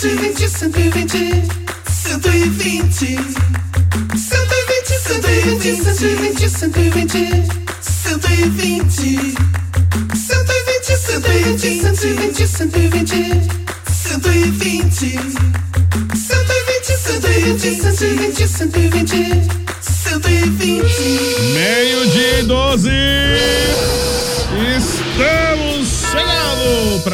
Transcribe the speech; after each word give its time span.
120, 0.00 0.48
120, 0.48 1.44
120, 1.86 2.80
120. 2.80 3.20
120, 4.16 4.96
120, 4.96 5.76
120, 5.76 6.48
120, 6.48 7.44
120. 7.84 9.34
120, 10.16 10.96
120, 11.60 12.46
120, 12.48 13.12
120. 13.84 15.20
120, 16.16 16.96
120, 16.96 17.76
120, 17.76 18.48
120. 18.48 19.48
120. 19.82 20.80
Meio-dia 21.52 22.38
e 22.38 22.42
12. 22.44 23.19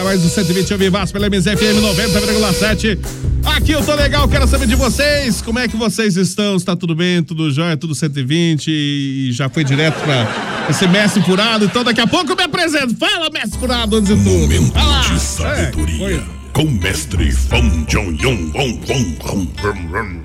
Mais 0.07 0.25
um 0.25 0.29
120 0.29 0.73
ao 0.73 0.79
Vivaço 0.79 1.13
pela 1.13 1.29
MZFM 1.29 1.83
90,7. 1.83 2.97
Aqui 3.45 3.73
eu 3.73 3.85
tô 3.85 3.93
legal, 3.93 4.29
quero 4.29 4.47
saber 4.47 4.69
de 4.69 4.77
vocês. 4.77 5.43
Como 5.43 5.59
é 5.59 5.67
que 5.67 5.77
vocês 5.77 6.17
estão? 6.17 6.55
Está 6.55 6.77
tudo 6.77 6.95
bem? 6.95 7.25
Tudo 7.25 7.51
jóia? 7.51 7.77
Tudo 7.77 7.93
120? 7.93 8.71
E 8.71 9.33
já 9.33 9.49
foi 9.49 9.65
direto 9.65 9.99
para 10.05 10.71
esse 10.71 10.87
mestre 10.87 11.21
furado. 11.25 11.65
Então 11.65 11.83
daqui 11.83 12.01
a 12.01 12.07
pouco 12.07 12.31
eu 12.31 12.37
me 12.37 12.45
apresento. 12.45 12.95
Fala, 12.95 13.29
mestre 13.31 13.59
furado, 13.59 13.97
antes 13.97 14.17
de 14.17 14.23
tudo. 14.23 14.31
Momento 14.31 14.77
lá. 14.77 15.01
de 15.01 15.19
sabedoria. 15.19 16.19
É, 16.19 16.23
com 16.53 16.71
mestre 16.71 17.33
Fão 17.33 17.69
Jong 17.89 18.17
Yong 18.23 18.53
Wong 18.57 18.81
Wong 18.89 19.19
Wong. 19.25 20.23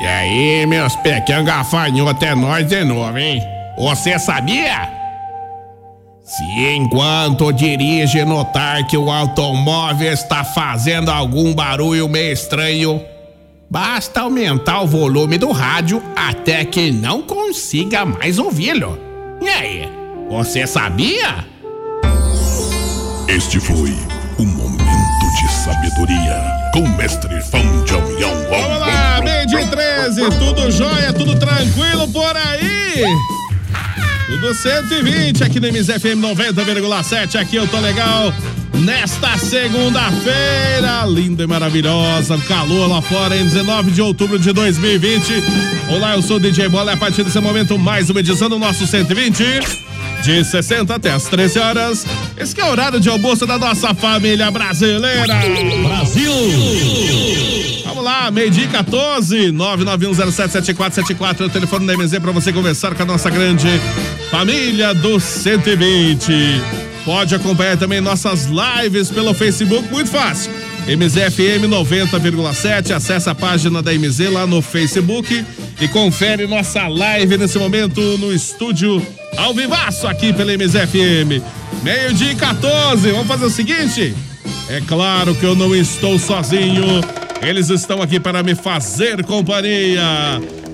E 0.00 0.06
aí, 0.06 0.66
meus 0.66 0.94
pequenos 0.94 1.44
gafanhotos, 1.44 2.22
é 2.22 2.36
nós 2.36 2.64
de 2.68 2.84
novo, 2.84 3.18
hein? 3.18 3.42
Você 3.76 4.16
sabia? 4.16 4.97
Se 6.28 6.44
enquanto 6.44 7.50
dirige 7.54 8.22
notar 8.22 8.86
que 8.86 8.98
o 8.98 9.10
automóvel 9.10 10.12
está 10.12 10.44
fazendo 10.44 11.10
algum 11.10 11.54
barulho 11.54 12.06
meio 12.06 12.34
estranho, 12.34 13.02
basta 13.70 14.20
aumentar 14.20 14.82
o 14.82 14.86
volume 14.86 15.38
do 15.38 15.50
rádio 15.52 16.02
até 16.14 16.66
que 16.66 16.92
não 16.92 17.22
consiga 17.22 18.04
mais 18.04 18.38
ouvi-lo. 18.38 18.98
E 19.40 19.48
aí, 19.48 19.88
você 20.28 20.66
sabia? 20.66 21.46
Este 23.26 23.58
foi 23.58 23.96
o 24.38 24.44
momento 24.44 25.40
de 25.40 25.50
sabedoria 25.50 26.42
com 26.74 26.86
mestre 26.88 27.40
Fão 27.40 27.62
Yong 27.86 28.22
Wong 28.22 28.50
Vamos 28.50 28.80
lá, 28.80 29.20
meio 29.22 29.46
de 29.46 29.64
13, 29.66 30.20
tudo 30.38 30.70
jóia, 30.70 31.10
tudo 31.10 31.38
tranquilo 31.38 32.06
por 32.08 32.36
aí. 32.36 33.02
Tudo 34.28 34.54
120 34.54 35.42
aqui 35.42 35.58
no 35.58 35.68
MZFM 35.68 36.20
90,7. 36.20 37.40
Aqui 37.40 37.56
eu 37.56 37.66
tô 37.66 37.80
legal. 37.80 38.30
Nesta 38.74 39.38
segunda-feira, 39.38 41.06
linda 41.06 41.44
e 41.44 41.46
maravilhosa, 41.46 42.36
calor 42.46 42.90
lá 42.90 43.00
fora, 43.00 43.34
em 43.34 43.44
19 43.44 43.90
de 43.90 44.02
outubro 44.02 44.38
de 44.38 44.52
2020. 44.52 45.42
Olá, 45.88 46.14
eu 46.14 46.20
sou 46.20 46.36
o 46.36 46.40
DJ 46.40 46.68
Bola 46.68 46.92
a 46.92 46.96
partir 46.96 47.24
desse 47.24 47.40
momento, 47.40 47.78
mais 47.78 48.10
uma 48.10 48.20
edição 48.20 48.50
do 48.50 48.58
nosso 48.58 48.86
120. 48.86 49.42
De 50.22 50.44
60 50.44 50.94
até 50.94 51.10
as 51.10 51.24
13 51.24 51.58
horas. 51.58 52.06
Esse 52.36 52.60
é 52.60 52.64
o 52.64 52.68
horário 52.68 53.00
de 53.00 53.08
almoço 53.08 53.46
da 53.46 53.56
nossa 53.58 53.94
família 53.94 54.50
brasileira. 54.50 55.36
Brasil! 55.86 57.57
Vamos 57.88 58.04
lá, 58.04 58.30
meio-dia 58.30 58.64
e 58.64 58.68
14, 58.68 59.50
991077474 59.50 61.40
é 61.40 61.44
o 61.44 61.48
telefone 61.48 61.86
da 61.86 61.96
MZ 61.96 62.18
para 62.18 62.32
você 62.32 62.52
conversar 62.52 62.94
com 62.94 63.02
a 63.02 63.06
nossa 63.06 63.30
grande 63.30 63.66
família 64.30 64.92
do 64.92 65.18
120. 65.18 66.30
Pode 67.02 67.34
acompanhar 67.34 67.78
também 67.78 68.02
nossas 68.02 68.46
lives 68.46 69.10
pelo 69.10 69.32
Facebook, 69.32 69.90
muito 69.90 70.10
fácil. 70.10 70.52
MZFM 70.86 71.66
90,7, 71.66 72.90
acessa 72.90 73.30
a 73.30 73.34
página 73.34 73.80
da 73.82 73.90
MZ 73.94 74.32
lá 74.32 74.46
no 74.46 74.60
Facebook 74.60 75.42
e 75.80 75.88
confere 75.88 76.46
nossa 76.46 76.86
live 76.86 77.38
nesse 77.38 77.58
momento 77.58 78.02
no 78.18 78.34
estúdio 78.34 79.02
ao 79.38 79.54
vivaço 79.54 80.06
aqui 80.06 80.34
pela 80.34 80.52
MZFM. 80.52 81.42
Meio-dia 81.82 82.32
e 82.32 82.36
14, 82.36 83.10
vamos 83.12 83.26
fazer 83.26 83.46
o 83.46 83.50
seguinte? 83.50 84.14
É 84.68 84.82
claro 84.86 85.34
que 85.34 85.46
eu 85.46 85.56
não 85.56 85.74
estou 85.74 86.18
sozinho. 86.18 87.00
Eles 87.42 87.70
estão 87.70 88.02
aqui 88.02 88.18
para 88.20 88.42
me 88.42 88.54
fazer 88.54 89.24
companhia 89.24 90.02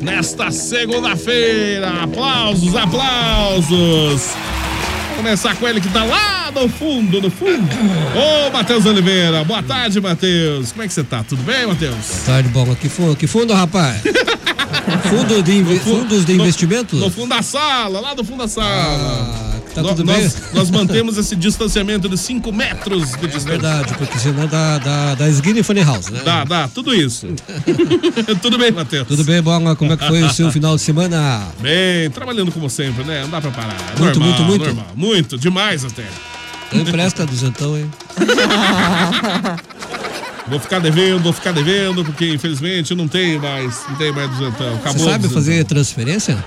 nesta 0.00 0.50
segunda-feira. 0.50 2.02
Aplausos, 2.02 2.75
aplausos. 2.75 3.69
Vamos 3.70 5.16
começar 5.16 5.54
com 5.56 5.69
ele 5.69 5.80
que 5.80 5.88
tá 5.91 6.02
lá 6.05 6.50
no 6.52 6.69
fundo, 6.69 7.20
no 7.20 7.31
fundo. 7.31 7.69
Ô, 8.16 8.50
Matheus 8.50 8.84
Oliveira. 8.87 9.44
Boa 9.44 9.62
tarde, 9.62 10.00
Matheus. 10.00 10.72
Como 10.72 10.82
é 10.82 10.88
que 10.88 10.93
você 10.94 11.05
tá? 11.05 11.22
Tudo 11.22 11.43
bem, 11.43 11.66
Matheus? 11.66 11.94
Tarde, 12.26 12.49
bom. 12.49 12.75
Que 12.75 12.88
fundo, 12.88 13.14
que 13.17 13.26
fundo 13.26 13.52
rapaz? 13.52 14.02
Fundo 15.08 15.43
de 15.43 15.52
inve- 15.56 15.78
fundos 15.78 16.25
de 16.26 16.34
No- 16.34 16.43
investimento? 16.43 16.96
No 16.96 17.08
fundo 17.08 17.28
da 17.28 17.40
sala, 17.43 18.00
lá 18.00 18.12
do 18.12 18.22
fundo 18.25 18.38
da 18.38 18.49
sala. 18.49 18.67
Ah, 18.75 19.54
tá 19.75 19.82
No- 19.82 19.88
tudo 19.88 20.05
bem? 20.05 20.23
nós, 20.23 20.37
nós 20.55 20.71
mantemos 20.71 21.19
esse 21.19 21.35
distanciamento 21.37 22.09
de 22.09 22.17
5 22.17 22.53
metros 22.53 23.11
de 23.11 23.15
É 23.25 23.29
distância. 23.29 23.50
verdade, 23.50 23.94
porque 23.99 24.19
senão 24.19 24.47
dá, 24.47 24.79
dá, 24.79 25.15
dá 25.15 25.29
esguina 25.29 25.59
e 25.61 25.62
funny 25.62 25.82
house, 25.82 26.09
né? 26.09 26.21
Dá, 26.25 26.44
dá, 26.44 26.69
tudo 26.69 26.94
isso. 26.94 27.26
tudo 28.41 28.56
bem, 28.59 28.71
Matheus? 28.71 29.06
Tudo 29.09 29.25
bem, 29.25 29.43
Bola? 29.43 29.75
Como 29.76 29.93
é 29.93 29.97
que 29.97 30.06
foi 30.06 30.23
o 30.23 30.31
seu 30.31 30.50
final 30.53 30.76
de 30.76 30.82
semana? 30.82 31.49
Bem, 31.61 32.09
trabalhando 32.11 32.50
como 32.53 32.71
sempre, 32.71 33.05
né? 33.05 33.23
Não 33.23 33.31
dá 33.31 33.41
pra 33.41 33.50
parar. 33.50 33.76
É 33.97 34.00
Muito, 34.00 34.19
normal, 34.21 34.38
muito, 34.38 34.43
muito? 34.49 34.65
Normal. 34.67 34.87
Muito, 34.94 35.37
demais 35.38 35.85
até. 35.85 36.05
Empresta 36.73 37.25
duzentão, 37.27 37.77
hein? 37.77 37.91
Vou 40.47 40.61
ficar 40.61 40.79
devendo, 40.79 41.23
vou 41.23 41.32
ficar 41.32 41.53
devendo, 41.53 42.05
porque 42.05 42.29
infelizmente 42.35 42.94
não 42.94 43.09
tem 43.09 43.38
mais, 43.38 43.81
não 43.88 43.97
tem 43.97 44.12
mais 44.12 44.29
duzentão. 44.31 44.75
Acabou 44.75 44.93
Você 44.99 45.05
sabe 45.05 45.19
duzentão. 45.23 45.31
fazer 45.31 45.65
transferência? 45.65 46.44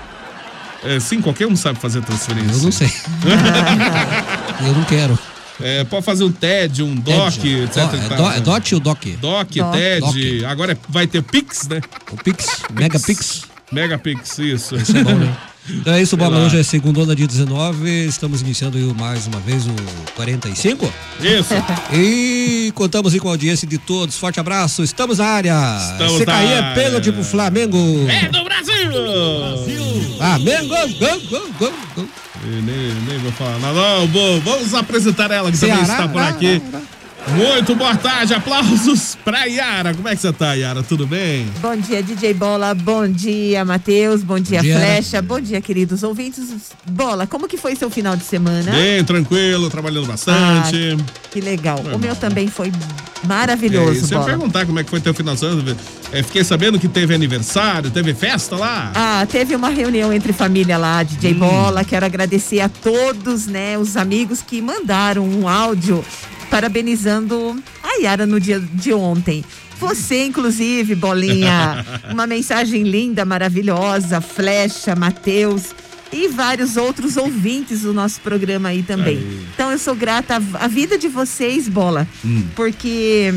É, 0.84 1.00
sim, 1.00 1.20
qualquer 1.20 1.46
um 1.46 1.56
sabe 1.56 1.78
fazer 1.78 2.00
transferência. 2.02 2.52
Eu 2.52 2.62
não 2.62 2.72
sei. 2.72 2.88
Eu 4.66 4.72
não 4.74 4.84
quero. 4.84 5.18
É, 5.60 5.82
pode 5.84 6.04
fazer 6.04 6.22
um 6.24 6.30
TED, 6.30 6.82
um 6.84 6.94
DOC, 6.94 7.32
Ted. 7.40 7.62
etc. 7.64 7.76
É 7.78 8.08
tal. 8.08 8.16
do- 8.16 8.30
é 8.36 8.40
DOT 8.40 8.74
ou 8.74 8.80
DOC? 8.80 9.16
DOC, 9.20 9.58
Doc. 9.58 9.72
TED. 9.74 10.00
Doc. 10.40 10.50
Agora 10.50 10.72
é- 10.72 10.76
vai 10.88 11.06
ter 11.06 11.20
Pix, 11.22 11.66
né? 11.68 11.80
O 12.12 12.16
Pix, 12.16 12.62
Megapix. 12.72 13.42
Megapix, 13.72 14.38
isso. 14.38 14.76
Isso 14.76 14.96
é 14.96 15.02
bom, 15.02 15.14
né? 15.16 15.36
Então 15.70 15.92
é 15.94 16.02
isso, 16.02 16.16
Bola. 16.16 16.38
lá. 16.38 16.46
Hoje 16.46 16.58
é 16.58 16.62
segunda, 16.62 17.14
dia 17.14 17.26
19. 17.26 18.06
Estamos 18.06 18.40
iniciando 18.40 18.78
mais 18.98 19.26
uma 19.26 19.40
vez 19.40 19.66
o 19.66 19.74
45. 20.14 20.92
Isso. 21.20 21.54
E 21.92 22.72
contamos 22.74 23.14
com 23.18 23.28
a 23.28 23.32
audiência 23.32 23.66
de 23.66 23.78
todos. 23.78 24.16
Forte 24.16 24.40
abraço. 24.40 24.82
Estamos 24.82 25.18
na 25.18 25.26
área. 25.26 25.78
Estamos 25.92 26.18
Se 26.18 26.26
cair 26.26 26.52
é 26.52 26.74
pênalti 26.74 27.12
pro 27.12 27.24
Flamengo. 27.24 27.78
É 28.08 28.28
do 28.28 28.44
Brasil! 28.44 28.68
Flamengo, 30.16 30.68
gol, 30.68 31.20
gol, 31.30 31.50
gol, 31.58 31.72
gol. 31.94 32.08
Nem, 32.44 32.94
nem 33.06 33.18
vou 33.18 33.32
falar 33.32 33.58
nada. 33.58 33.74
Não, 33.74 34.06
bom, 34.06 34.40
vamos 34.40 34.74
apresentar 34.74 35.30
ela 35.30 35.50
que 35.50 35.58
também 35.58 35.76
Ceará, 35.76 35.92
está 35.92 36.08
por 36.08 36.22
aqui. 36.22 36.62
Muito 37.36 37.74
boa 37.74 37.94
tarde, 37.94 38.32
aplausos 38.34 39.16
pra 39.24 39.44
Yara. 39.44 39.94
Como 39.94 40.08
é 40.08 40.16
que 40.16 40.20
você 40.22 40.32
tá, 40.32 40.54
Yara? 40.54 40.82
Tudo 40.82 41.06
bem? 41.06 41.46
Bom 41.60 41.76
dia, 41.76 42.02
DJ 42.02 42.32
Bola. 42.34 42.74
Bom 42.74 43.06
dia, 43.06 43.64
Matheus. 43.64 44.22
Bom 44.22 44.40
dia, 44.40 44.60
dia. 44.60 44.74
Flecha. 44.76 45.20
Bom 45.22 45.38
dia, 45.40 45.60
queridos 45.60 46.02
ouvintes. 46.02 46.48
Bola, 46.86 47.26
como 47.26 47.46
que 47.46 47.56
foi 47.56 47.76
seu 47.76 47.90
final 47.90 48.16
de 48.16 48.24
semana? 48.24 48.72
Bem, 48.72 49.04
tranquilo, 49.04 49.68
trabalhando 49.68 50.06
bastante. 50.06 50.96
Que 51.30 51.40
legal. 51.40 51.78
Foi 51.82 51.94
o 51.94 51.98
meu 51.98 52.14
bom. 52.14 52.20
também 52.20 52.48
foi 52.48 52.68
É, 52.68 53.26
maravilhoso, 53.26 54.04
e 54.04 54.06
se 54.06 54.14
eu 54.14 54.22
perguntar 54.22 54.64
como 54.64 54.78
é 54.78 54.84
que 54.84 54.90
foi 54.90 55.00
teu 55.00 55.12
final 55.12 55.34
de 55.34 55.40
semana, 55.40 55.76
é, 56.12 56.22
fiquei 56.22 56.42
sabendo 56.42 56.78
que 56.78 56.88
teve 56.88 57.14
aniversário, 57.14 57.90
teve 57.90 58.14
festa 58.14 58.56
lá. 58.56 58.90
Ah, 58.94 59.26
teve 59.30 59.54
uma 59.54 59.68
reunião 59.68 60.12
entre 60.12 60.32
família 60.32 60.78
lá, 60.78 61.02
DJ 61.02 61.34
Hum. 61.34 61.38
Bola. 61.40 61.84
Quero 61.84 62.06
agradecer 62.06 62.60
a 62.60 62.68
todos, 62.68 63.46
né, 63.46 63.76
os 63.76 63.96
amigos 63.96 64.40
que 64.40 64.62
mandaram 64.62 65.24
um 65.28 65.46
áudio 65.48 66.02
parabenizando 66.50 67.62
a 67.82 68.00
Yara 68.00 68.26
no 68.26 68.40
dia 68.40 68.60
de 68.60 68.92
ontem. 68.92 69.44
Você, 69.78 70.24
inclusive, 70.24 70.94
Bolinha, 70.94 71.84
uma 72.10 72.26
mensagem 72.26 72.82
linda, 72.82 73.24
maravilhosa, 73.24 74.20
Flecha, 74.20 74.96
Matheus 74.96 75.66
e 76.12 76.26
vários 76.28 76.76
outros 76.76 77.16
ouvintes 77.16 77.82
do 77.82 77.92
nosso 77.94 78.20
programa 78.20 78.70
aí 78.70 78.82
também. 78.82 79.18
Aí. 79.18 79.46
Então 79.54 79.70
eu 79.70 79.78
sou 79.78 79.94
grata 79.94 80.42
à- 80.54 80.66
vida 80.66 80.98
de 80.98 81.06
vocês, 81.06 81.68
Bola, 81.68 82.08
Hum. 82.24 82.42
porque 82.56 83.32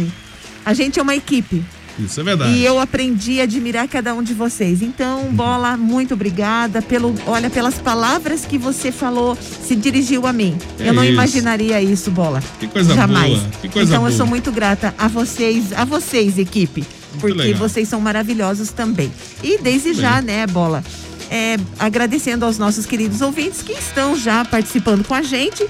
a 0.65 0.73
gente 0.73 0.97
é 0.99 1.01
uma 1.03 1.15
equipe. 1.15 1.63
Isso 2.05 2.19
é 2.19 2.23
verdade. 2.23 2.53
E 2.53 2.65
eu 2.65 2.79
aprendi 2.79 3.39
a 3.39 3.43
admirar 3.43 3.87
cada 3.87 4.13
um 4.13 4.23
de 4.23 4.33
vocês. 4.33 4.81
Então, 4.81 5.25
Bola, 5.31 5.77
muito 5.77 6.13
obrigada 6.13 6.81
pelo, 6.81 7.13
olha, 7.27 7.49
pelas 7.49 7.75
palavras 7.75 8.45
que 8.45 8.57
você 8.57 8.91
falou, 8.91 9.37
se 9.37 9.75
dirigiu 9.75 10.25
a 10.25 10.33
mim. 10.33 10.57
É 10.79 10.89
eu 10.89 10.93
não 10.93 11.03
isso. 11.03 11.13
imaginaria 11.13 11.81
isso, 11.81 12.11
Bola. 12.11 12.41
Que 12.59 12.67
coisa 12.67 12.93
Jamais. 12.93 13.39
boa, 13.39 13.51
que 13.61 13.69
coisa 13.69 13.91
então, 13.91 14.03
eu 14.03 14.07
boa. 14.07 14.17
sou 14.17 14.25
muito 14.25 14.51
grata 14.51 14.93
a 14.97 15.07
vocês, 15.07 15.73
a 15.73 15.85
vocês, 15.85 16.37
equipe, 16.37 16.83
porque 17.19 17.37
legal. 17.37 17.59
vocês 17.59 17.87
são 17.87 18.01
maravilhosos 18.01 18.71
também. 18.71 19.11
E 19.43 19.57
desde 19.59 19.93
já, 19.93 20.21
né, 20.21 20.45
Bola, 20.47 20.83
é, 21.29 21.57
agradecendo 21.79 22.45
aos 22.45 22.57
nossos 22.57 22.85
queridos 22.85 23.21
ouvintes 23.21 23.61
que 23.61 23.71
estão 23.71 24.17
já 24.17 24.43
participando 24.43 25.05
com 25.05 25.13
a 25.13 25.21
gente. 25.21 25.65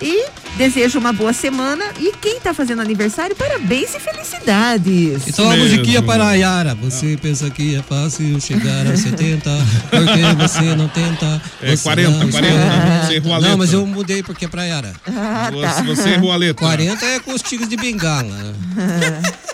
E 0.00 0.26
desejo 0.56 0.98
uma 0.98 1.12
boa 1.12 1.32
semana. 1.32 1.84
E 1.98 2.12
quem 2.20 2.40
tá 2.40 2.54
fazendo 2.54 2.80
aniversário, 2.82 3.34
parabéns 3.34 3.94
e 3.94 4.00
felicidades. 4.00 5.26
Então 5.26 5.46
a 5.46 5.56
mesmo. 5.56 5.64
musiquinha 5.64 6.02
para 6.02 6.28
a 6.28 6.34
Yara. 6.34 6.74
Você 6.76 7.18
pensa 7.20 7.50
que 7.50 7.76
é 7.76 7.82
fácil 7.82 8.40
chegar 8.40 8.86
aos 8.86 9.00
70, 9.00 9.50
porque 9.90 10.48
você 10.48 10.76
não 10.76 10.88
tenta. 10.88 11.42
É, 11.62 11.76
você 11.76 11.82
40, 11.82 12.10
não 12.10 12.30
40, 12.30 12.54
espera. 12.54 13.06
você 13.06 13.14
errou 13.14 13.32
a 13.32 13.36
letra. 13.36 13.50
Não, 13.50 13.58
mas 13.58 13.72
eu 13.72 13.86
mudei 13.86 14.22
porque 14.22 14.44
é 14.44 14.48
pra 14.48 14.64
Yara. 14.64 14.92
Ah, 15.06 15.50
tá. 15.60 15.72
Você, 15.72 15.82
você 15.82 16.08
errou 16.10 16.32
a 16.32 16.36
letra. 16.36 16.66
40 16.66 17.04
é 17.04 17.20
com 17.20 17.32
os 17.32 17.42
tigres 17.42 17.68
de 17.68 17.76
bengala. 17.76 18.54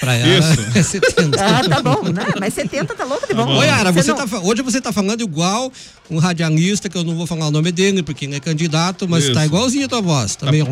Pra 0.00 0.14
Yara 0.14 0.38
Isso. 0.38 0.60
é 0.78 0.82
70. 0.82 1.36
Ah, 1.44 1.68
tá 1.68 1.82
bom. 1.82 2.02
Não, 2.04 2.26
mas 2.40 2.54
70 2.54 2.94
tá 2.94 3.04
louco 3.04 3.26
de 3.26 3.34
bom. 3.34 3.46
Ô, 3.56 3.62
Yara, 3.62 3.90
você 3.92 4.12
não- 4.12 4.26
tá, 4.26 4.38
hoje 4.40 4.62
você 4.62 4.80
tá 4.80 4.92
falando 4.92 5.20
igual 5.22 5.72
um 6.10 6.18
radialista, 6.18 6.88
que 6.88 6.96
eu 6.96 7.04
não 7.04 7.14
vou 7.16 7.26
falar 7.26 7.48
o 7.48 7.50
nome 7.50 7.70
dele, 7.70 8.02
porque 8.02 8.24
ele 8.24 8.36
é 8.36 8.40
candidato, 8.40 9.06
mas 9.08 9.24
Isso. 9.24 9.34
tá 9.34 9.44
igualzinho 9.44 9.84
a 9.84 9.88
tua 9.88 10.00
voz. 10.00 10.36
Também. 10.36 10.62
É 10.62 10.64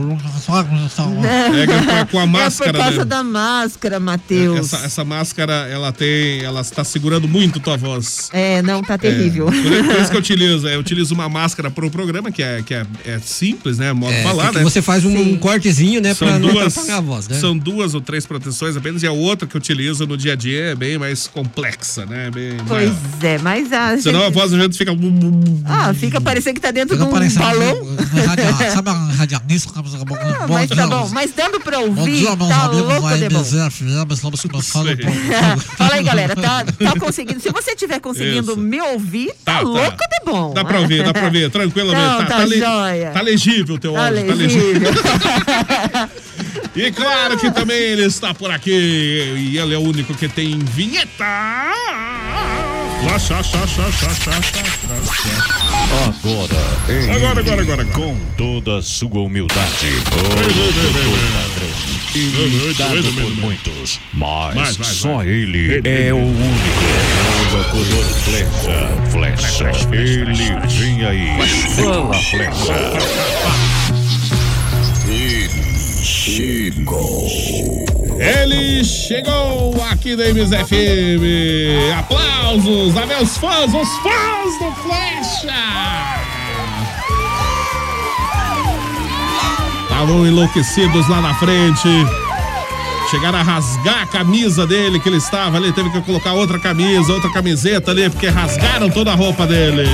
que 1.66 1.86
com 1.86 1.92
a- 1.92 2.06
com 2.06 2.18
a 2.20 2.26
máscara, 2.26 2.70
É 2.70 2.72
por 2.72 2.78
causa 2.80 2.98
né? 2.98 3.04
da 3.04 3.22
máscara, 3.22 4.00
Matheus. 4.00 4.72
Essa, 4.72 4.86
essa 4.86 5.04
máscara, 5.04 5.52
ela 5.70 5.92
tem. 5.92 6.40
Ela 6.42 6.60
está 6.60 6.84
segurando 6.84 7.28
muito 7.28 7.60
tua 7.60 7.76
voz. 7.76 8.28
É, 8.32 8.62
não, 8.62 8.82
tá 8.82 8.96
terrível. 8.98 9.46
Por, 9.46 9.54
por 9.54 10.00
isso 10.00 10.10
que 10.10 10.16
eu 10.16 10.20
utilizo. 10.20 10.68
Eu 10.68 10.80
utilizo 10.80 11.14
uma 11.14 11.28
máscara 11.28 11.70
pro 11.70 11.90
programa, 11.90 12.30
que 12.30 12.42
é, 12.42 12.62
que 12.62 12.74
é, 12.74 12.86
é 13.04 13.18
simples, 13.24 13.78
né? 13.78 13.92
Modo 13.92 14.12
É, 14.12 14.22
falar, 14.22 14.44
porque 14.44 14.58
né? 14.58 14.64
você 14.64 14.80
faz 14.82 15.04
um 15.04 15.10
Sim. 15.16 15.36
cortezinho, 15.36 16.00
né, 16.00 16.14
pra 16.14 16.28
São 16.28 16.38
não 16.38 16.48
duas, 16.52 16.66
atrapalhar 16.78 16.96
a 16.98 17.00
voz, 17.00 17.28
né? 17.28 17.38
são 17.38 17.56
duas 17.56 17.94
ou 17.94 18.00
três 18.00 18.26
proteções 18.26 18.76
apenas, 18.76 19.02
e 19.02 19.06
a 19.06 19.12
outra 19.18 19.46
que 19.48 19.56
eu 19.56 19.58
utilizo 19.58 20.06
no 20.06 20.16
dia 20.16 20.32
a 20.32 20.36
dia 20.36 20.64
é 20.70 20.74
bem 20.74 20.98
mais 20.98 21.26
complexa, 21.26 22.04
né? 22.06 22.30
Bem 22.30 22.56
Pois 22.66 22.88
maior. 22.88 22.96
é, 23.22 23.38
mas 23.38 23.72
a. 23.72 23.98
Senão 23.98 24.24
a 24.24 24.30
voz 24.30 24.50
da 24.52 24.58
gente 24.58 24.76
fica. 24.76 24.92
Ah, 25.64 25.92
fica 25.94 26.20
parecendo 26.20 26.54
que 26.54 26.60
tá 26.60 26.70
dentro 26.70 26.96
Fica 26.96 27.08
de 27.08 27.14
um 27.14 27.38
balão. 27.38 27.82
um 27.82 28.26
radia- 28.26 28.70
Sabe 28.70 28.90
a 28.90 28.92
radialista? 28.92 29.72
Ah, 29.76 29.82
mas 30.48 30.68
tá 30.70 30.86
bom, 30.86 31.08
mas 31.12 31.32
dando 31.32 31.60
pra 31.60 31.78
Bom 31.78 31.86
ouvir, 32.00 32.16
dia, 32.18 32.36
meus 32.36 32.48
tá 32.48 32.64
amigos 32.64 32.86
louco 32.88 33.08
da 33.08 33.16
de 33.16 33.28
bom. 33.28 33.38
NBZ 33.40 33.52
FM, 33.74 34.12
estamos 34.12 34.40
começando. 34.42 34.86
Fala 35.76 35.94
aí, 35.94 36.02
galera, 36.04 36.34
tá, 36.36 36.64
tá 36.64 36.98
conseguindo? 36.98 37.40
Se 37.40 37.50
você 37.50 37.74
tiver 37.74 38.00
conseguindo 38.00 38.52
Isso. 38.52 38.60
me 38.60 38.80
ouvir, 38.80 39.28
tá, 39.44 39.54
Tá, 39.54 39.58
tá. 39.58 39.60
louco 39.62 39.96
de 39.96 40.24
bom. 40.30 40.52
Dá 40.54 40.64
pra 40.64 40.80
ouvir, 40.80 41.02
dá 41.04 41.12
pra 41.12 41.24
ouvir, 41.26 41.50
tranquilamente. 41.50 42.06
Não, 42.06 42.24
tá 42.26 42.44
le- 42.44 42.58
jóia. 42.58 43.10
tá 43.10 43.20
legível 43.20 43.74
o 43.74 43.78
teu 43.78 43.92
Tá 43.92 44.06
áudio, 44.06 44.26
tá 44.26 44.34
legível. 44.34 44.72
legível. 44.72 44.92
E 46.76 46.92
claro 46.92 47.38
que 47.38 47.50
também 47.50 47.78
ele 47.78 48.04
está 48.04 48.34
por 48.34 48.50
aqui. 48.50 49.05
E 49.06 49.56
ele 49.58 49.74
é 49.74 49.78
o 49.78 49.82
único 49.82 50.14
que 50.14 50.28
tem 50.28 50.58
vinheta. 50.58 51.24
Agora, 56.24 57.14
Agora, 57.14 57.40
agora, 57.40 57.62
agora, 57.62 57.84
com 57.86 58.16
toda 58.36 58.78
a 58.78 58.82
sua 58.82 59.20
humildade, 59.20 59.86
imitado 62.14 63.12
por 63.14 63.36
muitos, 63.36 64.00
mas 64.12 64.76
só 64.86 65.22
ele 65.22 65.80
é 65.84 66.12
o 66.12 66.16
único. 66.16 66.86
Locutor 67.52 68.04
Flecha, 68.24 68.90
Flecha, 69.12 69.70
ele 69.94 70.56
vem 70.68 71.04
aí. 71.04 71.28
Fala, 71.76 72.14
Flecha. 72.14 72.74
Ele 75.08 75.48
chegou 76.02 77.28
aqui 80.06 80.14
da 80.14 80.28
MSFM. 80.28 81.24
Aplausos 81.98 82.96
a 82.96 83.06
meus 83.06 83.36
fãs, 83.38 83.74
os 83.74 83.88
fãs 83.98 84.58
do 84.60 84.72
Flecha. 84.82 85.52
Estavam 89.82 90.26
enlouquecidos 90.26 91.08
lá 91.08 91.20
na 91.20 91.34
frente. 91.34 91.88
Chegaram 93.10 93.38
a 93.38 93.42
rasgar 93.42 94.02
a 94.02 94.06
camisa 94.06 94.66
dele 94.66 95.00
que 95.00 95.08
ele 95.08 95.16
estava 95.16 95.56
ali. 95.56 95.72
Teve 95.72 95.90
que 95.90 96.00
colocar 96.02 96.34
outra 96.34 96.58
camisa, 96.58 97.12
outra 97.12 97.32
camiseta 97.32 97.90
ali, 97.90 98.08
porque 98.10 98.28
rasgaram 98.28 98.90
toda 98.90 99.12
a 99.12 99.14
roupa 99.14 99.46
dele. 99.46 99.84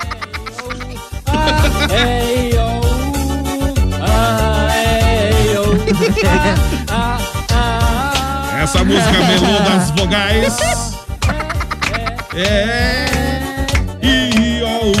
Essa 8.62 8.84
música 8.84 9.12
melô 9.12 9.58
das 9.64 9.90
vogais. 9.90 10.56
É. 12.34 13.06
I, 14.02 14.62
o, 14.62 14.92
u. 14.92 14.96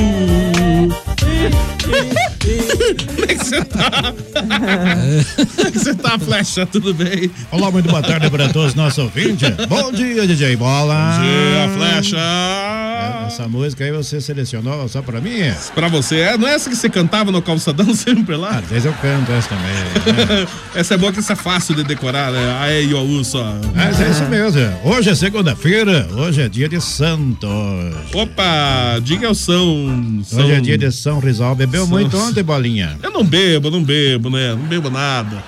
Como 2.66 3.24
é 3.24 3.34
que 3.34 3.44
você 3.44 3.64
tá? 3.64 3.90
Como 4.34 5.66
é 5.68 5.70
que 5.70 5.78
você 5.78 5.94
tá, 5.94 6.18
Flecha? 6.18 6.66
Tudo 6.66 6.92
bem? 6.94 7.30
Olá, 7.50 7.70
muito 7.70 7.88
boa 7.88 8.02
tarde 8.02 8.28
para 8.30 8.48
todos 8.48 8.70
os 8.70 8.74
nossos 8.74 8.98
ouvintes. 8.98 9.48
Bom 9.68 9.92
dia, 9.92 10.26
DJ 10.26 10.56
Bola. 10.56 11.18
Dia, 11.20 11.68
Flecha. 11.76 12.16
Essa 13.26 13.48
música 13.48 13.84
aí 13.84 13.92
você 13.92 14.20
selecionou 14.20 14.88
só 14.88 15.02
pra 15.02 15.20
mim? 15.20 15.30
Pra 15.74 15.88
você, 15.88 16.16
é, 16.20 16.38
não 16.38 16.46
é 16.48 16.54
essa 16.54 16.70
que 16.70 16.76
você 16.76 16.88
cantava 16.88 17.30
no 17.32 17.42
calçadão 17.42 17.92
sempre 17.94 18.36
lá? 18.36 18.58
Às 18.58 18.66
vezes 18.66 18.84
eu 18.86 18.92
canto 18.94 19.30
essa 19.32 19.48
também. 19.48 19.74
né? 19.74 20.46
essa 20.74 20.94
é 20.94 20.96
boa 20.96 21.12
que 21.12 21.20
isso 21.20 21.32
é 21.32 21.36
fácil 21.36 21.74
de 21.74 21.82
decorar, 21.84 22.32
né? 22.32 22.86
O, 22.94 23.00
U 23.18 23.24
só. 23.24 23.44
Mas 23.74 24.00
é 24.00 24.08
isso 24.10 24.24
mesmo. 24.24 24.60
Hoje 24.84 25.10
é 25.10 25.14
segunda-feira, 25.14 26.08
hoje 26.16 26.40
é 26.40 26.48
dia 26.48 26.68
de 26.68 26.80
Santos. 26.80 27.50
Opa, 28.14 28.98
diga 29.02 29.28
o 29.30 29.34
São. 29.34 30.22
Hoje 30.32 30.52
é 30.52 30.60
dia 30.60 30.78
de 30.78 30.90
São 30.92 31.18
Rizal. 31.18 31.54
Bebeu 31.54 31.82
São- 31.82 31.90
muito 31.90 32.16
ontem, 32.16 32.42
Bolinha? 32.56 32.98
Eu 33.02 33.10
não 33.10 33.24
bebo, 33.24 33.70
não 33.70 33.82
bebo, 33.82 34.30
né? 34.30 34.54
Não 34.54 34.66
bebo 34.66 34.90
nada. 34.90 35.42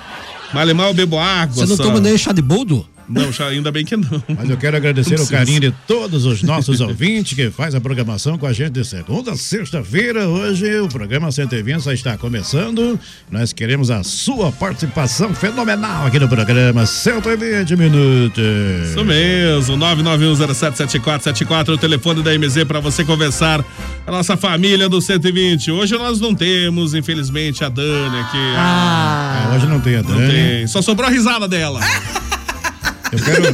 Mas 0.53 0.71
mal 0.73 0.87
eu 0.89 0.93
bebo 0.93 1.17
água. 1.17 1.55
Você 1.55 1.65
não 1.65 1.77
toma 1.77 1.99
nem 1.99 2.17
chá 2.17 2.31
de 2.31 2.41
boldo? 2.41 2.87
Não, 3.09 3.31
já- 3.31 3.47
ainda 3.47 3.71
bem 3.71 3.83
que 3.83 3.97
não. 3.97 4.23
Mas 4.37 4.49
eu 4.49 4.55
quero 4.57 4.77
agradecer 4.77 5.17
Não 5.17 5.23
o 5.25 5.27
carinho 5.27 5.59
de 5.59 5.71
todos 5.87 6.25
os 6.25 6.43
nossos 6.43 6.79
ouvintes 6.81 7.33
que 7.33 7.49
faz 7.49 7.73
a 7.73 7.81
programação 7.81 8.37
com 8.37 8.45
a 8.45 8.53
gente 8.53 8.71
de 8.73 8.85
segunda 8.85 9.31
a 9.31 9.35
sexta-feira. 9.35 10.27
Hoje 10.27 10.79
o 10.79 10.87
programa 10.87 11.31
120 11.31 11.83
já 11.83 11.93
está 11.93 12.17
começando. 12.17 12.99
Nós 13.31 13.51
queremos 13.51 13.89
a 13.89 14.03
sua 14.03 14.51
participação 14.51 15.33
fenomenal 15.33 16.05
aqui 16.05 16.19
no 16.19 16.29
programa 16.29 16.85
120 16.85 17.75
minutos. 17.75 18.43
Isso 18.91 19.03
mesmo, 19.03 19.75
991077474, 19.77 21.69
o 21.69 21.77
telefone 21.77 22.21
da 22.21 22.31
MZ 22.37 22.63
para 22.65 22.79
você 22.79 23.03
conversar 23.03 23.63
com 23.63 23.67
a 24.07 24.11
nossa 24.11 24.37
família 24.37 24.87
do 24.87 25.01
120. 25.01 25.71
Hoje 25.71 25.97
nós 25.97 26.19
não 26.19 26.35
temos, 26.35 26.93
infelizmente, 26.93 27.63
a 27.63 27.69
Dani 27.69 28.19
aqui. 28.19 28.37
Ah, 28.55 29.53
hoje 29.55 29.65
não 29.65 29.79
tem 29.79 29.95
a 29.95 30.03
Não 30.03 30.11
Dani. 30.15 30.31
tem. 30.31 30.67
Só 30.67 30.81
sobrou 30.81 31.07
a 31.09 31.11
risada 31.11 31.47
dela. 31.47 31.79
Eu 33.11 33.19
quero. 33.19 33.53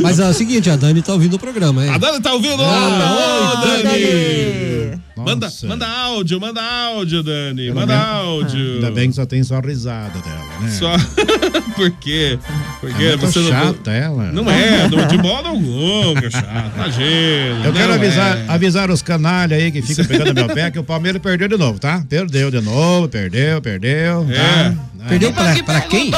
Mas 0.00 0.18
é 0.18 0.28
o 0.28 0.32
seguinte, 0.32 0.70
a 0.70 0.76
Dani 0.76 1.02
tá 1.02 1.12
ouvindo 1.12 1.34
o 1.34 1.38
programa, 1.38 1.84
hein? 1.84 1.90
A 1.92 1.98
Dani 1.98 2.20
tá 2.20 2.32
ouvindo? 2.32 2.62
Ah, 2.62 3.56
Ô, 3.66 3.68
oi, 3.72 3.82
Dani! 3.82 5.00
Manda, 5.16 5.48
manda 5.64 5.86
áudio, 5.86 6.40
manda 6.40 6.62
áudio, 6.62 7.22
Dani. 7.22 7.64
Pelo 7.66 7.74
manda 7.74 7.92
menos- 7.94 8.10
áudio. 8.10 8.74
Ainda 8.76 8.90
bem 8.90 9.10
que 9.10 9.16
só 9.16 9.26
tem 9.26 9.42
só 9.44 9.56
a 9.56 9.60
risada 9.60 10.18
dela, 10.18 10.60
né? 10.62 10.70
Só. 10.70 10.92
Por 11.76 11.90
quê? 11.90 12.38
Porque 12.80 13.02
É 13.04 13.16
muito 13.16 13.26
você 13.26 13.38
não. 13.40 13.48
chata 13.50 13.90
ela. 13.90 14.32
Não 14.32 14.50
é, 14.50 14.88
não- 14.88 15.06
de 15.06 15.18
modo 15.18 15.48
algum, 15.48 16.14
que 16.18 16.24
é 16.26 16.30
chato. 16.30 16.72
Imagina. 16.74 17.66
Eu 17.66 17.72
quero 17.74 17.88
não 17.88 17.94
avisar, 17.96 18.38
é. 18.38 18.44
avisar 18.48 18.90
os 18.90 19.02
canalhas 19.02 19.60
aí 19.60 19.70
que 19.70 19.82
ficam 19.82 20.06
pegando 20.06 20.32
meu 20.34 20.48
pé 20.48 20.70
que 20.70 20.78
o 20.78 20.84
Palmeiras 20.84 21.20
perdeu 21.20 21.48
de 21.48 21.56
novo, 21.58 21.78
tá? 21.78 22.02
Perdeu 22.08 22.50
de 22.50 22.60
novo, 22.62 23.06
perdeu, 23.06 23.60
perdeu. 23.60 24.26
É. 24.30 24.70
Tá? 25.00 25.04
Perdeu 25.06 25.32
pra, 25.34 25.62
pra 25.64 25.80
quem? 25.82 26.10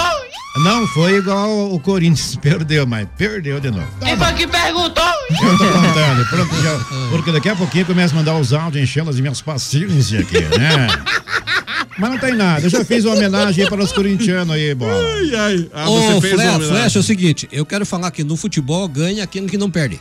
Não 0.57 0.87
foi 0.89 1.17
igual 1.17 1.73
o 1.73 1.81
Corinthians, 1.81 2.37
perdeu, 2.41 2.87
mas 2.87 3.09
perdeu 3.17 3.59
de 3.59 3.71
novo. 3.71 3.87
Quem 4.01 4.17
foi 4.17 4.33
que 4.35 4.47
perguntou? 4.47 5.03
Eu 5.31 5.59
tô 5.59 5.65
contando, 5.67 6.27
pronto, 6.29 6.55
já- 6.63 6.79
porque 7.11 7.33
daqui 7.33 7.49
a 7.49 7.57
pouquinho 7.57 7.87
começa 7.87 8.15
a 8.15 8.19
mandar 8.19 8.37
os 8.37 8.53
áudios 8.53 8.83
enchendo 8.85 9.09
as 9.09 9.19
minhas 9.19 9.41
paciências 9.41 10.21
aqui, 10.21 10.41
né? 10.59 10.89
Mas 11.99 12.11
não 12.11 12.19
tem 12.19 12.35
nada, 12.35 12.61
eu 12.67 12.71
já 12.71 12.85
fiz 12.85 13.05
uma 13.05 13.15
homenagem 13.15 13.65
aí 13.65 13.71
para 13.71 13.83
os 13.83 13.93
corintianos 13.93 14.55
aí, 14.55 14.75
bola. 14.75 14.93
Ai, 14.93 15.35
ai. 15.35 15.69
Ah, 15.73 15.89
Ô, 15.91 16.01
você 16.01 16.21
fez 16.21 16.35
Fle- 16.35 16.49
uma 16.49 16.61
Flecha, 16.61 16.99
é 16.99 17.01
o 17.01 17.03
seguinte, 17.03 17.49
eu 17.53 17.65
quero 17.67 17.85
falar 17.87 18.11
que 18.11 18.23
no 18.25 18.37
futebol 18.37 18.87
ganha 18.89 19.25
aquele 19.25 19.47
que 19.49 19.57
não 19.59 19.71
perde. 19.71 20.01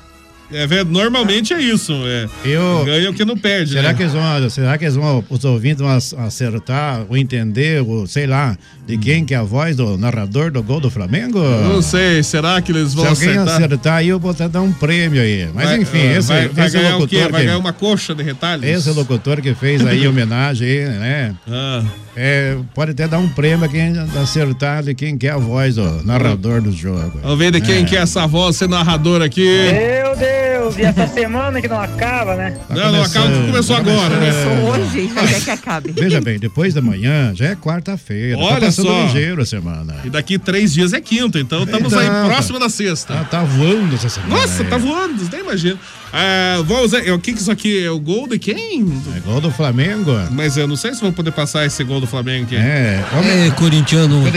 É, 0.54 0.84
normalmente 0.84 1.54
é 1.54 1.62
isso. 1.62 1.94
É. 2.06 2.28
Eu, 2.46 2.84
Ganha 2.86 3.10
o 3.10 3.14
que 3.14 3.24
não 3.26 3.38
perde, 3.38 3.72
será 3.74 3.90
né? 3.90 3.94
que 3.94 4.04
eles 4.04 4.14
vão, 4.14 4.50
será 4.50 4.78
que 4.78 4.84
eles 4.86 4.96
vão, 4.96 5.24
os 5.30 5.44
ouvintes 5.46 5.80
vão 5.82 5.90
ac- 5.90 6.16
acertar 6.18 7.06
ou 7.10 7.16
entender, 7.18 7.82
ou 7.82 8.06
sei 8.08 8.28
lá, 8.28 8.58
de 8.88 8.98
quem 8.98 9.24
que 9.24 9.34
é 9.34 9.38
a 9.38 9.44
voz 9.44 9.76
do 9.76 9.98
narrador 9.98 10.52
do 10.52 10.62
gol 10.62 10.80
do 10.80 10.90
Flamengo? 10.90 11.40
Não 11.40 11.82
sei, 11.82 12.22
será 12.24 12.62
que 12.62 12.72
eles 12.72 12.90
Se 12.90 12.96
vão 12.96 13.08
alguém 13.08 13.30
acertar? 13.30 13.56
acertar 13.56 13.94
aí, 13.98 14.10
eu 14.10 14.20
vou 14.20 14.32
até 14.32 14.48
dar 14.50 14.62
um 14.62 14.72
prêmio 14.74 15.22
aí. 15.22 15.48
Mas 15.54 15.66
Vai- 15.70 15.78
enfim, 15.82 16.00
ah, 16.08 16.18
esse, 16.18 16.28
vai, 16.28 16.48
vai 16.50 16.66
esse 16.68 16.78
ganhar 16.78 16.98
o 16.98 17.08
quê? 17.08 17.16
locutor 17.18 17.32
Vai 17.32 17.42
que- 17.42 17.48
ganhar 17.48 17.58
uma 17.58 17.74
coxa 17.74 18.14
de 18.16 18.24
retalhos? 18.24 18.66
Esse 18.66 18.90
locutor 18.92 19.42
que 19.42 19.54
fez 19.54 19.86
aí 19.86 20.06
homenagem 20.08 20.82
né? 20.86 21.34
Ah, 21.50 21.84
É, 22.16 22.58
pode 22.76 22.92
até 22.92 23.08
dar 23.08 23.20
um 23.20 23.30
prêmio 23.30 23.66
a 23.66 23.70
quem 23.70 23.94
acertar 24.22 24.84
de 24.84 24.94
quem 24.94 25.18
que 25.18 25.28
é 25.28 25.32
a 25.32 25.38
voz 25.38 25.76
do 25.76 26.04
narrador 26.04 26.62
do 26.62 26.72
jogo. 26.72 27.20
vamos 27.22 27.40
ver 27.40 27.52
de 27.52 27.62
quem 27.62 27.86
que 27.86 27.96
é 27.96 28.00
essa 28.02 28.28
voz 28.28 28.58
ser 28.58 28.68
narrador 28.68 29.22
aqui. 29.22 29.46
Meu 29.46 30.16
Deus, 30.16 30.41
e 30.78 30.84
essa 30.84 31.08
semana 31.08 31.62
que 31.62 31.68
não 31.68 31.80
acaba, 31.80 32.36
né? 32.36 32.58
Tá 32.68 32.76
não, 32.76 32.92
não, 32.92 33.04
acaba 33.04 33.28
que 33.28 33.48
começou 33.48 33.76
tá 33.76 33.82
agora, 33.82 34.18
né? 34.18 34.32
Começou 34.32 34.70
hoje, 34.70 35.12
mas 35.14 35.34
é 35.34 35.40
que 35.40 35.50
acabe. 35.50 35.92
Veja 35.92 36.22
bem, 36.22 36.38
depois 36.38 36.74
da 36.74 36.82
manhã 36.82 37.34
já 37.34 37.46
é 37.46 37.56
quarta-feira. 37.56 38.38
Olha 38.38 38.60
tá 38.62 38.72
só. 38.72 39.04
ligeiro 39.04 39.42
a 39.42 39.46
semana. 39.46 39.96
E 40.04 40.10
daqui 40.10 40.38
três 40.38 40.74
dias 40.74 40.94
é 40.94 41.02
quinta, 41.02 41.40
então 41.40 41.64
estamos 41.64 41.94
aí 41.94 42.06
Então, 42.06 42.28
próximo 42.28 42.60
da 42.60 42.70
sexta. 42.70 43.14
Tá, 43.14 43.24
tá 43.24 43.44
voando 43.44 43.96
essa 43.96 44.10
semana. 44.10 44.36
Nossa, 44.36 44.64
aí. 44.64 44.70
tá 44.70 44.78
voando, 44.78 45.18
você 45.18 45.36
nem 45.36 45.46
imagina. 45.46 45.80
Ah, 46.14 46.62
vamos 46.66 46.92
ver, 46.92 47.10
o 47.14 47.20
que 47.20 47.32
que 47.34 47.40
isso 47.40 47.50
aqui 47.52 47.84
é? 47.86 47.90
O 47.90 48.00
gol 48.00 48.28
de 48.28 48.38
quem? 48.38 48.82
É 49.16 49.20
gol 49.22 49.40
do 49.40 49.50
Flamengo. 49.50 50.12
Mas 50.32 50.58
eu 50.58 50.68
não 50.68 50.76
sei 50.76 50.94
se 50.94 51.00
vou 51.02 51.12
poder 51.14 51.32
passar 51.32 51.66
esse 51.66 51.82
gol 51.84 52.02
do 52.02 52.08
Flamengo 52.08 52.46
aqui. 52.46 52.56
É, 52.58 53.02
vamos 53.12 53.28
É, 53.28 53.50
corintiano. 53.52 54.26
aí. 54.26 54.32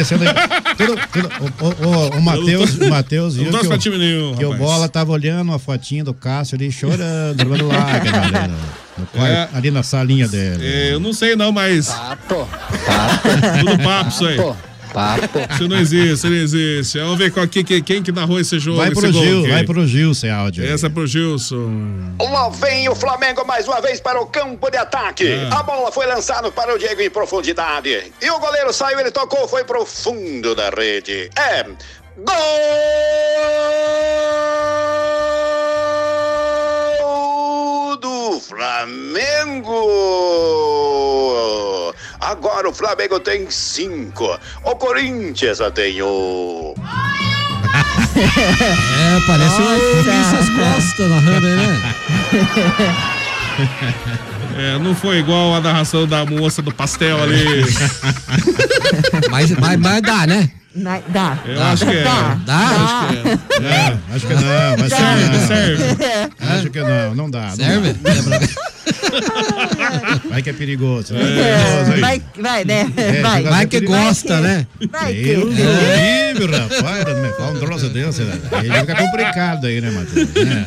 Tudo- 0.76 1.00
tudo- 1.12 1.30
o, 1.40 1.64
o, 1.64 1.88
o, 1.88 2.18
o 2.18 2.22
Matheus, 2.22 2.74
o 2.78 2.88
Matheus 2.88 3.36
Não 3.36 3.44
viu 3.44 3.60
que 3.60 3.66
o, 3.66 3.78
time 3.78 3.98
nenhum, 3.98 4.34
que 4.36 4.44
o. 4.44 4.54
Bola 4.54 4.88
tava 4.88 5.10
olhando 5.12 5.52
a 5.52 5.58
fotinha 5.58 6.04
do 6.04 6.14
Cássio 6.14 6.54
ali 6.56 6.70
chorando, 6.70 7.36
derrubando 7.36 7.66
lágrimas 7.66 8.22
ali, 8.34 8.48
no- 8.52 9.08
no 9.20 9.26
É. 9.26 9.48
ali 9.52 9.70
na 9.72 9.82
salinha 9.82 10.28
dele. 10.28 10.64
É, 10.64 10.92
eu 10.92 11.00
não 11.00 11.12
sei 11.12 11.34
não, 11.34 11.50
mas. 11.50 11.88
Papo. 11.88 12.48
Tudo 13.60 13.82
papo 13.82 14.10
isso 14.10 14.26
aí. 14.26 14.36
Papo. 14.36 14.56
Isso 15.54 15.68
não 15.68 15.76
existe, 15.78 16.12
isso 16.12 16.26
não 16.28 16.36
existe. 16.36 16.98
Vamos 16.98 17.18
ver 17.18 17.32
qual, 17.32 17.46
que, 17.48 17.64
que- 17.64 17.82
quem 17.82 18.02
que 18.02 18.12
narrou 18.12 18.38
esse 18.38 18.58
jogo. 18.58 18.78
Vai 18.78 18.90
pro 18.92 19.10
gol 19.12 19.22
Gil, 19.24 19.40
aqui. 19.40 19.50
vai 19.50 19.64
pro 19.64 19.86
Gil 19.86 20.14
sem 20.14 20.30
áudio. 20.30 20.62
aí. 20.64 20.70
Essa 20.70 20.86
é 20.86 20.88
pro 20.90 21.06
Gilson. 21.06 22.14
Lá 22.20 22.48
vem 22.50 22.88
o 22.88 22.94
Flamengo 22.94 23.44
mais 23.46 23.66
uma 23.66 23.80
vez 23.80 24.00
para 24.00 24.20
o 24.20 24.26
campo 24.26 24.70
de 24.70 24.76
ataque. 24.76 25.26
É. 25.26 25.48
A 25.52 25.62
bola 25.62 25.90
foi 25.90 26.06
lançada 26.06 26.50
para 26.52 26.74
o 26.74 26.78
Diego 26.78 27.00
em 27.02 27.10
profundidade. 27.10 28.12
E 28.22 28.30
o 28.30 28.38
goleiro 28.38 28.72
saiu, 28.72 29.00
ele 29.00 29.10
tocou, 29.10 29.48
foi 29.48 29.64
pro 29.64 29.84
fundo 29.84 30.54
da 30.54 30.70
rede. 30.70 31.28
É. 31.36 31.64
Gol 37.04 37.96
do 37.96 38.40
Flamengo. 38.40 39.74
Agora 42.34 42.68
o 42.68 42.74
Flamengo 42.74 43.20
tem 43.20 43.48
cinco. 43.48 44.38
O 44.64 44.74
Corinthians 44.76 45.58
só 45.58 45.70
tem 45.70 46.02
um. 46.02 46.74
É, 48.16 49.20
parece 49.26 49.60
o 49.60 50.02
Vinícius 50.04 50.48
Costa 50.50 51.08
narrando 51.08 51.46
aí, 51.46 51.56
né? 51.56 51.94
É, 54.56 54.78
não 54.78 54.94
foi 54.94 55.18
igual 55.18 55.54
a 55.56 55.60
narração 55.60 56.06
da 56.06 56.24
moça 56.24 56.62
do 56.62 56.72
pastel 56.72 57.20
ali. 57.22 57.44
Mas, 59.30 59.50
mas, 59.50 59.78
mas 59.80 60.00
dá, 60.02 60.26
né? 60.28 60.48
Na- 60.76 61.00
Dá. 61.08 61.38
Eu 61.44 61.60
acho 61.62 61.84
que 61.86 61.96
é. 61.96 62.02
Dá. 62.04 62.38
Dá? 62.46 62.56
Acho 62.58 63.06
que 63.08 63.64
é. 63.64 63.66
É, 63.66 63.98
acho 64.14 64.26
que 64.26 64.34
não, 64.34 64.76
mas 64.78 64.92
Serve, 64.92 65.24
não. 65.38 65.46
serve. 65.46 65.84
Acho 66.40 66.70
que 66.70 66.80
não, 66.80 67.14
não 67.14 67.30
dá. 67.30 67.42
não 67.46 67.56
Serve? 67.56 67.92
dá. 67.94 68.12
Vai 70.28 70.42
que 70.42 70.50
é 70.50 70.52
perigoso. 70.52 71.14
né? 71.14 71.20
É, 71.22 71.56
Perigoso 71.64 71.92
aí. 71.92 72.00
vai, 72.00 72.22
vai, 72.40 72.64
né? 72.64 72.92
É, 72.96 73.22
vai. 73.22 73.38
jogar 73.42 73.50
Vai 73.50 73.66
que 73.66 73.80
gosta, 73.80 74.40
né? 74.40 74.66
Vai 74.90 75.14
que. 75.14 75.34
do 75.34 75.48
livre, 75.48 76.56
rapaz. 76.56 77.04
Não 77.06 77.22
me 77.22 77.28
fala 77.34 77.50
um 77.52 77.58
troço 77.60 77.88
desse. 77.88 78.22
né? 78.22 78.38
Aí 78.52 78.70
fica 78.70 78.94
complicado 78.96 79.66
aí, 79.66 79.80
né, 79.80 79.90
Matheus? 79.90 80.28
É. 80.36 80.64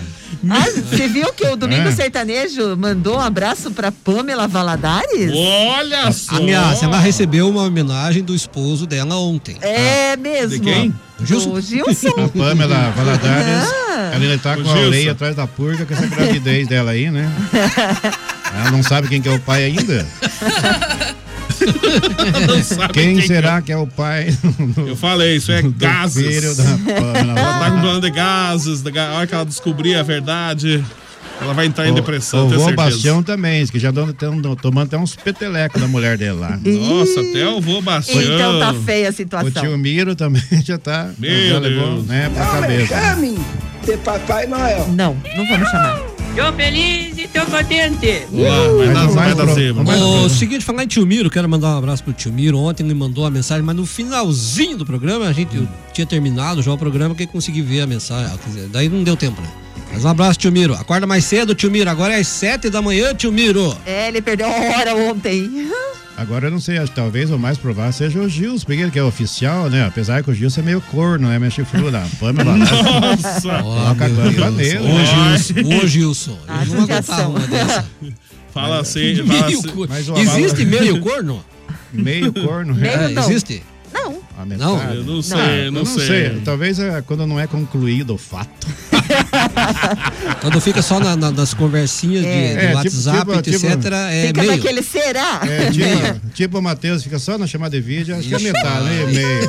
Ah, 0.49 0.65
você 0.69 1.07
viu 1.07 1.31
que 1.33 1.45
o 1.47 1.55
Domingo 1.55 1.87
É. 1.87 1.91
Sertanejo 1.91 2.75
mandou 2.77 3.17
um 3.17 3.21
abraço 3.21 3.71
pra 3.71 3.91
Pamela 3.91 4.47
Valadares? 4.47 5.31
Olha 5.33 6.11
só. 6.11 6.35
A 6.35 6.39
minha, 6.41 6.77
ela 6.81 6.99
recebeu 6.99 7.49
uma 7.49 7.63
homenagem 7.63 8.21
do 8.23 8.35
esposo 8.35 8.85
dela 8.85 9.15
ontem. 9.17 9.57
É 9.61 10.15
mesmo. 10.17 10.49
De 10.49 10.59
quem? 10.59 10.93
Gilson. 11.23 11.49
O 11.53 11.61
Gilson. 11.61 12.09
A 12.09 12.27
Pamela 12.27 12.91
Valadares, 12.95 13.69
Ah. 13.97 14.11
ela 14.13 14.23
ainda 14.23 14.37
tá 14.37 14.53
O 14.53 14.63
com 14.63 14.69
a 14.69 14.73
orelha 14.73 15.13
atrás 15.13 15.35
da 15.35 15.47
purga 15.47 15.85
com 15.85 15.93
essa 15.93 16.05
gravidez 16.05 16.67
dela 16.67 16.91
aí, 16.91 17.09
né? 17.09 17.31
Ela 18.53 18.71
não 18.71 18.81
sabe 18.83 19.07
quem 19.07 19.21
que 19.21 19.29
é 19.29 19.31
o 19.33 19.39
pai 19.39 19.65
ainda? 19.65 20.05
Não 22.47 22.63
sabe 22.63 22.93
Quem, 22.93 23.15
que 23.15 23.27
será 23.27 23.61
que 23.61 23.71
é 23.71 23.77
o 23.77 23.87
pai 23.87 24.27
Eu 24.77 24.95
falei, 24.95 25.37
isso 25.37 25.51
é 25.51 25.61
do 25.61 25.71
gases. 25.71 26.23
filho 26.25 26.55
da 26.55 26.63
Pamela 26.63 27.39
Ela 27.39 27.59
tá 27.59 27.71
com 27.71 27.81
plano 27.81 28.01
de 28.01 28.11
gases. 28.11 28.81
da 28.81 29.07
A 29.09 29.13
hora 29.17 29.27
que 29.27 29.33
ela 29.33 29.45
descobrir 29.45 29.95
a 29.95 30.03
verdade, 30.03 30.83
ela 31.41 31.53
vai 31.53 31.65
entrar 31.65 31.87
em 31.87 31.93
depressão, 31.93 32.45
O 32.47 32.49
certeza. 32.51 32.71
Bastião 32.73 33.23
também, 33.23 33.65
que 33.67 33.79
já 33.79 33.89
estão 33.89 34.13
tomando 34.55 34.87
até 34.87 34.97
uns 34.97 35.15
petelecos 35.15 35.81
da 35.81 35.87
mulher 35.87 36.17
dele 36.17 36.33
lá. 36.33 36.59
Nossa, 36.63 37.21
até 37.21 37.47
o 37.47 37.59
vô 37.59 37.81
Bastião. 37.81 38.21
Então 38.21 38.59
tá 38.59 38.73
feia 38.85 39.07
a 39.07 39.11
O 39.11 39.13
situação. 39.13 39.61
tio 39.63 39.77
Miro 39.77 40.15
também 40.15 40.41
já 40.63 40.77
tá. 40.77 41.09
Meu 41.17 41.49
já 41.49 41.59
levou, 41.59 41.93
Deus. 41.95 42.05
né, 42.05 42.29
pra 42.33 42.45
Não 42.45 42.53
me 42.55 42.61
cabeça. 42.61 42.87
chame 43.01 43.39
de 43.83 43.97
Papai 43.97 44.45
Noel. 44.45 44.87
Não, 44.89 45.17
não 45.35 45.47
vamos 45.47 45.69
chamar. 45.69 45.99
Tô 46.37 46.53
feliz 46.53 47.17
e 47.17 47.27
tô 47.27 47.39
contente. 47.47 48.27
Vamos 48.31 48.45
lá, 48.45 48.67
vai 48.67 48.93
dar, 48.93 49.07
vai 49.07 49.33
dar. 49.33 49.83
Mas- 49.83 49.99
O 50.01 50.29
seguinte, 50.29 50.63
falar 50.63 50.83
em 50.83 50.87
tio 50.87 51.03
Miro, 51.05 51.31
quero 51.31 51.49
mandar 51.49 51.69
um 51.73 51.77
abraço 51.79 52.03
pro 52.03 52.13
tio 52.13 52.31
Miro. 52.31 52.59
Ontem 52.59 52.83
ele 52.83 52.93
mandou 52.93 53.25
a 53.25 53.31
mensagem, 53.31 53.63
mas 53.63 53.75
no 53.75 53.87
finalzinho 53.87 54.77
do 54.77 54.85
programa, 54.85 55.25
a 55.25 55.33
gente 55.33 55.67
tinha 55.93 56.05
terminado 56.05 56.61
já 56.61 56.71
o 56.71 56.77
programa 56.77 57.15
que 57.15 57.23
eu 57.23 57.27
consegui 57.27 57.63
ver 57.63 57.81
a 57.81 57.87
mensagem. 57.87 58.37
Dizer, 58.45 58.67
daí 58.71 58.87
não 58.87 59.03
deu 59.03 59.17
tempo, 59.17 59.41
né? 59.41 59.47
Mas 59.91 60.05
um 60.05 60.09
abraço, 60.09 60.39
tio 60.39 60.51
Miro. 60.51 60.73
Acorda 60.75 61.07
mais 61.07 61.25
cedo, 61.25 61.55
tio 61.55 61.71
Miro. 61.71 61.89
Agora 61.89 62.13
é 62.13 62.19
às 62.19 62.27
sete 62.27 62.69
da 62.69 62.81
manhã, 62.81 63.13
tio 63.15 63.31
Miro. 63.31 63.75
É, 63.85 64.07
ele 64.09 64.21
perdeu 64.21 64.47
a 64.47 64.51
hora 64.51 64.95
ontem. 64.95 65.69
Agora 66.17 66.47
eu 66.47 66.51
não 66.51 66.59
sei, 66.59 66.79
talvez 66.95 67.29
o 67.29 67.37
mais 67.37 67.59
provável 67.59 67.93
seja 67.93 68.19
o 68.19 68.27
Gilson, 68.27 68.65
porque 68.65 68.81
ele 68.81 68.89
que 68.89 68.97
é 68.97 69.03
oficial, 69.03 69.69
né? 69.69 69.85
Apesar 69.85 70.23
que 70.23 70.31
o 70.31 70.33
Gilson 70.33 70.61
é 70.61 70.63
meio 70.63 70.81
corno, 70.81 71.27
né? 71.27 71.37
Meio 71.37 71.51
chifrudo. 71.51 71.95
A 71.95 72.07
Pamela 72.19 72.57
Nossa. 72.57 73.61
coloca 73.61 74.05
a 74.05 74.09
Deus. 74.09 74.55
nele. 74.55 74.79
Ô, 74.79 75.05
Gilson. 75.05 75.83
Ô, 75.83 75.87
Gilson. 75.87 76.39
Eu 76.47 76.75
não 76.75 76.87
uma 77.29 77.39
dessa. 77.47 77.85
Fala 78.51 78.79
assim, 78.79 79.17
fala 79.17 79.45
Meio 79.45 79.59
assim. 79.83 80.39
Existe 80.39 80.65
meio 80.65 80.99
corno? 80.99 81.45
Meio 81.93 82.33
corno. 82.33 82.73
Meio 82.73 82.91
É, 82.91 83.09
não. 83.09 83.21
existe? 83.21 83.61
Não. 83.93 84.19
mensagem? 84.43 84.95
Eu 84.95 85.03
não 85.03 85.21
sei, 85.21 85.67
eu 85.67 85.71
não 85.71 85.85
sei. 85.85 86.41
Talvez 86.43 86.79
é 86.79 87.03
quando 87.03 87.27
não 87.27 87.39
é 87.39 87.45
concluído 87.45 88.15
o 88.15 88.17
fato. 88.17 88.67
Quando 90.41 90.61
fica 90.61 90.81
só 90.81 90.99
na- 90.99 91.15
na- 91.15 91.31
nas 91.31 91.53
conversinhas 91.53 92.23
de, 92.23 92.29
É. 92.29 92.31
de 92.31 92.57
É, 92.57 92.59
tipo- 92.67 92.75
WhatsApp, 92.75 93.19
tipo- 93.19 93.33
etc. 93.65 93.71
tipo- 93.81 93.95
é 93.95 94.27
Fica 94.27 94.41
meio. 94.41 94.51
naquele 94.53 94.83
será? 94.83 95.41
É, 95.43 95.71
tipo, 95.71 96.29
tipo 96.33 96.57
o 96.59 96.61
Matheus 96.61 97.03
fica 97.03 97.19
só 97.19 97.37
na 97.37 97.47
chamada 97.47 97.75
de 97.75 97.81
vídeo, 97.81 98.15
acho 98.15 98.27
que 98.27 98.35
é 98.35 98.39
metade, 98.39 98.83
né? 98.85 99.05
Meio, 99.05 99.47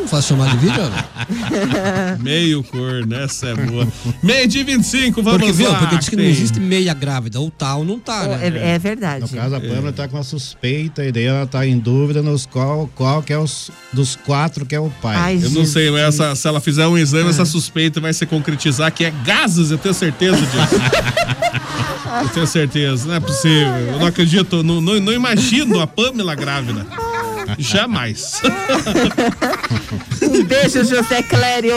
não 0.00 0.08
faço 0.08 0.28
chamada 0.28 0.50
de 0.52 0.56
vídeo, 0.58 0.82
olha. 0.82 2.18
Meio 2.22 2.62
cor, 2.64 3.06
né? 3.06 3.24
Essa 3.24 3.48
é 3.48 3.54
boa. 3.54 3.86
Meio 4.22 4.46
de 4.48 4.62
25, 4.62 5.22
vamos 5.22 5.38
Porque, 5.40 5.52
viu? 5.52 5.70
lá. 5.70 5.78
Porque 5.78 5.96
diz 5.96 6.08
que 6.08 6.16
não 6.16 6.24
existe 6.24 6.60
meia 6.60 6.92
grávida. 6.94 7.40
Ou 7.40 7.50
tá 7.50 7.74
ou 7.76 7.84
não 7.84 7.98
tá, 7.98 8.26
né? 8.26 8.38
É, 8.54 8.70
é 8.74 8.78
verdade. 8.78 9.22
No 9.22 9.28
caso, 9.28 9.54
a 9.54 9.60
Pâmela 9.60 9.92
tá 9.92 10.06
com 10.08 10.16
uma 10.16 10.22
suspeita 10.22 11.04
e 11.04 11.10
daí 11.12 11.24
ela 11.24 11.46
tá 11.46 11.66
em 11.66 11.78
dúvida 11.78 12.22
nos 12.22 12.46
qual, 12.46 12.88
qual 12.94 13.22
que 13.22 13.32
é 13.32 13.38
os 13.38 13.70
dos 13.92 14.16
quatro 14.16 14.66
que 14.66 14.74
é 14.74 14.80
o 14.80 14.90
pai. 15.02 15.16
Ai, 15.16 15.40
Eu 15.42 15.50
não 15.50 15.64
sei, 15.64 15.90
mas 15.90 16.02
essa- 16.14 16.34
se 16.34 16.46
ela 16.46 16.60
fizer 16.60 16.86
um 16.86 16.98
exame, 16.98 17.30
essa 17.30 17.44
suspeita 17.44 18.00
vai 18.00 18.12
se 18.12 18.26
concretizar 18.44 18.92
que 18.92 19.04
é 19.06 19.10
gases, 19.24 19.70
eu 19.70 19.78
tenho 19.78 19.94
certeza 19.94 20.36
disso. 20.36 20.76
eu 22.22 22.28
tenho 22.28 22.46
certeza, 22.46 23.08
não 23.08 23.14
é 23.14 23.20
possível. 23.20 23.74
Eu 23.92 23.98
não 23.98 24.06
acredito, 24.06 24.62
não, 24.62 24.80
não, 24.80 25.00
não 25.00 25.12
imagino 25.12 25.80
a 25.80 25.86
Pamela 25.86 26.34
grávida. 26.34 26.86
Jamais. 27.58 28.40
Um 30.22 30.44
beijo, 30.44 30.84
José 30.84 31.22
Clério. 31.22 31.74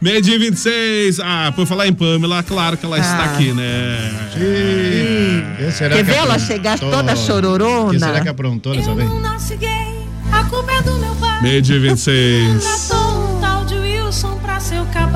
Meio 0.00 0.22
dia 0.22 0.38
26. 0.38 1.20
Ah, 1.20 1.52
por 1.54 1.66
falar 1.66 1.86
em 1.86 1.92
Pamela, 1.92 2.42
claro 2.42 2.76
que 2.76 2.84
ela 2.84 2.98
está 2.98 3.24
Ah. 3.24 3.34
aqui, 3.34 3.52
né? 3.52 3.98
E 4.36 5.70
será 5.72 5.96
Quer 5.96 6.04
que 6.04 6.10
ver 6.10 6.16
ela 6.16 6.38
chegar 6.38 6.78
toda 6.78 7.16
chororona? 7.16 7.90
que 7.92 7.98
será 7.98 8.20
que 8.20 8.28
aprontou 8.28 8.74
dessa 8.74 8.94
vez? 8.94 9.08
é 9.08 10.82
do 10.82 10.98
meu 10.98 11.14
pai. 11.16 11.42
Meio 11.42 11.62
dia 11.62 11.80
26. 11.80 12.90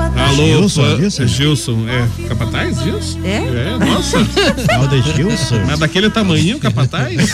Alô, 0.01 0.45
Gilson, 0.45 0.97
Gilson? 0.97 1.27
Gilson, 1.27 1.85
é. 1.89 2.27
Capataz, 2.27 2.79
Gilson? 2.81 3.19
É? 3.23 3.37
É, 3.37 3.77
nossa. 3.77 4.17
Tal 4.67 4.87
de 4.87 5.01
Gilson? 5.01 5.63
Mas 5.65 5.79
daquele 5.79 6.09
tamanhinho, 6.09 6.59
capataz? 6.59 7.15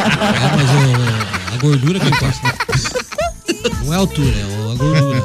É, 0.00 0.56
mas 0.56 0.70
o- 0.70 1.54
a 1.54 1.56
gordura 1.60 2.00
que 2.00 2.08
importa. 2.08 2.54
Não 3.84 3.92
é 3.92 3.96
a 3.96 3.98
altura, 4.00 4.34
é 4.34 4.42
a 4.42 4.74
gordura. 4.76 5.24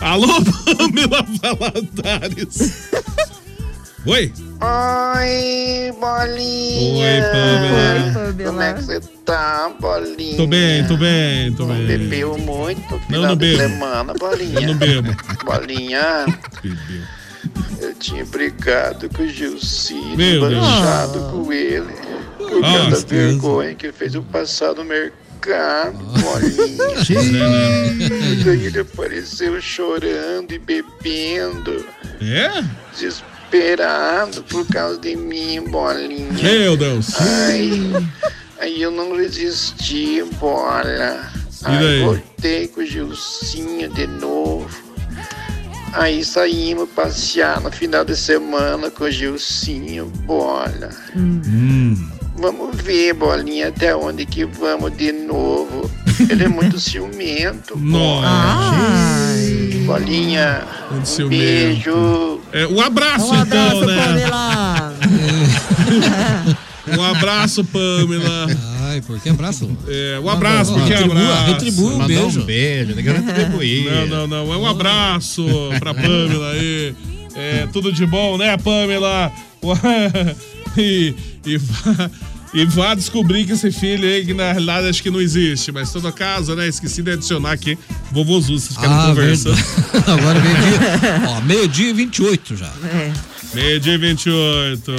Alô, 0.00 0.28
Pamela 0.76 1.24
Valadares. 1.42 2.72
Oi. 4.06 4.32
Oi, 4.60 5.92
bolinha. 6.00 7.06
Oi, 7.06 7.20
Pamela. 7.30 8.26
Oi, 8.26 8.32
Pamela. 8.32 8.46
Como 8.50 8.62
é 8.62 8.72
que 8.74 8.82
você 8.82 9.00
tá, 9.24 9.70
bolinha? 9.80 10.36
Tô 10.36 10.46
bem, 10.46 10.86
tô 10.86 10.96
bem, 10.96 11.52
tô 11.52 11.66
Não 11.66 11.74
bem. 11.74 11.86
bebeu 11.86 12.38
muito 12.38 12.80
Não, 12.92 13.00
final 13.00 13.22
não 13.22 13.36
de 13.36 13.36
bebo. 13.36 13.58
semana, 13.58 14.14
bolinha. 14.14 14.60
Eu 14.60 14.66
não 14.68 14.74
bebo. 14.76 15.16
Bolinha, 15.44 16.26
Bebeu. 16.62 17.02
eu 17.80 17.94
tinha 17.94 18.24
brigado 18.24 19.08
com 19.10 19.22
o 19.22 19.26
Deus. 19.32 19.90
manchado 20.50 21.20
com 21.30 21.52
ele. 21.52 21.92
Por 22.38 22.64
Ah, 22.64 22.72
causa 22.78 22.90
da 22.90 22.96
Deus. 22.96 23.04
vergonha 23.04 23.74
que 23.74 23.86
ele 23.86 23.92
fez 23.92 24.14
eu 24.14 24.22
passar 24.22 24.74
no 24.74 24.84
mercado, 24.84 25.98
bolinha. 25.98 26.96
Xiii. 27.04 28.44
Daí 28.44 28.66
ele 28.66 28.80
apareceu 28.80 29.60
chorando 29.60 30.52
e 30.52 30.58
bebendo, 30.58 31.84
É? 32.22 32.64
Desesperado 33.50 34.42
por 34.44 34.66
causa 34.66 34.98
de 35.00 35.16
mim, 35.16 35.62
bolinha. 35.70 36.32
Meu 36.42 36.76
Deus. 36.76 37.08
Ai, 37.20 38.08
aí 38.60 38.82
eu 38.82 38.90
não 38.90 39.16
resisti, 39.16 40.22
bola. 40.38 41.30
E 41.62 41.66
Aí 41.66 41.78
daí? 41.78 42.04
voltei 42.04 42.68
com 42.68 42.80
o 42.80 42.86
Gilcinho 42.86 43.88
de 43.92 44.06
novo. 44.06 44.68
Aí 45.92 46.22
saímos 46.24 46.88
passear 46.90 47.60
no 47.60 47.72
final 47.72 48.04
de 48.04 48.14
semana 48.14 48.90
com 48.90 49.04
o 49.04 49.10
Gilcinho, 49.10 50.06
bola. 50.26 50.90
Hum. 51.16 51.94
Vamos 52.36 52.76
ver, 52.82 53.14
bolinha, 53.14 53.68
até 53.68 53.96
onde 53.96 54.24
que 54.24 54.44
vamos 54.44 54.96
de 54.96 55.10
novo. 55.10 55.90
Ele 56.30 56.44
é 56.44 56.48
muito 56.48 56.78
ciumento. 56.78 57.76
Nossa. 57.76 58.28
Bolinha, 59.86 60.62
Muito 60.90 61.02
um 61.02 61.06
ciumento. 61.06 61.38
beijo. 61.40 62.27
É, 62.52 62.66
um 62.66 62.80
abraço, 62.80 63.26
Um 63.32 63.42
então, 63.42 63.80
abraço, 63.80 63.86
né? 63.86 64.04
Pamela. 64.04 64.94
Um 66.96 67.02
abraço, 67.02 67.62
Pamela. 67.64 68.46
Ai, 68.84 69.02
por 69.02 69.20
que 69.20 69.28
abraço? 69.28 69.70
É, 69.86 70.18
um 70.20 70.28
abraço, 70.30 70.72
Não, 70.72 70.78
porque 70.78 70.94
é 70.94 70.96
retribua, 70.96 71.22
abraço. 71.22 71.46
retribua 71.52 71.86
um 71.92 71.98
Mandou 71.98 72.06
beijo. 72.06 72.40
um 72.40 72.44
beijo, 72.44 72.94
retribuir. 72.94 73.90
Não, 73.90 74.06
não, 74.06 74.26
não. 74.26 74.52
É 74.54 74.56
um 74.56 74.66
abraço 74.66 75.44
pra 75.78 75.92
Pamela 75.92 76.52
aí. 76.52 76.94
É, 77.34 77.68
tudo 77.72 77.92
de 77.92 78.06
bom, 78.06 78.38
né, 78.38 78.56
Pamela? 78.56 79.30
E, 80.76 81.14
e, 81.44 81.58
e 82.54 82.64
vá 82.64 82.94
descobrir 82.94 83.44
que 83.44 83.52
esse 83.52 83.70
filho 83.70 84.08
aí, 84.08 84.24
que 84.24 84.32
na 84.34 84.52
realidade 84.52 84.88
acho 84.88 85.02
que 85.02 85.10
não 85.10 85.20
existe. 85.20 85.70
Mas, 85.72 85.92
todo 85.92 86.10
caso, 86.12 86.54
né? 86.54 86.66
Esqueci 86.68 87.02
de 87.02 87.12
adicionar 87.12 87.52
aqui. 87.52 87.78
Vovô 88.12 88.40
Zu, 88.40 88.58
vocês 88.58 88.68
ficaram 88.74 89.00
Ah, 89.00 89.06
conversando. 89.08 89.54
verdade. 89.54 90.10
Agora 90.10 90.40
meio-dia. 90.40 91.28
Ó, 91.28 91.40
meio-dia 91.42 91.90
e 91.90 91.92
28 91.92 92.56
já. 92.56 92.72
É. 92.84 93.12
Meio 93.54 93.80
dia 93.80 93.98
28. 93.98 94.92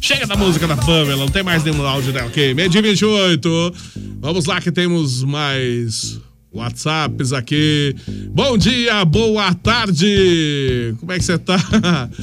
Chega 0.00 0.26
da 0.26 0.34
música 0.36 0.66
da 0.66 0.76
Pamela, 0.76 1.16
não 1.16 1.28
tem 1.28 1.42
mais 1.42 1.62
nenhum 1.62 1.86
áudio 1.86 2.12
dela. 2.12 2.26
Ok, 2.26 2.54
meio 2.54 2.68
dia 2.68 2.82
28. 2.82 3.74
Vamos 4.20 4.46
lá 4.46 4.60
que 4.60 4.72
temos 4.72 5.22
mais 5.22 6.18
WhatsApps 6.52 7.32
aqui. 7.32 7.94
Bom 8.30 8.58
dia, 8.58 9.04
boa 9.04 9.54
tarde. 9.54 10.94
Como 10.98 11.12
é 11.12 11.18
que 11.18 11.24
você 11.24 11.38
tá? 11.38 11.56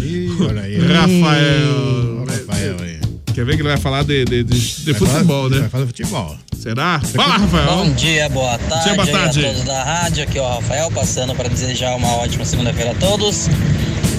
Ih, 0.02 0.30
olha 0.42 0.62
aí. 0.62 0.78
Rafael. 0.78 2.22
O 2.22 2.26
Rafael 2.26 2.76
aí. 2.82 2.99
Quer 3.40 3.46
ver 3.46 3.56
que 3.56 3.62
ele 3.62 3.70
vai 3.70 3.78
falar 3.78 4.04
de, 4.04 4.26
de, 4.26 4.44
de, 4.44 4.60
de 4.60 4.92
Vai 4.92 5.00
falar- 5.00 5.14
futebol, 5.14 5.50
Vai 5.50 5.60
né? 5.62 5.70
falar 5.70 5.86
futebol. 5.88 6.38
Será? 6.62 7.00
Fala, 7.16 7.38
Rafael. 7.38 7.66
Bom 7.78 7.92
dia, 7.94 8.28
boa 8.28 8.58
tarde, 8.58 8.84
dia, 8.84 8.96
boa 8.96 9.08
tarde. 9.08 9.40
a 9.40 9.48
todos 9.48 9.64
da 9.64 9.82
rádio. 9.82 10.24
Aqui 10.24 10.38
é 10.38 10.42
o 10.42 10.46
Rafael 10.50 10.92
passando 10.92 11.34
para 11.34 11.48
desejar 11.48 11.96
uma 11.96 12.18
ótima 12.18 12.44
segunda-feira 12.44 12.92
a 12.92 12.96
todos. 12.96 13.48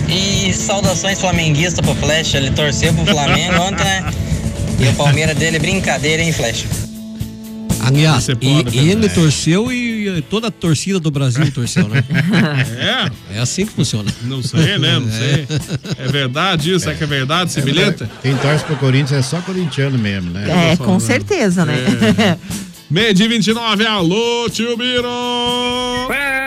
E 0.09 0.55
saudações 0.55 1.21
flamenguistas 1.21 1.85
pro 1.85 1.95
Flash. 1.97 2.33
Ele 2.33 2.51
torceu 2.53 2.95
pro 2.95 3.05
Flamengo 3.05 3.61
ontem, 3.61 3.85
né? 3.85 4.11
E 4.79 4.89
o 4.89 4.95
Palmeiras 4.95 5.37
dele, 5.37 5.59
brincadeira, 5.59 6.23
hein, 6.23 6.33
Flash? 6.33 6.65
Aliás, 7.85 8.27
e, 8.41 8.89
ele 8.91 9.07
torceu 9.11 9.71
e 9.71 9.90
toda 10.29 10.49
a 10.49 10.51
torcida 10.51 10.99
do 11.01 11.11
Brasil 11.11 11.51
torceu, 11.53 11.89
né? 11.89 12.05
É? 13.31 13.37
É 13.37 13.39
assim 13.41 13.67
que 13.67 13.73
funciona. 13.73 14.11
Não 14.23 14.43
sei, 14.43 14.79
né? 14.79 14.99
Não 14.99 15.11
sei. 15.11 15.47
É 15.99 16.09
verdade 16.09 16.73
isso? 16.73 16.89
É 16.89 16.95
que 16.95 17.05
é 17.05 17.07
verdade 17.07 17.51
esse 17.51 17.63
bilhete? 17.63 18.05
Quem 18.23 18.37
torce 18.37 18.65
pro 18.65 18.77
Corinthians 18.77 19.13
é 19.13 19.23
só 19.23 19.41
corintiano 19.41 19.99
mesmo, 19.99 20.31
né? 20.31 20.73
É, 20.73 20.77
tô 20.77 20.85
com 20.85 21.01
certeza, 21.01 21.65
né? 21.65 21.77
Meio 22.91 23.15
dia 23.15 23.29
29, 23.29 23.87
alô, 23.87 24.49
tio 24.51 24.77
Biro! 24.77 25.09
Fala 26.09 26.41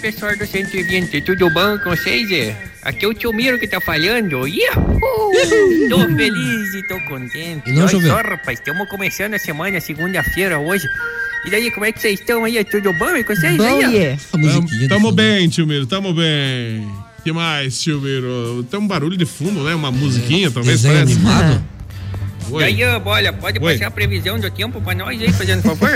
pessoal 0.00 0.36
do 0.36 0.46
120, 0.46 1.20
tudo 1.22 1.50
bom 1.50 1.76
com 1.78 1.90
vocês? 1.90 2.30
é? 2.30 2.56
Aqui 2.82 3.04
é 3.04 3.08
o 3.08 3.14
tio 3.14 3.32
Miro 3.32 3.58
que 3.58 3.66
tá 3.66 3.80
falando. 3.80 4.46
Yahoo! 4.46 5.32
Tô 5.90 5.98
feliz 6.16 6.74
e 6.74 6.86
tô 6.86 7.00
contente. 7.00 7.68
E 7.68 7.72
não 7.72 7.82
Olha 7.82 7.88
choveu. 7.88 8.10
só, 8.10 8.16
rapaz, 8.16 8.58
estamos 8.58 8.88
começando 8.88 9.34
a 9.34 9.38
semana, 9.38 9.80
segunda-feira 9.80 10.58
hoje. 10.58 10.86
E 11.44 11.50
daí, 11.50 11.70
como 11.70 11.86
é 11.86 11.92
que 11.92 12.00
vocês 12.00 12.18
estão 12.20 12.44
aí? 12.44 12.62
Tudo 12.64 12.92
bom 12.92 13.06
aí 13.06 13.24
com 13.24 13.34
vocês 13.34 13.56
Bom, 13.56 13.64
aí? 13.64 13.94
yeah. 13.94 14.20
Tamo 14.88 15.12
bem, 15.12 15.48
tio 15.48 15.66
Miro, 15.66 15.86
tamo 15.86 16.12
bem. 16.12 16.86
que 17.24 17.32
mais, 17.32 17.80
tio 17.80 18.00
Miro? 18.00 18.64
Tem 18.70 18.78
um 18.78 18.86
barulho 18.86 19.16
de 19.16 19.24
fundo, 19.24 19.62
né? 19.62 19.74
Uma 19.74 19.90
musiquinha, 19.90 20.50
talvez. 20.50 20.82
Desenho 20.82 20.94
parece. 21.06 21.12
animado? 21.14 21.64
Oi. 22.50 22.62
Daí, 22.62 22.82
ó, 22.84 23.00
olha, 23.04 23.30
pode 23.32 23.58
Oi. 23.62 23.72
passar 23.74 23.88
a 23.88 23.90
previsão 23.90 24.38
do 24.40 24.50
tempo 24.50 24.80
pra 24.80 24.94
nós 24.94 25.20
aí, 25.20 25.30
fazendo 25.32 25.62
favor? 25.62 25.90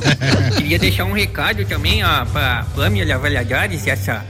Queria 0.56 0.78
deixar 0.78 1.04
um 1.06 1.12
recado 1.12 1.64
também, 1.64 2.04
ó, 2.04 2.26
pra 2.26 2.66
Pamela 2.76 3.16
Valadares, 3.16 3.86
essa 3.86 4.22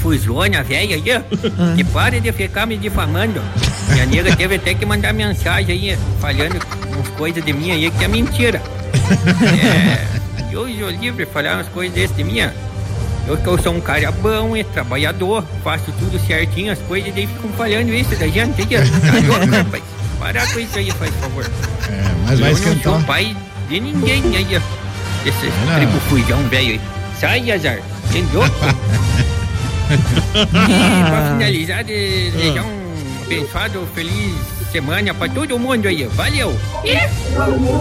fusona 0.00 0.62
velha 0.62 0.94
aí, 0.96 1.04
ó, 1.16 1.74
que 1.76 1.82
pare 1.84 2.20
de 2.20 2.30
ficar 2.32 2.64
me 2.64 2.76
difamando. 2.76 3.42
Minha 3.92 4.06
nega 4.06 4.36
teve 4.36 4.54
até 4.54 4.72
que 4.72 4.86
mandar 4.86 5.12
mensagem 5.12 5.90
aí, 5.92 5.98
falando 6.20 6.60
umas 6.94 7.08
coisas 7.16 7.44
de 7.44 7.52
mim 7.52 7.72
aí 7.72 7.90
que 7.90 8.04
é 8.04 8.08
mentira. 8.08 8.62
É, 9.10 10.06
eu 10.52 10.68
sou 10.78 10.90
livre 10.90 11.26
falar 11.26 11.54
umas 11.56 11.68
coisas 11.68 11.94
dessas 11.94 12.16
de 12.16 12.24
ó. 12.24 12.50
Eu 13.28 13.36
que 13.36 13.46
eu 13.46 13.58
sou 13.62 13.74
um 13.74 13.80
cara 13.80 14.10
bom, 14.10 14.56
é 14.56 14.64
trabalhador, 14.64 15.44
faço 15.62 15.92
tudo 15.98 16.18
certinho, 16.26 16.72
as 16.72 16.78
coisas, 16.80 17.08
e 17.10 17.12
daí 17.12 17.26
ficam 17.26 17.50
falando 17.50 17.90
isso 17.94 18.16
da 18.16 18.26
gente. 18.26 18.66
Tá 18.66 18.78
louco, 19.26 19.46
rapaz? 19.54 19.82
Parar 20.18 20.52
com 20.52 20.58
isso 20.58 20.78
aí, 20.78 20.90
faz 20.92 21.14
favor. 21.16 21.44
É, 21.44 22.10
mas 22.26 22.40
vai 22.40 22.50
eu 22.50 22.54
não 22.56 22.62
sou 22.62 22.72
esquentar. 22.72 23.04
pai 23.06 23.36
de 23.68 23.80
ninguém 23.80 24.22
aí, 24.36 24.46
ó. 24.56 24.60
Esse 25.28 25.46
Não. 25.66 25.76
tribo 25.76 26.00
fujão 26.08 26.42
velho 26.48 26.68
aí. 26.72 26.80
Sai, 27.20 27.50
azar. 27.52 27.78
Tem 28.10 28.24
louco? 28.32 28.50
e 29.90 31.10
pra 31.10 31.32
finalizar, 31.38 31.84
de- 31.84 32.30
desejar 32.30 32.62
um 32.64 33.22
abençoado, 33.24 33.86
feliz 33.94 34.34
semana 34.72 35.12
pra 35.14 35.28
todo 35.28 35.58
mundo 35.58 35.86
aí. 35.86 36.04
Valeu! 36.04 36.56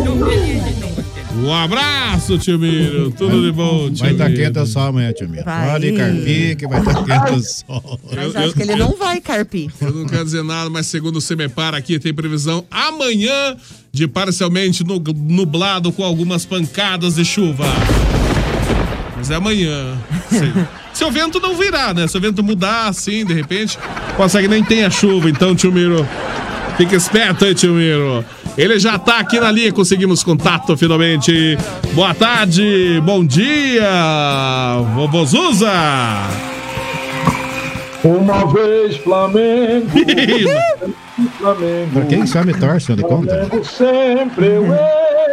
Tô 0.06 0.26
feliz 0.28 0.68
e 0.68 0.74
contente. 0.82 0.99
Um 1.36 1.54
abraço, 1.54 2.38
tio 2.40 2.58
Miro. 2.58 3.12
Tudo 3.12 3.42
de 3.44 3.52
bom, 3.52 3.90
tio 3.92 3.98
Vai 4.04 4.12
estar 4.14 4.30
Miro. 4.30 4.42
quente 4.44 4.60
o 4.60 4.66
sol 4.66 4.82
amanhã, 4.88 5.14
tio 5.14 5.30
Miro. 5.30 5.46
Vai. 5.46 5.72
Pode 5.72 5.92
carpir 5.94 6.58
que 6.58 6.68
vai 6.68 6.80
estar 6.80 7.04
quente 7.04 7.32
o 7.40 7.44
sol. 7.44 8.00
Mas 8.16 8.36
acho 8.36 8.54
que 8.54 8.62
ele 8.64 8.76
não 8.76 8.96
vai 8.98 9.22
carpir. 9.22 9.70
Eu 9.80 9.92
não 9.94 10.06
quero 10.08 10.26
dizer 10.26 10.44
nada, 10.44 10.70
mas 10.70 10.88
segundo 10.88 11.18
o 11.18 11.22
Semepar 11.22 11.76
aqui 11.76 12.00
tem 12.00 12.14
previsão 12.14 12.66
amanhã 12.70 13.56
de 13.92 14.08
parcialmente 14.08 14.84
nu- 14.84 15.02
nublado 15.16 15.92
com 15.92 16.04
algumas 16.04 16.46
pancadas 16.46 17.16
de 17.16 17.24
chuva. 17.26 17.66
Mas 19.16 19.30
é 19.30 19.36
amanhã. 19.36 19.98
Se, 20.94 21.04
o 21.06 21.12
vento 21.12 21.40
não 21.40 21.56
virar, 21.56 21.94
né? 21.94 22.08
Se 22.08 22.18
o 22.18 22.22
vento 22.22 22.44
mudar 22.44 22.88
assim, 22.88 23.24
de 23.24 23.34
repente, 23.34 23.78
consegue 24.18 24.48
nem 24.48 24.64
tem 24.64 24.84
a 24.84 24.90
chuva. 24.90 25.30
Então, 25.30 25.56
tio 25.56 25.72
Miro, 25.72 26.06
fica 26.76 26.96
esperto 26.96 27.46
aí, 27.46 27.54
tio 27.56 27.74
Miro. 27.74 28.26
Ele 28.60 28.78
já 28.78 29.00
tá 29.00 29.20
aqui 29.20 29.40
na 29.40 29.50
linha, 29.50 29.72
conseguimos 29.72 30.22
contato 30.22 30.76
finalmente. 30.76 31.58
Boa 31.94 32.14
tarde, 32.14 33.02
bom 33.06 33.26
dia, 33.26 33.90
vovô 34.94 35.24
Zuza. 35.24 35.72
Uma 38.04 38.46
vez 38.52 38.98
Flamengo. 38.98 39.88
Flamengo. 41.40 41.92
Pra 41.94 42.06
quem 42.08 42.28
sabe 42.28 42.54
torce, 42.54 42.92
onde 42.92 43.04
conta? 43.04 43.46
Flamengo 43.46 43.64
sempre 43.64 44.48
eu 44.48 44.66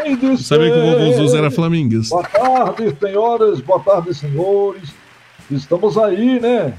hei 0.05 0.15
de 0.15 0.41
Sabia 0.41 0.71
que 0.71 0.79
o 0.79 0.93
vovô. 0.93 1.13
Zuza 1.15 1.39
era 1.39 1.51
flamenguista. 1.51 2.15
Boa 2.15 2.29
tarde, 2.29 2.97
senhoras, 3.01 3.61
boa 3.61 3.81
tarde, 3.81 4.15
senhores. 4.15 4.95
Estamos 5.51 5.99
aí, 5.99 6.39
né? 6.39 6.75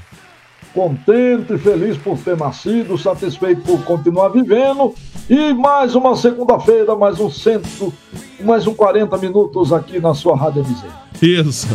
Contente, 0.72 1.58
feliz 1.58 1.98
por 1.98 2.16
ter 2.16 2.38
nascido, 2.38 2.96
satisfeito 2.96 3.60
por 3.60 3.84
continuar 3.84 4.30
vivendo. 4.30 4.94
E 5.28 5.52
mais 5.52 5.94
uma 5.94 6.16
segunda-feira, 6.16 6.96
mais 6.96 7.20
um 7.20 7.30
centro, 7.30 7.92
mais 8.40 8.66
um 8.66 8.72
40 8.72 9.18
minutos 9.18 9.74
aqui 9.74 10.00
na 10.00 10.14
sua 10.14 10.34
Rádio 10.34 10.64
MZ. 10.64 10.84
Isso. 11.20 11.68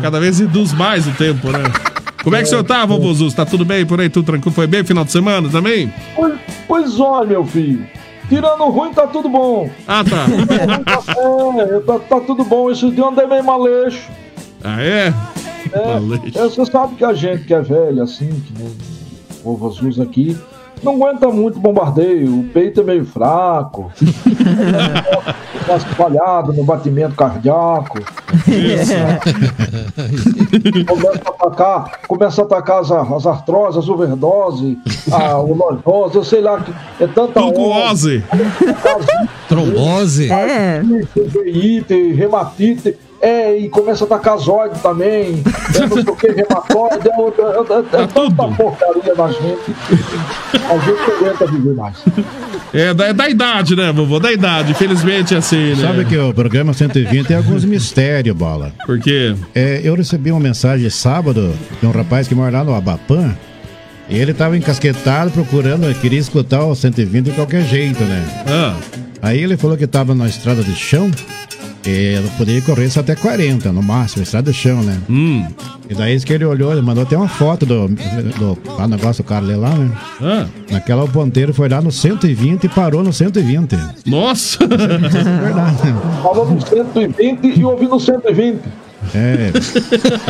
Cada 0.00 0.18
vez 0.18 0.38
reduz 0.38 0.72
mais 0.72 1.06
o 1.06 1.12
tempo, 1.12 1.50
né? 1.50 1.62
Como 2.22 2.34
é 2.34 2.38
que 2.38 2.46
o 2.46 2.48
senhor 2.48 2.64
tá, 2.64 2.86
vovô 2.86 3.12
Zuza? 3.12 3.36
Tá 3.36 3.44
tudo 3.44 3.66
bem 3.66 3.84
por 3.84 4.00
aí? 4.00 4.08
Tudo 4.08 4.24
tranquilo? 4.24 4.54
Foi 4.54 4.66
bem 4.66 4.82
final 4.82 5.04
de 5.04 5.12
semana 5.12 5.46
também? 5.50 5.92
Pois, 6.16 6.34
pois 6.66 6.98
olha, 6.98 7.28
meu 7.28 7.44
filho. 7.44 7.86
Tirando 8.30 8.62
o 8.62 8.70
ruim, 8.70 8.94
tá 8.94 9.06
tudo 9.06 9.28
bom. 9.28 9.68
Ah, 9.86 10.02
tá. 10.02 10.24
É, 11.60 11.80
tá, 11.80 11.98
tá 11.98 12.20
tudo 12.20 12.44
bom. 12.44 12.70
Esses 12.70 12.90
dias 12.90 12.98
eu 12.98 13.08
andei 13.08 13.26
meio 13.26 13.44
maleixo. 13.44 14.08
Ah, 14.62 14.82
é? 14.82 15.12
É, 15.70 16.38
é, 16.38 16.42
você 16.48 16.64
sabe 16.64 16.94
que 16.94 17.04
a 17.04 17.12
gente 17.12 17.44
que 17.44 17.52
é 17.52 17.60
velho, 17.60 18.02
assim, 18.02 18.28
que 18.28 18.54
nem 18.58 18.72
o 19.44 19.66
azul 19.66 20.02
aqui, 20.02 20.34
não 20.84 20.94
aguenta 20.94 21.28
muito 21.28 21.58
bombardeio, 21.58 22.40
o 22.40 22.44
peito 22.44 22.80
é 22.80 22.84
meio 22.84 23.04
fraco, 23.04 23.90
fica 23.96 25.76
espalhado 25.76 26.52
no 26.52 26.64
batimento 26.64 27.14
cardíaco. 27.14 27.98
Começa 30.86 31.22
a 31.24 31.30
atacar, 31.30 32.00
começa 32.06 32.42
a 32.42 32.44
atacar 32.44 32.80
as, 32.80 32.90
as 32.90 33.26
artroses, 33.26 33.78
as 33.78 33.88
overdose, 33.88 34.78
a, 35.10 35.38
o 35.38 35.54
lordose, 35.54 36.16
eu 36.16 36.24
sei 36.24 36.40
lá, 36.40 36.60
que 36.60 36.72
é 37.02 37.06
tanta 37.06 37.40
Glucose. 37.40 38.22
Trombose. 39.48 40.30
É. 40.30 40.82
Veite, 41.14 42.12
rematite, 42.12 42.96
é, 43.24 43.56
e 43.56 43.68
começa 43.70 44.04
a 44.04 44.06
atacar 44.06 44.36
zoide 44.36 44.78
também, 44.80 45.42
é, 45.74 45.80
não 45.86 45.88
sei 46.02 46.02
o 46.12 46.16
que, 46.16 46.26
rematóide, 46.28 47.08
é, 47.08 47.16
outra- 47.16 47.44
é, 47.44 47.98
é, 48.00 48.02
é 48.02 48.06
tanta 48.06 48.48
porcaria 48.48 49.14
na 49.16 49.28
gente, 49.28 49.74
a 50.70 50.78
gente 50.78 51.00
não 51.08 51.16
aguenta 51.16 51.46
viver 51.46 51.74
mais. 51.74 51.96
É 52.74 52.92
da, 52.92 53.06
é 53.06 53.12
da 53.12 53.28
idade, 53.28 53.76
né, 53.76 53.92
vovô? 53.92 54.18
Da 54.20 54.32
idade. 54.32 54.72
Infelizmente 54.72 55.34
é 55.34 55.38
assim, 55.38 55.70
né? 55.74 55.76
Sabe 55.76 56.04
que 56.04 56.16
o 56.18 56.34
programa 56.34 56.72
120 56.74 57.26
tem 57.26 57.36
alguns 57.36 57.64
mistérios, 57.64 58.36
bola. 58.36 58.72
Por 58.84 58.98
quê? 59.00 59.34
É, 59.54 59.80
eu 59.82 59.94
recebi 59.94 60.30
uma 60.30 60.40
mensagem 60.40 60.90
sábado 60.90 61.54
de 61.80 61.86
um 61.86 61.92
rapaz 61.92 62.26
que 62.28 62.34
mora 62.34 62.58
lá 62.58 62.64
no 62.64 62.74
Abapan. 62.74 63.34
E 64.08 64.18
ele 64.18 64.34
tava 64.34 64.54
encasquetado 64.56 65.30
procurando, 65.30 65.92
queria 66.00 66.18
escutar 66.18 66.62
o 66.64 66.74
120 66.74 67.24
de 67.26 67.30
qualquer 67.30 67.62
jeito, 67.64 68.02
né? 68.04 68.22
Ah. 68.46 68.76
Aí 69.22 69.42
ele 69.42 69.56
falou 69.56 69.76
que 69.78 69.86
tava 69.86 70.14
na 70.14 70.26
estrada 70.26 70.62
de 70.62 70.74
chão. 70.74 71.10
E 71.86 72.14
ela 72.14 72.28
poderia 72.38 72.62
correr 72.62 72.88
só 72.88 73.00
até 73.00 73.14
40, 73.14 73.70
no 73.70 73.82
máximo, 73.82 74.22
estrada 74.22 74.50
de 74.50 74.56
chão, 74.56 74.82
né? 74.82 74.98
Hum. 75.08 75.46
E 75.88 75.94
daí 75.94 76.14
isso 76.14 76.24
que 76.24 76.32
ele 76.32 76.44
olhou, 76.44 76.72
ele 76.72 76.80
mandou 76.80 77.02
até 77.02 77.16
uma 77.16 77.28
foto 77.28 77.66
do, 77.66 77.88
do 77.88 78.58
lá, 78.78 78.88
negócio 78.88 79.22
do 79.22 79.26
cara 79.26 79.44
ali 79.44 79.54
lá, 79.54 79.70
né? 79.70 79.90
Ah. 80.20 80.46
Naquela 80.70 81.04
o 81.04 81.08
ponteiro 81.08 81.52
foi 81.52 81.68
lá 81.68 81.82
no 81.82 81.92
120 81.92 82.64
e 82.64 82.68
parou 82.68 83.02
no 83.02 83.12
120. 83.12 83.76
Nossa! 84.06 84.58
verdade. 84.66 85.94
Falou 86.22 86.50
no 86.50 86.60
120 86.60 87.58
e 87.58 87.64
ouvi 87.64 87.86
no 87.86 88.00
120. 88.00 88.60
É. 89.14 89.52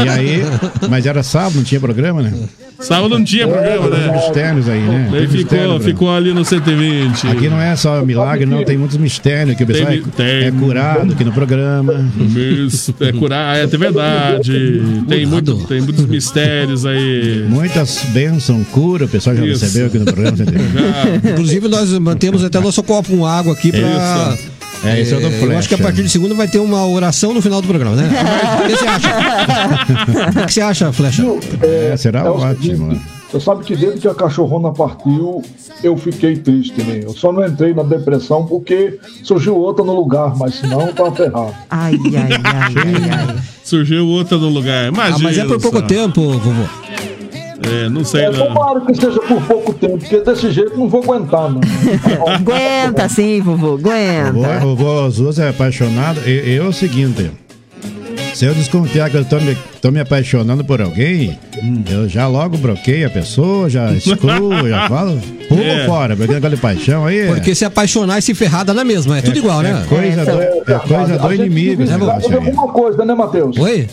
E 0.04 0.08
aí, 0.08 0.42
mas 0.88 1.06
era 1.06 1.22
sábado, 1.22 1.56
não 1.56 1.64
tinha 1.64 1.80
programa, 1.80 2.22
né? 2.22 2.32
Sábado 2.80 3.16
não 3.18 3.24
tinha 3.24 3.46
programa, 3.46 3.88
né? 3.88 4.12
Mistérios 4.12 4.68
aí, 4.68 4.80
né? 4.80 5.08
Tem 5.10 5.20
ficou, 5.22 5.36
mistério, 5.38 5.68
Bruno. 5.68 5.80
ficou 5.84 6.14
ali 6.14 6.32
no 6.34 6.44
120. 6.44 7.28
Aqui 7.28 7.48
não 7.48 7.60
é 7.60 7.76
só 7.76 8.04
milagre, 8.04 8.46
não, 8.46 8.64
tem 8.64 8.76
muitos 8.76 8.96
mistérios 8.96 9.56
que 9.56 9.62
o 9.64 9.66
pessoal 9.66 9.88
Tem- 9.88 10.00
é, 10.00 10.02
tem. 10.16 10.48
é 10.48 10.50
curado 10.50 11.12
aqui 11.12 11.24
no 11.24 11.32
programa. 11.32 11.94
Isso, 12.66 12.94
é 13.00 13.12
curar, 13.12 13.56
é, 13.56 13.62
é 13.62 13.66
verdade. 13.66 14.82
Tem, 15.08 15.26
muito, 15.26 15.56
tem 15.66 15.80
muitos 15.80 16.06
mistérios 16.06 16.84
aí. 16.86 17.44
Muitas 17.48 18.04
bênçãos, 18.12 18.66
cura, 18.68 19.04
o 19.04 19.08
pessoal 19.08 19.36
já 19.36 19.44
Isso. 19.46 19.64
recebeu 19.64 19.86
aqui 19.86 19.98
no 19.98 20.04
programa. 20.04 20.36
você 20.36 20.42
entendeu? 20.42 20.62
Inclusive, 21.32 21.68
nós 21.68 21.90
mantemos 21.98 22.42
até 22.42 22.58
nosso 22.60 22.82
copo 22.82 23.10
com 23.10 23.26
água 23.26 23.52
aqui 23.52 23.70
pra. 23.70 23.80
Isso. 24.36 24.53
É, 24.84 25.00
esse 25.00 25.14
é 25.14 25.16
o 25.16 25.20
do 25.20 25.26
eu 25.26 25.32
Flecha. 25.32 25.58
acho 25.58 25.68
que 25.68 25.74
a 25.74 25.78
partir 25.78 26.02
de 26.02 26.08
segunda 26.08 26.34
vai 26.34 26.46
ter 26.48 26.58
uma 26.58 26.86
oração 26.86 27.32
no 27.32 27.40
final 27.40 27.60
do 27.62 27.68
programa, 27.68 27.96
né? 27.96 28.08
O 28.64 28.66
que 28.66 28.76
você 28.76 28.86
acha? 28.86 29.08
O 30.42 30.46
que 30.46 30.52
você 30.52 30.60
acha, 30.60 30.92
Flecha? 30.92 31.24
É, 31.62 31.96
será 31.96 32.20
É 32.20 32.30
o 32.30 32.34
ótimo. 32.34 32.90
seguinte, 32.90 33.00
Você 33.32 33.40
sabe 33.40 33.64
que 33.64 33.74
desde 33.76 34.00
que 34.00 34.08
a 34.08 34.14
cachorrona 34.14 34.72
partiu, 34.72 35.42
eu 35.82 35.96
fiquei 35.96 36.36
triste, 36.36 36.82
né? 36.82 37.00
Eu 37.02 37.10
só 37.14 37.32
não 37.32 37.44
entrei 37.46 37.74
na 37.74 37.82
depressão 37.82 38.46
porque 38.46 38.98
surgiu 39.22 39.56
outra 39.56 39.84
no 39.84 39.94
lugar, 39.94 40.36
mas 40.36 40.54
senão 40.56 40.82
eu 40.82 40.92
tava 40.92 41.12
ferrado. 41.12 41.54
Ai, 41.70 41.94
ai, 42.04 42.32
ai, 42.44 42.74
ai, 42.76 43.10
ai. 43.28 43.36
Surgiu 43.64 44.06
outra 44.06 44.36
no 44.38 44.48
lugar. 44.48 44.88
Imagina. 44.88 45.16
Ah, 45.16 45.22
mas 45.22 45.38
é 45.38 45.44
por 45.44 45.60
pouco 45.60 45.78
só. 45.80 45.86
tempo, 45.86 46.20
vovô. 46.38 46.64
É, 47.70 47.88
não 47.88 48.04
sei 48.04 48.22
É, 48.24 48.30
não. 48.30 48.46
tomara 48.46 48.80
que 48.82 48.94
seja 48.94 49.20
por 49.20 49.42
pouco 49.42 49.72
tempo, 49.74 49.98
porque 49.98 50.20
desse 50.20 50.50
jeito 50.50 50.76
não 50.78 50.88
vou 50.88 51.02
aguentar, 51.02 51.50
não. 51.50 51.60
Aguenta 52.34 53.08
sim, 53.08 53.40
vovô, 53.40 53.74
aguenta. 53.74 54.66
O 54.66 54.76
vô 54.76 55.08
Zuz 55.10 55.38
é 55.38 55.48
apaixonado. 55.48 56.20
E 56.28 56.54
eu 56.56 56.66
é 56.66 56.68
o 56.68 56.72
seguinte. 56.72 57.30
Se 58.34 58.46
eu 58.46 58.54
desconfiar 58.54 59.10
que 59.10 59.16
eu 59.16 59.24
tô 59.24 59.38
me, 59.38 59.56
tô 59.80 59.92
me 59.92 60.00
apaixonando 60.00 60.64
por 60.64 60.82
alguém, 60.82 61.38
eu 61.88 62.08
já 62.08 62.26
logo 62.26 62.56
bloqueio 62.58 63.06
a 63.06 63.10
pessoa, 63.10 63.70
já 63.70 63.92
excluo, 63.92 64.52
já 64.68 64.88
falo, 64.88 65.20
pulo 65.48 65.62
É. 65.62 65.86
fora, 65.86 66.16
porque 66.16 66.32
negócio 66.34 66.56
de 66.56 66.60
paixão 66.60 67.06
aí. 67.06 67.18
é- 67.20 67.26
Porque 67.28 67.54
se 67.54 67.64
apaixonar 67.64 68.18
e 68.18 68.22
se 68.22 68.34
ferrar 68.34 68.64
dá 68.64 68.74
na 68.74 68.82
mesma. 68.82 69.18
É 69.18 69.22
tudo 69.22 69.38
igual, 69.38 69.60
né? 69.62 69.80
É 69.84 69.88
coisa, 69.88 70.24
do, 70.24 70.42
é 70.72 70.78
coisa 70.80 71.18
do 71.18 71.32
inimigo 71.32 71.70
vive 71.70 71.82
esse 71.84 71.92
escravo 71.92 72.06
negócio 72.06 72.28
de 72.28 72.36
aí. 72.36 72.44
alguma 72.48 72.72
coisa, 72.72 73.04
né, 73.04 73.14
Matheus? 73.14 73.56
Oi? 73.56 73.86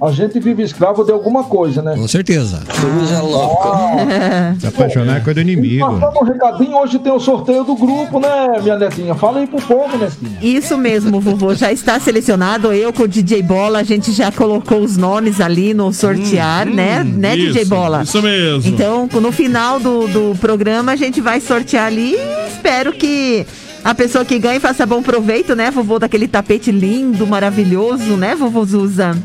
A 0.00 0.10
gente 0.12 0.38
vive 0.38 0.62
escravo 0.62 1.04
de 1.04 1.10
alguma 1.10 1.44
coisa, 1.44 1.80
né? 1.80 1.94
Com 1.96 2.06
certeza. 2.06 2.62
Coisa 2.80 3.22
louca. 3.22 4.54
Se 4.60 4.66
apaixonar 4.66 5.16
é 5.16 5.20
coisa 5.20 5.36
do 5.36 5.40
inimigo. 5.40 5.98
Passando 5.98 6.20
um 6.20 6.24
recadinho, 6.24 6.76
hoje 6.76 6.98
tem 6.98 7.12
o 7.12 7.18
sorteio 7.18 7.64
do 7.64 7.74
grupo, 7.74 8.20
né, 8.20 8.60
minha 8.62 8.78
netinha? 8.78 9.14
Fala 9.14 9.38
aí 9.38 9.46
pro 9.46 9.60
povo, 9.62 9.96
netinha. 9.96 10.38
Isso 10.42 10.76
mesmo, 10.76 11.18
vovô. 11.18 11.54
Já 11.54 11.72
está 11.72 11.98
selecionado. 11.98 12.74
Eu 12.74 12.92
com 12.92 13.04
o 13.04 13.08
DJ 13.08 13.42
Bola, 13.42 13.78
a 13.78 13.82
gente 13.82 14.12
já 14.12 14.30
colocou 14.30 14.80
os 14.80 14.98
nomes 14.98 15.40
ali 15.40 15.72
no 15.72 15.90
sortear, 15.94 16.66
né? 16.66 17.02
né, 17.02 17.34
isso, 17.34 17.54
DJ 17.54 17.64
Bola? 17.64 18.02
isso 18.02 18.20
mesmo. 18.20 18.70
Então, 18.70 19.08
no 19.10 19.32
final 19.32 19.80
do, 19.80 20.06
do 20.08 20.36
programa, 20.38 20.92
a 20.92 20.96
gente 20.96 21.22
vai 21.22 21.40
sortear 21.40 21.86
ali 21.86 22.14
e 22.14 22.48
espero 22.48 22.92
que 22.92 23.46
a 23.82 23.94
pessoa 23.94 24.26
que 24.26 24.38
ganhe 24.38 24.60
faça 24.60 24.84
bom 24.84 25.02
proveito, 25.02 25.56
né, 25.56 25.70
vovô? 25.70 25.98
Daquele 25.98 26.28
tapete 26.28 26.70
lindo, 26.70 27.26
maravilhoso, 27.26 28.16
né, 28.16 28.34
vovô 28.34 28.62
Zuza? 28.64 29.16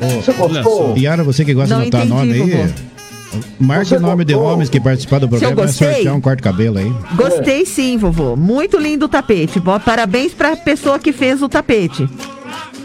Você 0.00 0.32
gostou? 0.32 0.96
Yara, 0.96 1.22
você 1.24 1.44
que 1.44 1.54
gosta 1.54 1.74
Não 1.74 1.82
de 1.88 1.96
anotar 1.96 2.06
entendi, 2.06 2.38
nome 2.42 2.52
aí, 2.62 2.74
marque 3.58 3.94
o 3.94 4.00
nome 4.00 4.24
de 4.24 4.34
homens 4.34 4.68
que 4.68 4.78
participaram 4.80 5.22
do 5.22 5.28
programa 5.28 5.52
e 5.52 5.56
vai 5.56 5.66
gostei? 5.66 5.92
sortear 5.94 6.14
um 6.14 6.20
corte 6.20 6.36
de 6.38 6.42
cabelo 6.42 6.78
aí. 6.78 6.92
Gostei 7.16 7.64
sim, 7.64 7.96
vovô. 7.96 8.36
Muito 8.36 8.78
lindo 8.78 9.06
o 9.06 9.08
tapete. 9.08 9.58
Bo- 9.60 9.78
Parabéns 9.80 10.32
pra 10.34 10.56
pessoa 10.56 10.98
que 10.98 11.12
fez 11.12 11.42
o 11.42 11.48
tapete. 11.48 12.08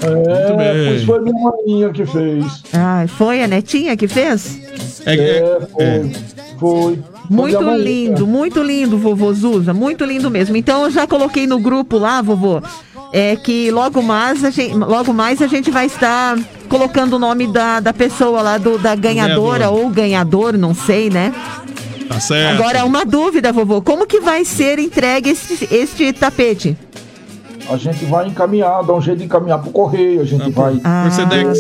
É, 0.02 0.56
bem. 0.56 0.88
pois 0.88 1.04
foi 1.04 1.20
minha 1.22 1.36
maninha 1.44 1.90
que 1.90 2.06
fez. 2.06 2.46
Ah, 2.74 3.06
foi 3.08 3.44
a 3.44 3.48
netinha 3.48 3.98
que 3.98 4.08
fez? 4.08 4.60
É, 5.06 5.14
É, 5.16 5.60
foi. 5.72 6.12
Foi. 6.60 7.00
Muito 7.30 7.58
Foi 7.58 7.66
maninha. 7.66 7.84
lindo, 7.84 8.26
muito 8.28 8.64
lindo, 8.64 8.98
vovô 8.98 9.32
Zuza, 9.34 9.74
muito 9.74 10.04
lindo 10.04 10.32
mesmo. 10.32 10.56
Então 10.58 10.84
eu 10.86 10.90
já 10.92 11.06
coloquei 11.06 11.46
no 11.46 11.60
grupo 11.60 11.98
lá, 11.98 12.22
vovô, 12.22 12.60
é 13.14 13.36
que 13.36 13.70
logo 13.72 14.02
mais 14.02 14.44
a 14.44 14.50
gente, 14.50 14.74
logo 14.76 15.14
mais 15.14 15.42
a 15.42 15.48
gente 15.48 15.70
vai 15.70 15.86
estar 15.86 16.38
colocando 16.70 17.14
o 17.16 17.20
nome 17.20 17.48
da, 17.48 17.80
da 17.80 17.92
pessoa 17.94 18.42
lá, 18.42 18.58
do, 18.58 18.78
da 18.78 18.96
ganhadora 18.96 19.60
Ganhador. 19.66 19.84
ou 19.86 19.90
ganhador, 19.90 20.58
não 20.58 20.74
sei, 20.74 21.10
né? 21.10 21.34
Tá 22.08 22.20
certo. 22.20 22.60
Agora, 22.60 22.86
uma 22.86 23.06
dúvida, 23.06 23.52
vovô, 23.52 23.82
como 23.82 24.06
que 24.08 24.20
vai 24.20 24.46
ser 24.46 24.80
entregue 24.80 25.30
este, 25.32 25.68
este 25.74 26.14
tapete? 26.14 26.78
a 27.72 27.78
gente 27.78 28.04
vai 28.06 28.28
encaminhar, 28.28 28.84
dá 28.84 28.94
um 28.96 29.00
jeito 29.00 29.20
de 29.20 29.26
encaminhar 29.26 29.60
pro 29.60 29.70
correio, 29.70 30.22
a 30.22 30.26
gente 30.26 30.50
vai. 30.50 30.82
Ah, 30.84 31.08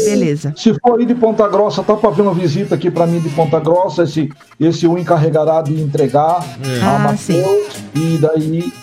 beleza. 0.04 0.52
Se 0.58 0.74
for 0.80 1.00
aí 1.00 1.06
de 1.06 1.14
Ponta 1.14 1.48
Grossa, 1.48 1.84
tá 1.84 1.96
pra 1.96 2.10
vir 2.10 2.24
uma 2.24 2.34
visita 2.34 2.74
aqui 2.74 2.90
pra 2.90 3.06
mim 3.06 3.20
de 3.20 3.30
Ponta 3.30 3.60
Grossa, 3.60 4.02
esse, 4.04 4.28
esse 4.60 4.88
o 4.88 4.98
encarregará 4.98 5.62
de 5.62 5.80
entregar 5.80 6.44
É. 6.64 6.82
a 6.84 6.96
Ah, 6.96 7.00
Mateus, 7.00 7.68
e 7.94 8.18
daí 8.18 8.74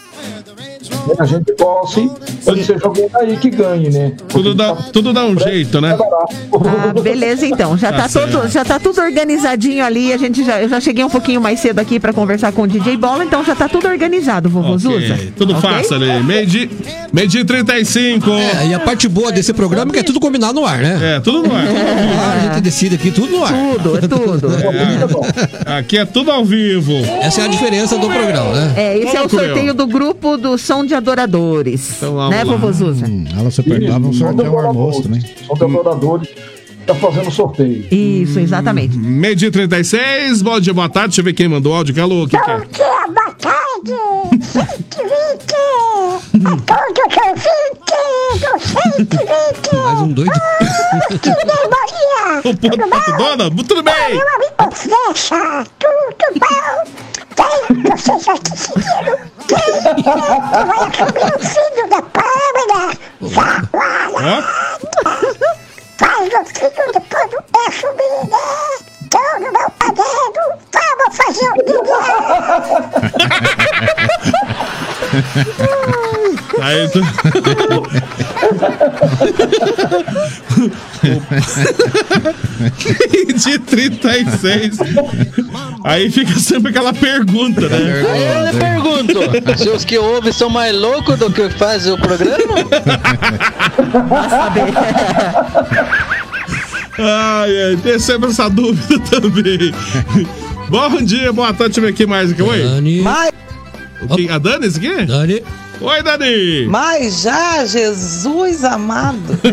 a 1.18 1.24
gente 1.24 1.52
torce 1.54 2.10
pra 2.44 2.54
que 2.54 2.64
seja 2.64 2.80
alguém 2.84 3.08
aí 3.14 3.36
que 3.36 3.50
ganhe, 3.50 3.90
né? 3.90 4.12
Tudo 4.28 4.54
dá, 4.54 4.74
tudo 4.74 5.12
dá 5.12 5.24
um 5.24 5.38
jeito, 5.38 5.80
né? 5.80 5.96
Ah, 5.98 7.00
beleza, 7.00 7.46
então. 7.46 7.76
Já 7.76 7.92
Tá 7.92 8.08
tá, 8.08 8.08
todo, 8.08 8.48
já 8.48 8.64
tá 8.64 8.78
tudo 8.78 9.00
organizadinho 9.00 9.84
ali. 9.84 10.12
A 10.12 10.18
gente 10.18 10.44
já, 10.44 10.60
eu 10.60 10.68
já 10.68 10.80
cheguei 10.80 11.04
um 11.04 11.08
pouquinho 11.08 11.40
mais 11.40 11.60
cedo 11.60 11.78
aqui 11.78 11.98
pra 11.98 12.12
conversar 12.12 12.52
com 12.52 12.62
o 12.62 12.66
DJ 12.66 12.96
Bola, 12.96 13.24
então 13.24 13.42
já 13.44 13.54
tá 13.54 13.68
tudo 13.68 13.88
organizado, 13.88 14.48
vovô 14.48 14.76
Zuza. 14.76 15.14
Ok, 15.14 15.32
Tudo 15.36 15.56
Ok? 15.56 15.70
fácil 15.70 15.96
ali. 15.96 16.22
Meio 16.24 16.46
dia, 16.46 16.68
meio 17.12 17.28
dia 17.28 17.40
e 17.40 17.44
35. 17.44 18.30
É, 18.30 18.66
e 18.68 18.74
a 18.74 18.80
parte 18.80 19.08
boa 19.08 19.32
desse 19.32 19.52
programa 19.54 19.90
é 19.90 19.94
que 19.94 19.98
é 20.00 20.02
tudo 20.02 20.20
combinado 20.20 20.60
no 20.60 20.66
ar, 20.66 20.78
né? 20.78 21.16
É, 21.16 21.20
tudo 21.20 21.42
no 21.48 21.54
ar. 21.54 21.66
Tudo 21.66 21.74
no 21.78 22.20
ar, 22.20 22.36
a 22.36 22.40
gente 22.54 22.62
decide 22.62 22.94
aqui 22.96 23.10
tudo 23.10 23.28
no 23.32 23.44
ar. 23.44 23.52
Tudo, 23.52 23.96
é 23.96 24.00
tudo. 24.02 24.46
É, 25.66 25.78
aqui 25.78 25.98
é 25.98 26.04
tudo 26.04 26.30
ao 26.30 26.44
vivo. 26.44 26.92
Essa 27.20 27.42
é 27.42 27.44
a 27.44 27.48
diferença 27.48 27.96
do 27.98 28.08
programa, 28.08 28.52
né? 28.52 28.74
É, 28.76 28.98
esse 28.98 29.16
é 29.16 29.22
o 29.22 29.28
sorteio 29.28 29.72
do 29.74 29.86
grupo 29.86 30.36
do 30.36 30.56
Som 30.66 30.84
de 30.84 30.96
Adoradores. 30.96 31.98
vamos 32.00 32.30
né, 32.30 32.44
vovô 32.44 32.72
Zuza? 32.72 33.06
Ela 33.38 33.52
se 33.52 33.62
perdoava 33.62 34.08
um 34.08 34.12
sorteio 34.12 34.52
um 34.52 34.58
almoço 34.58 35.04
também. 35.04 35.20
São 35.46 35.54
devoradores, 35.54 36.28
tá 36.84 36.92
fazendo 36.96 37.30
sorteio. 37.30 37.86
Isso, 37.88 38.40
exatamente. 38.40 38.98
Meio 38.98 39.36
dia 39.36 39.46
e 39.46 39.50
36. 39.52 40.42
Bom 40.42 40.58
dia, 40.58 40.74
boa 40.74 40.88
tarde. 40.88 41.10
Deixa 41.10 41.20
eu 41.20 41.24
ver 41.24 41.34
quem 41.34 41.46
mandou 41.46 41.72
áudio. 41.72 41.94
Que 41.94 42.00
alô, 42.00 42.24
o 42.24 42.28
que, 42.28 42.36
que 42.36 42.50
é? 42.50 42.58
dia, 42.58 43.06
boa 43.06 43.30
tarde! 43.38 43.94
Sente 44.42 45.02
Vicky! 45.04 45.54
A 46.46 46.56
todos 46.56 47.06
os 47.06 47.46
ouvintes 47.46 48.42
do 48.42 48.58
Sente 48.58 49.16
Vicky! 49.18 49.76
Mais 49.76 50.00
um 50.00 50.08
doido. 50.08 50.32
Bolinha! 51.70 52.40
O 52.44 52.56
Pato 52.56 52.90
Pato 52.90 53.16
Dona? 53.16 53.50
Tudo 53.68 53.82
bem? 53.84 54.16
Meu 54.16 54.34
amigo 54.34 54.74
Flecha! 54.74 55.64
Tudo 55.78 56.40
bom? 56.40 57.06
Tem, 57.46 57.82
vocês 57.90 58.24
quem 59.96 60.14
vai 60.14 60.80
o 61.30 61.38
filho 61.38 61.84
da 61.88 62.02
Pâmela? 62.02 62.82
Hã? 64.20 64.42
Faz 65.98 66.32
o 66.34 66.44
filho 66.44 66.86
depois 66.92 67.28
do 67.30 67.38
assumir, 67.66 68.20
né? 68.30 68.46
Todo 69.10 69.46
meu 69.52 69.68
padrinho, 69.78 70.32
vamos 70.72 71.16
fazer 71.16 71.50
o 71.50 71.56
Aí 76.66 76.88
tu... 76.88 77.00
de 83.34 83.58
36. 83.60 84.78
Aí 85.84 86.10
fica 86.10 86.36
sempre 86.40 86.70
aquela 86.70 86.92
pergunta, 86.92 87.68
né? 87.68 88.04
Aí 88.10 88.26
eu 88.26 88.46
lhe 88.46 88.58
pergunto, 88.58 89.20
se 89.56 89.68
os 89.68 89.84
que 89.84 89.96
ouvem 89.96 90.32
são 90.32 90.50
mais 90.50 90.74
loucos 90.74 91.16
do 91.20 91.30
que 91.30 91.48
fazem 91.50 91.92
o 91.92 91.98
programa? 91.98 92.56
Ai, 96.98 97.62
ai, 97.62 97.76
tem 97.76 97.98
sempre 98.00 98.30
essa 98.30 98.50
dúvida 98.50 98.98
também. 99.08 99.72
Bom 100.68 101.00
dia, 101.02 101.32
boa 101.32 101.54
tarde, 101.54 101.78
aqui 101.86 102.06
mais 102.06 102.32
aqui. 102.32 102.42
Oi. 102.42 102.60
Dani. 102.60 103.04
O 104.00 104.16
que, 104.16 104.28
a 104.28 104.38
Dani, 104.38 104.66
esse 104.66 104.78
aqui? 104.78 105.04
Dani. 105.04 105.44
Oi, 105.80 106.02
Dani. 106.02 106.66
Mas 106.68 107.22
já, 107.22 107.64
Jesus 107.66 108.64
amado. 108.64 109.38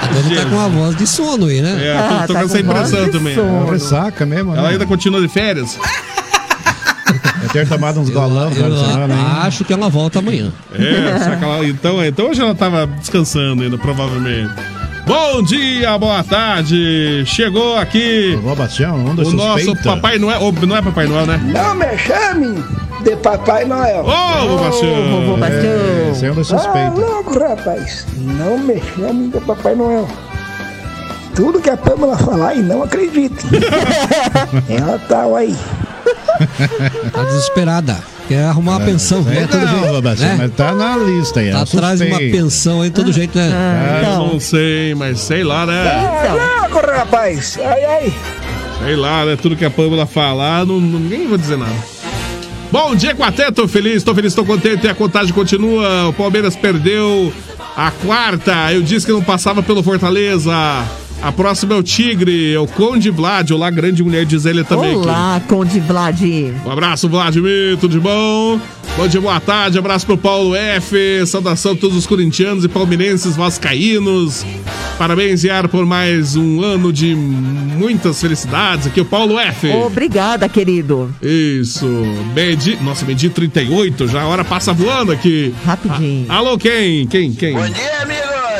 A 0.00 0.06
Dani 0.06 0.36
tá 0.36 0.44
com 0.46 0.58
a 0.60 0.68
voz 0.68 0.96
de 0.96 1.06
sono 1.06 1.46
aí, 1.46 1.60
né? 1.60 1.76
É, 1.86 1.96
Ah, 1.98 2.20
tô, 2.22 2.28
tô 2.28 2.32
tá 2.34 2.38
com 2.40 2.46
essa 2.46 2.60
impressão 2.60 3.10
também. 3.10 3.34
sono. 3.34 3.70
Ressaca 3.70 4.24
mesmo, 4.24 4.52
né? 4.52 4.58
Ela 4.58 4.68
ainda 4.70 4.86
continua 4.86 5.20
de 5.20 5.28
férias? 5.28 5.76
Eu 7.42 7.48
ter 7.50 7.66
tomado 7.68 8.00
uns 8.00 8.10
golão 8.10 8.50
Eu 8.50 8.54
semana, 8.54 9.14
hein? 9.14 9.26
acho 9.42 9.64
que 9.64 9.72
ela 9.72 9.88
volta 9.88 10.18
amanhã. 10.18 10.52
É, 10.74 11.18
só 11.24 11.36
que 11.36 11.44
ela, 11.44 11.64
então, 11.66 12.04
então 12.04 12.26
hoje 12.28 12.40
ela 12.42 12.54
tava 12.54 12.86
descansando 12.86 13.62
ainda, 13.62 13.78
provavelmente. 13.78 14.50
Bom 15.06 15.42
dia, 15.42 15.96
boa 15.96 16.22
tarde. 16.22 17.22
Chegou 17.26 17.76
aqui 17.78 18.34
Vovó 18.42 18.54
Bastião, 18.56 18.96
um 18.96 19.14
dos 19.14 19.28
o 19.32 19.36
nosso 19.36 19.64
suspeita. 19.64 19.94
Papai 19.96 20.18
Noel. 20.18 20.40
Ou 20.42 20.52
não 20.52 20.76
é 20.76 20.82
Papai 20.82 21.06
Noel, 21.06 21.26
né? 21.26 21.40
Não 21.44 21.74
me 21.74 21.96
chame 21.96 22.62
de 23.02 23.16
Papai 23.16 23.64
Noel. 23.64 24.04
Ô, 24.04 24.48
Vovô 24.48 25.36
Bastião. 25.36 25.72
É 26.22 26.32
um 26.32 26.40
Ah, 26.40 26.44
suspeitos. 26.44 26.98
louco, 26.98 27.38
rapaz. 27.38 28.06
Não 28.16 28.58
me 28.58 28.80
chame 28.96 29.28
de 29.28 29.40
Papai 29.40 29.74
Noel. 29.74 30.08
Tudo 31.34 31.60
que 31.60 31.70
a 31.70 31.76
Pâmela 31.76 32.16
falar 32.18 32.54
e 32.54 32.62
não 32.62 32.82
acredite. 32.82 33.46
Ela 34.68 34.98
tá 35.08 35.22
aí. 35.36 35.54
Tá 37.12 37.24
desesperada. 37.24 37.96
Quer 38.26 38.44
arrumar 38.44 38.72
uma 38.76 38.80
pensão, 38.84 39.22
né? 39.22 39.46
Todo 39.50 39.60
Não, 39.64 39.78
jeito, 39.84 40.02
Bastião, 40.02 40.28
né? 40.30 40.36
mas 40.38 40.52
tá 40.54 40.72
na 40.74 40.96
lista 40.98 41.40
aí. 41.40 41.48
é 41.48 41.52
Tá 41.52 41.60
atrás 41.62 41.98
de 42.00 42.04
uma 42.06 42.10
suspeito. 42.16 42.36
pensão 42.36 42.82
aí, 42.82 42.90
de 42.90 42.94
todo 42.94 43.10
jeito, 43.12 43.38
né? 43.38 43.50
Ah, 43.54 43.98
então. 44.02 44.26
eu 44.26 44.32
não 44.34 44.40
sei, 44.40 44.94
mas 44.94 45.20
sei 45.20 45.42
lá, 45.44 45.64
né? 45.64 45.82
Ah, 45.90 46.66
louco, 46.68 46.86
rapaz. 46.86 47.58
Ai, 47.64 47.84
ai. 47.84 48.12
Sei 48.84 48.96
lá, 48.96 49.24
né? 49.24 49.36
Tudo 49.40 49.56
que 49.56 49.64
a 49.64 49.70
Pâmela 49.70 50.04
falar, 50.06 50.66
não- 50.66 50.78
ninguém 50.80 51.26
vai 51.26 51.38
dizer 51.38 51.56
nada. 51.56 51.72
Bom 52.70 52.94
dia, 52.94 53.14
quarteto. 53.14 53.66
Feliz, 53.66 54.02
tô 54.02 54.14
feliz, 54.14 54.34
tô 54.34 54.44
contente. 54.44 54.86
A 54.86 54.94
contagem 54.94 55.32
continua. 55.32 56.08
O 56.08 56.12
Palmeiras 56.12 56.54
perdeu 56.54 57.32
a 57.76 57.90
quarta. 57.90 58.72
Eu 58.72 58.82
disse 58.82 59.06
que 59.06 59.12
não 59.12 59.22
passava 59.22 59.62
pelo 59.62 59.82
Fortaleza. 59.82 60.52
A 61.20 61.32
próxima 61.32 61.74
é 61.74 61.76
o 61.76 61.82
Tigre, 61.82 62.54
é 62.54 62.58
o 62.60 62.66
Conde 62.66 63.10
Vlad. 63.10 63.50
Olá, 63.50 63.68
grande 63.70 64.02
mulher, 64.04 64.24
diz 64.24 64.46
ele 64.46 64.62
também. 64.62 64.90
aqui. 64.90 64.98
Olá, 64.98 65.42
Conde 65.48 65.80
Vlad. 65.80 66.20
Um 66.64 66.70
abraço, 66.70 67.08
Vladimir, 67.08 67.76
tudo 67.78 67.92
de 67.92 68.00
bom? 68.00 68.60
Bom 68.96 69.06
dia, 69.08 69.20
boa 69.20 69.38
tarde, 69.40 69.78
abraço 69.78 70.06
pro 70.06 70.16
Paulo 70.16 70.54
F. 70.54 71.26
Saudação 71.26 71.72
a 71.72 71.76
todos 71.76 71.96
os 71.96 72.06
corintianos 72.06 72.64
e 72.64 72.68
palmeirenses 72.68 73.36
vascaínos. 73.36 74.46
Parabéns, 74.96 75.42
Iar, 75.44 75.68
por 75.68 75.84
mais 75.84 76.34
um 76.36 76.62
ano 76.62 76.92
de 76.92 77.14
muitas 77.14 78.20
felicidades. 78.20 78.86
Aqui 78.86 79.00
é 79.00 79.02
o 79.02 79.06
Paulo 79.06 79.38
F. 79.38 79.68
Obrigada, 79.72 80.48
querido. 80.48 81.12
Isso. 81.22 81.86
Medi... 82.34 82.76
Nossa, 82.82 83.04
medi 83.04 83.28
38, 83.28 84.06
já 84.08 84.22
a 84.22 84.26
hora 84.26 84.44
passa 84.44 84.72
voando 84.72 85.12
aqui. 85.12 85.52
Rapidinho. 85.64 86.26
A- 86.28 86.36
Alô, 86.36 86.56
quem? 86.58 87.06
Quem? 87.06 87.32
Quem? 87.32 87.54
Bom 87.54 87.66
dia, 87.66 88.04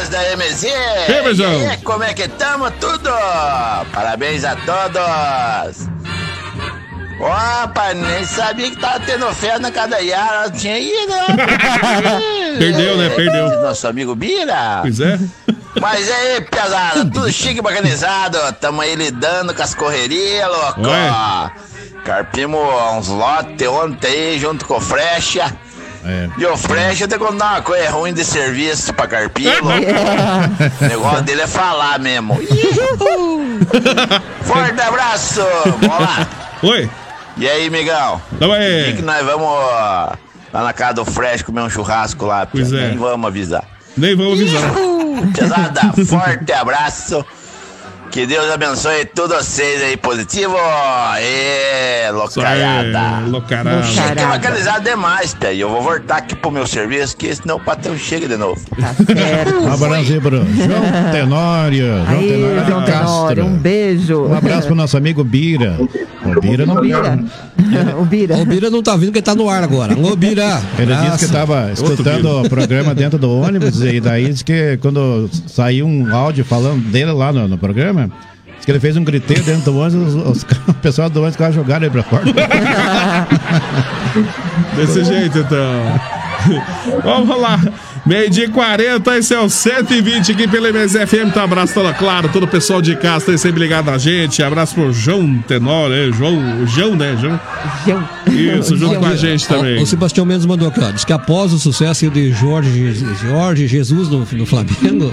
amigos 0.08 0.10
da 0.10 0.36
MZ. 0.36 0.62
E 0.64 1.66
aí, 1.66 1.76
como 1.78 2.02
é 2.02 2.14
que 2.14 2.26
tamo? 2.28 2.70
Tudo? 2.72 3.10
Parabéns 3.92 4.44
a 4.44 4.56
todos. 4.56 5.88
Opa, 7.20 7.94
nem 7.94 8.24
sabia 8.24 8.70
que 8.70 8.76
tava 8.76 9.00
tendo 9.00 9.26
festa 9.34 9.58
na 9.58 9.70
casa 9.70 9.88
da 9.88 9.98
Yara. 9.98 10.50
Tinha 10.50 10.78
ido? 10.78 11.12
Perdeu, 12.58 12.96
né? 12.96 13.10
Perdeu. 13.10 13.60
Nosso 13.60 13.88
amigo 13.88 14.14
Bira. 14.14 14.78
Pois 14.82 15.00
é. 15.00 15.18
Mas 15.80 16.10
aí, 16.10 16.40
pesada, 16.42 17.04
tudo 17.04 17.30
chique 17.32 17.58
e 17.58 17.62
bacanizado. 17.62 18.38
Tamo 18.60 18.80
aí 18.80 18.94
lidando 18.94 19.52
com 19.52 19.62
as 19.62 19.74
correrias, 19.74 20.48
louco. 20.48 20.86
Ué. 20.86 21.50
Carpimos 22.04 22.60
uns 22.94 23.08
lotes 23.08 23.68
ontem 23.68 24.08
aí, 24.08 24.38
junto 24.38 24.64
com 24.64 24.76
o 24.76 24.80
Frecha. 24.80 25.52
É. 26.08 26.30
E 26.38 26.46
o 26.46 26.48
eu 26.48 26.56
tenho 26.56 26.96
que 26.96 27.18
contar 27.18 27.50
uma 27.52 27.60
coisa 27.60 27.84
é 27.84 27.88
ruim 27.88 28.14
de 28.14 28.24
serviço 28.24 28.94
pra 28.94 29.06
Carpinho. 29.06 29.52
O 30.80 30.84
negócio 30.84 31.22
dele 31.22 31.42
é 31.42 31.46
falar 31.46 31.98
mesmo. 31.98 32.34
Forte 34.42 34.80
abraço! 34.80 35.42
Vamos 35.80 36.00
lá! 36.00 36.26
Oi. 36.62 36.88
E 37.36 37.46
aí, 37.46 37.68
migão? 37.68 38.20
Tamo 38.38 38.54
Que 38.54 38.58
aí. 38.60 38.96
que 38.96 39.02
nós 39.02 39.22
vamos 39.24 39.46
ó, 39.46 40.12
lá 40.52 40.62
na 40.64 40.72
casa 40.72 40.94
do 40.94 41.04
Fresh 41.04 41.42
comer 41.42 41.60
um 41.60 41.68
churrasco 41.68 42.24
lá? 42.24 42.46
Pois 42.46 42.72
é. 42.72 42.88
Nem 42.88 42.96
vamos 42.96 43.26
avisar. 43.26 43.64
Nem 43.96 44.16
vamos 44.16 44.40
avisar. 44.40 44.72
Pesada, 45.34 45.92
forte 46.06 46.52
abraço. 46.52 47.24
Que 48.10 48.26
Deus 48.26 48.50
abençoe 48.50 49.04
todos 49.04 49.36
vocês 49.36 49.82
aí 49.82 49.96
positivo. 49.96 50.56
Ê, 51.20 52.08
Isso 52.08 52.40
aí, 52.40 52.60
loucaiada. 52.62 53.26
loucarada. 53.28 53.82
Chique 53.84 54.24
bacalizado 54.26 54.84
demais, 54.84 55.34
Pé. 55.34 55.54
E 55.54 55.60
eu 55.60 55.68
vou 55.68 55.82
voltar 55.82 56.16
aqui 56.18 56.34
pro 56.34 56.50
meu 56.50 56.66
serviço, 56.66 57.16
que 57.16 57.34
senão 57.34 57.56
o 57.56 57.60
patrão 57.60 57.96
chega 57.96 58.26
de 58.26 58.36
novo. 58.36 58.60
Tá 58.80 58.94
certo. 58.94 59.54
Um 59.60 59.72
abraço 59.72 60.12
aí 60.12 60.20
pro 60.20 60.36
João 60.38 60.82
Tenório. 61.12 61.86
João 61.86 62.06
Aí, 62.08 62.28
Tenório 62.28 62.66
João. 62.66 62.84
Tenório, 62.84 63.44
um 63.44 63.56
beijo. 63.56 64.26
Um 64.26 64.34
abraço 64.36 64.66
pro 64.66 64.74
nosso 64.74 64.96
amigo 64.96 65.22
Bira. 65.22 65.76
O 66.24 66.40
Bira 66.40 66.66
não 66.66 66.80
Bira. 66.80 67.18
O 68.00 68.04
Bira. 68.04 68.36
O 68.36 68.44
Bira 68.46 68.70
não 68.70 68.82
tá 68.82 68.96
vindo 68.96 69.06
porque 69.06 69.20
tá 69.22 69.34
no 69.34 69.48
ar 69.50 69.62
agora. 69.62 69.92
Ô, 69.98 70.14
Bira. 70.16 70.60
Ele 70.78 70.86
disse 70.86 70.98
abraço. 71.04 71.18
que 71.18 71.24
estava 71.24 71.72
escutando 71.72 72.40
o 72.42 72.48
programa 72.48 72.94
dentro 72.94 73.18
do 73.18 73.30
ônibus 73.30 73.82
e 73.82 74.00
daí 74.00 74.28
disse 74.30 74.44
que 74.44 74.78
quando 74.80 75.28
saiu 75.46 75.86
um 75.86 76.14
áudio 76.14 76.44
falando 76.44 76.80
dele 76.90 77.12
lá 77.12 77.32
no, 77.32 77.48
no 77.48 77.58
programa, 77.58 77.97
disse 78.06 78.64
que 78.64 78.70
ele 78.70 78.80
fez 78.80 78.96
um 78.96 79.04
griteiro 79.04 79.42
dentro 79.42 79.72
do 79.72 79.78
ônibus, 79.78 80.14
os, 80.14 80.36
os, 80.36 80.42
o 80.68 80.74
pessoal 80.74 81.10
do 81.10 81.20
ônibus 81.20 81.36
quase 81.36 81.54
jogaram 81.54 81.86
ele 81.86 81.92
pra 81.92 82.02
fora. 82.02 82.24
Desse 84.76 85.04
jeito, 85.04 85.38
então. 85.38 86.17
Vamos 87.02 87.40
lá. 87.40 87.60
Meio 88.06 88.30
dia 88.30 88.44
e 88.44 88.48
40, 88.48 89.18
esse 89.18 89.34
é 89.34 89.40
o 89.40 89.48
120 89.48 90.32
aqui 90.32 90.48
pela 90.48 90.68
MSFM. 90.70 91.30
Tá, 91.32 91.42
abraço, 91.42 91.74
toda 91.74 91.92
claro, 91.92 92.28
todo 92.28 92.44
o 92.44 92.48
pessoal 92.48 92.80
de 92.80 92.96
casa 92.96 93.26
tá 93.26 93.32
aí 93.32 93.38
sempre 93.38 93.60
ligado 93.60 93.86
na 93.86 93.98
gente. 93.98 94.42
Abraço 94.42 94.74
pro 94.74 94.92
João 94.92 95.38
Tenor, 95.46 95.90
né? 95.90 96.10
João, 96.12 96.62
o 96.62 96.66
João, 96.66 96.96
né? 96.96 97.16
João. 97.20 97.38
Isso, 98.30 98.76
junto 98.76 98.98
com 98.98 99.06
a 99.06 99.16
gente 99.16 99.46
também. 99.46 99.82
O 99.82 99.86
Sebastião 99.86 100.24
Mendes 100.24 100.46
mandou 100.46 100.68
aqui, 100.68 100.80
ó. 100.80 100.90
Diz 100.90 101.04
que 101.04 101.12
após 101.12 101.52
o 101.52 101.58
sucesso 101.58 102.08
de 102.10 102.32
Jorge, 102.32 102.94
Jorge 103.20 103.66
Jesus 103.66 104.08
no, 104.08 104.20
no 104.20 104.46
Flamengo, 104.46 105.12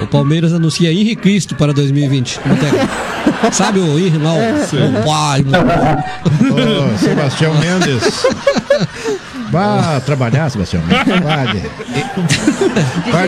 o 0.00 0.06
Palmeiras 0.06 0.52
anuncia 0.52 0.92
Henri 0.92 1.16
Cristo 1.16 1.56
para 1.56 1.72
2020. 1.72 2.38
Como 2.40 2.56
técnico. 2.56 2.88
Sabe 3.52 3.80
o 3.80 3.98
Henri 3.98 4.18
lá? 4.18 4.32
O, 4.32 5.00
o 5.00 5.04
pai. 5.04 5.44
Ô, 6.52 6.98
Sebastião 6.98 7.54
Mendes. 7.54 8.26
Vá 9.50 10.00
trabalhar, 10.00 10.50
Sebastião 10.50 10.82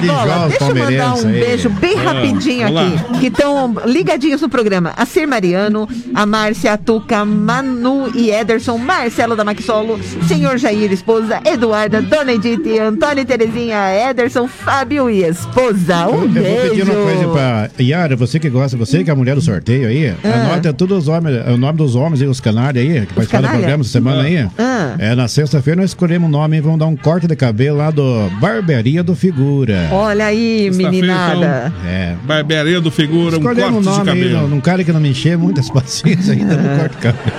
de, 0.00 0.06
jovens 0.06 0.50
deixa 0.50 0.64
eu 0.64 0.74
mandar 0.74 1.14
palmeirenses 1.14 1.24
um 1.24 1.30
beijo 1.30 1.68
bem 1.70 1.94
Ah, 1.98 2.02
rapidinho 2.12 2.66
aqui, 2.66 3.18
que 3.20 3.26
estão 3.28 3.74
ligadinhos 3.86 4.40
no 4.40 4.48
programa. 4.48 4.92
A 4.96 5.04
Cir 5.06 5.26
Mariano, 5.26 5.88
a 6.14 6.26
Márcia, 6.26 6.72
a 6.72 6.76
Tuca, 6.76 7.24
Manu 7.24 8.10
e 8.14 8.30
Ederson, 8.30 8.78
Marcelo 8.78 9.34
da 9.36 9.44
Maxolo, 9.44 9.98
Senhor 10.26 10.58
Jair, 10.58 10.92
esposa, 10.92 11.40
Eduarda, 11.44 12.00
Dona 12.02 12.32
Edith, 12.32 12.78
Antônio 12.80 13.22
e 13.22 13.24
Terezinha, 13.24 13.78
Ederson, 14.10 14.46
Fábio 14.46 15.08
e 15.10 15.22
esposa. 15.24 16.06
Um 16.08 16.12
Eu 16.12 16.18
vou 16.20 16.28
beijo. 16.28 16.70
pedir 16.70 16.82
uma 16.82 16.94
coisa 16.94 17.28
pra 17.28 17.70
Yara, 17.80 18.16
você 18.16 18.38
que 18.38 18.48
gosta, 18.48 18.76
você 18.76 19.02
que 19.04 19.10
é 19.10 19.12
a 19.12 19.16
mulher 19.16 19.34
do 19.34 19.40
sorteio 19.40 19.88
aí, 19.88 20.14
Ah. 20.24 20.50
anota 20.50 20.72
todos 20.72 20.96
os 20.98 21.08
homens, 21.08 21.46
o 21.48 21.56
nome 21.56 21.78
dos 21.78 21.94
homens 21.94 22.20
e 22.22 22.26
os 22.26 22.40
canários 22.40 22.82
aí, 22.84 23.06
que 23.06 23.14
participaram 23.14 23.48
do 23.48 23.52
programa 23.52 23.82
essa 23.82 23.90
semana 23.90 24.22
aí. 24.22 24.48
Ah. 24.58 24.94
É, 24.98 25.14
na 25.14 25.28
sexta-feira 25.28 25.80
nós 25.80 25.90
escolhemos 25.90 26.09
um 26.18 26.28
nome 26.28 26.56
e 26.56 26.60
vamos 26.60 26.78
dar 26.78 26.86
um 26.86 26.96
corte 26.96 27.26
de 27.26 27.36
cabelo 27.36 27.78
lá 27.78 27.90
do 27.90 28.28
Barbearia 28.40 29.02
do 29.02 29.14
Figura. 29.14 29.88
Olha 29.92 30.26
aí, 30.26 30.70
meninada. 30.74 31.72
É. 31.86 32.14
Barbearia 32.24 32.80
do 32.80 32.90
Figura, 32.90 33.36
um 33.38 33.40
corte 33.42 33.58
Escolhemos 33.60 33.86
um 33.86 33.90
de 33.90 33.98
nome 33.98 34.10
aí, 34.10 34.20
cabelo. 34.22 34.40
num 34.42 34.48
num 34.56 34.60
cara 34.60 34.82
que 34.84 34.92
não 34.92 35.00
me 35.00 35.10
encher 35.10 35.36
muitas 35.38 35.68
paciências 35.70 36.30
ainda 36.30 36.56
no 36.56 36.78
corte 36.78 36.96
de 36.96 37.02
cabelo. 37.02 37.32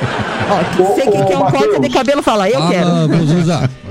Ó, 0.49 0.83
você 0.83 1.01
que 1.03 1.11
quer 1.25 1.37
um 1.37 1.41
corte 1.51 1.79
de 1.81 1.89
cabelo, 1.89 2.21
fala, 2.23 2.49
eu 2.49 2.67
quero. 2.69 2.89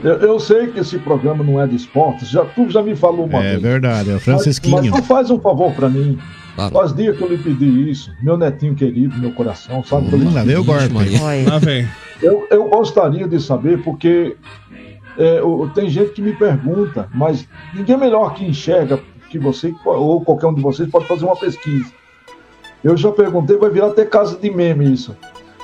Eu, 0.00 0.12
eu 0.18 0.38
sei 0.38 0.68
que 0.68 0.78
esse 0.78 0.96
programa 0.96 1.42
não 1.42 1.60
é 1.60 1.66
de 1.66 1.74
esportes, 1.74 2.28
já, 2.28 2.44
tu 2.44 2.70
já 2.70 2.80
me 2.80 2.94
falou 2.94 3.26
uma 3.26 3.40
É 3.44 3.50
vez. 3.50 3.62
verdade, 3.62 4.10
é 4.10 4.12
o 4.12 4.14
Mas, 4.14 4.22
Francisquinho. 4.22 4.76
mas 4.80 4.92
tu 4.92 5.02
faz 5.02 5.28
um 5.28 5.40
favor 5.40 5.72
pra 5.72 5.88
mim. 5.88 6.16
Faz 6.72 6.94
dias 6.94 7.16
que 7.16 7.22
eu 7.22 7.28
lhe 7.28 7.38
pedi 7.38 7.90
isso, 7.90 8.12
meu 8.22 8.36
netinho 8.36 8.76
querido, 8.76 9.16
meu 9.18 9.32
coração, 9.32 9.82
sabe? 9.82 10.06
que 10.08 10.14
eu 10.14 10.18
lhe 10.20 10.26
Hum, 10.26 10.34
lá 10.34 10.44
vem 10.44 10.56
o 10.56 10.62
golpe. 10.62 10.84
isso. 10.84 11.50
Lá 11.50 11.58
vem. 11.58 11.88
Eu, 12.22 12.46
eu 12.50 12.68
gostaria 12.68 13.26
de 13.28 13.40
saber, 13.40 13.82
porque 13.82 14.36
é, 15.16 15.40
tem 15.74 15.88
gente 15.88 16.12
que 16.12 16.22
me 16.22 16.34
pergunta, 16.34 17.08
mas 17.14 17.46
ninguém 17.74 17.96
melhor 17.96 18.34
que 18.34 18.44
enxerga 18.44 19.00
que 19.30 19.38
você, 19.38 19.74
ou 19.84 20.24
qualquer 20.24 20.46
um 20.46 20.54
de 20.54 20.62
vocês, 20.62 20.88
pode 20.90 21.06
fazer 21.06 21.24
uma 21.24 21.36
pesquisa. 21.36 21.92
Eu 22.82 22.96
já 22.96 23.10
perguntei, 23.10 23.56
vai 23.56 23.70
virar 23.70 23.88
até 23.88 24.04
casa 24.04 24.36
de 24.38 24.50
meme 24.50 24.92
isso. 24.92 25.16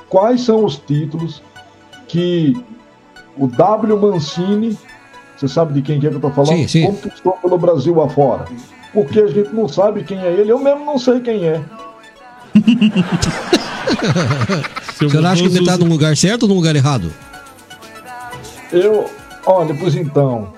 Quais 0.08 0.42
são 0.42 0.64
os 0.64 0.76
títulos 0.76 1.42
que 2.08 2.54
o 3.36 3.46
W 3.46 3.96
Mancini, 3.96 4.78
você 5.36 5.48
sabe 5.48 5.74
de 5.74 5.82
quem 5.82 5.98
que 5.98 6.06
é 6.06 6.10
que 6.10 6.16
eu 6.16 6.20
tô 6.20 6.30
falando? 6.30 6.56
Sim, 6.56 6.68
sim. 6.68 6.86
Conquistou 6.86 7.32
pelo 7.32 7.58
Brasil 7.58 8.00
afora. 8.02 8.44
Porque 8.92 9.20
a 9.20 9.26
gente 9.26 9.52
não 9.52 9.68
sabe 9.68 10.04
quem 10.04 10.18
é 10.18 10.32
ele, 10.32 10.52
eu 10.52 10.58
mesmo 10.58 10.84
não 10.84 10.98
sei 10.98 11.20
quem 11.20 11.46
é. 11.46 11.60
O 15.04 15.10
senhor 15.10 15.26
acha 15.26 15.48
que 15.48 15.56
ele 15.56 15.66
tá 15.66 15.76
num 15.76 15.88
lugar 15.88 16.16
certo 16.16 16.44
ou 16.44 16.48
num 16.48 16.54
lugar 16.54 16.74
errado? 16.76 17.12
Eu, 18.72 19.10
olha, 19.44 19.74
pois 19.74 19.94
então, 19.94 20.48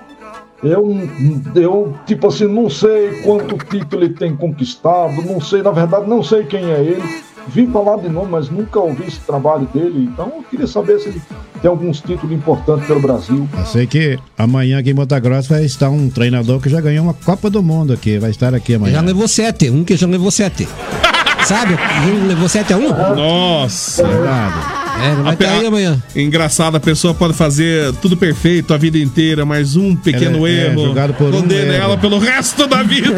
eu, 0.63 1.09
eu, 1.55 1.95
tipo 2.05 2.27
assim, 2.27 2.47
não 2.47 2.69
sei 2.69 3.21
quanto 3.23 3.57
título 3.57 4.03
ele 4.03 4.13
tem 4.13 4.35
conquistado, 4.35 5.21
não 5.23 5.39
sei, 5.41 5.61
na 5.61 5.71
verdade, 5.71 6.07
não 6.07 6.23
sei 6.23 6.43
quem 6.43 6.65
é 6.71 6.79
ele. 6.81 7.03
Vi 7.49 7.65
falar 7.67 7.97
de 7.97 8.09
nome, 8.09 8.29
mas 8.31 8.49
nunca 8.49 8.77
ouvi 8.77 9.05
esse 9.07 9.19
trabalho 9.21 9.65
dele, 9.73 10.09
então 10.11 10.33
eu 10.35 10.43
queria 10.43 10.67
saber 10.67 10.99
se 10.99 11.07
ele 11.07 11.21
tem 11.61 11.69
alguns 11.69 12.01
títulos 12.01 12.35
importantes 12.35 12.85
pelo 12.85 12.99
Brasil. 12.99 13.47
Eu 13.57 13.65
sei 13.65 13.87
que 13.87 14.19
amanhã 14.37 14.79
aqui 14.79 14.89
em 14.89 14.93
Monta 14.93 15.17
Grossa 15.17 15.55
vai 15.55 15.63
estar 15.63 15.89
um 15.89 16.09
treinador 16.09 16.59
que 16.59 16.67
já 16.67 16.81
ganhou 16.81 17.05
uma 17.05 17.13
Copa 17.13 17.49
do 17.49 17.63
Mundo 17.63 17.93
aqui, 17.93 18.19
vai 18.19 18.31
estar 18.31 18.53
aqui 18.53 18.73
Já 18.73 18.77
amanhã. 18.77 19.01
levou 19.01 19.27
sete, 19.29 19.69
um 19.69 19.85
que 19.85 19.95
já 19.95 20.05
levou 20.05 20.29
sete. 20.29 20.67
Sabe? 21.47 21.75
Um 22.05 22.27
levou 22.27 22.49
7 22.49 22.73
a 22.73 22.77
1 22.77 23.15
Nossa. 23.15 24.03
É, 24.03 25.13
não 25.15 25.23
vai 25.23 25.33
estar 25.33 25.49
aí 25.51 25.65
amanhã. 25.65 26.01
Engraçado, 26.15 26.75
a 26.75 26.79
pessoa 26.79 27.13
pode 27.13 27.33
fazer 27.33 27.93
tudo 28.01 28.17
perfeito 28.17 28.73
a 28.73 28.77
vida 28.77 28.97
inteira, 28.97 29.45
mas 29.45 29.75
um 29.75 29.95
pequeno 29.95 30.37
Ela 30.45 30.49
é- 30.49 30.51
é, 30.51 30.65
erro 30.71 30.85
julgado 30.85 31.13
por 31.13 31.27
um 31.33 31.41
condena 31.41 31.73
erro. 31.73 31.83
ela 31.83 31.97
pelo 31.97 32.17
resto 32.19 32.65
da 32.67 32.81
vida. 32.83 33.11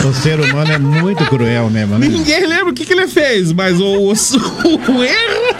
Como 0.00 0.08
o 0.10 0.14
ser 0.14 0.40
humano 0.40 0.72
é 0.72 0.78
muito 0.78 1.24
cruel 1.26 1.68
mesmo, 1.70 1.98
né? 1.98 2.08
Ninguém 2.08 2.46
lembra 2.46 2.70
o 2.70 2.74
que, 2.74 2.84
que 2.86 2.92
ele 2.92 3.06
fez, 3.06 3.52
mas 3.52 3.78
o, 3.78 3.84
o, 3.84 4.12
o 4.12 5.04
erro. 5.04 5.56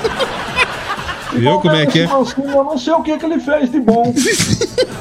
Viu 1.35 1.59
como 1.61 1.75
é 1.75 1.87
que 1.87 2.01
é? 2.01 2.05
Eu 2.05 2.65
não 2.65 2.79
sei 2.79 2.93
o 2.93 3.03
que, 3.03 3.17
que 3.19 3.25
ele 3.27 3.41
fez 3.41 3.71
de 3.71 3.81
bom. 3.81 4.13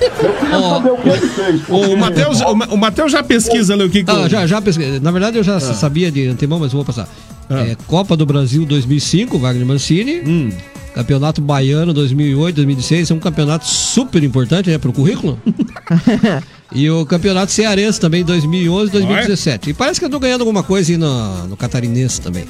Eu 0.02 0.34
queria 0.34 0.60
saber 0.60 0.92
o 0.92 0.98
que 0.98 1.10
ele 1.10 1.28
fez. 1.28 1.62
O 1.70 1.96
Matheus, 1.98 2.42
o 2.42 2.52
o 2.74 2.78
Matheus 2.78 3.12
já 3.12 3.22
pesquisa 3.24 3.74
ali 3.74 3.84
o 3.84 3.90
que, 3.90 4.04
que 4.04 4.10
Ah, 4.12 4.22
o- 4.22 4.30
já, 4.30 4.48
já 4.48 4.62
pesquisei. 4.62 5.00
Na 5.00 5.12
verdade, 5.12 5.38
eu 5.38 5.44
já 5.44 5.60
sabia 5.60 6.12
de 6.12 6.28
antemão, 6.28 6.60
mas 6.60 6.72
vou 6.74 6.84
passar. 6.86 7.08
É, 7.50 7.76
Copa 7.88 8.16
do 8.16 8.26
Brasil 8.26 8.66
2005, 8.66 9.38
Wagner 9.38 9.66
Mancini. 9.66 10.54
Campeonato 10.94 11.42
Baiano 11.42 11.94
2008, 11.94 12.56
2016. 12.56 13.12
É 13.12 13.14
um 13.14 13.20
campeonato 13.20 13.66
super 13.66 14.24
importante, 14.24 14.70
né, 14.70 14.78
pro 14.78 14.92
currículo. 14.92 15.40
e 16.74 16.90
o 16.90 17.06
Campeonato 17.06 17.52
Cearense 17.52 18.00
também, 18.00 18.24
2011, 18.24 18.92
2017. 18.92 19.70
E 19.70 19.74
parece 19.74 20.00
que 20.00 20.06
eu 20.06 20.10
tô 20.10 20.20
ganhando 20.20 20.42
alguma 20.42 20.64
coisa 20.64 20.92
aí 20.92 20.98
no, 20.98 21.48
no 21.48 21.56
Catarinense 21.58 22.20
também. 22.22 22.46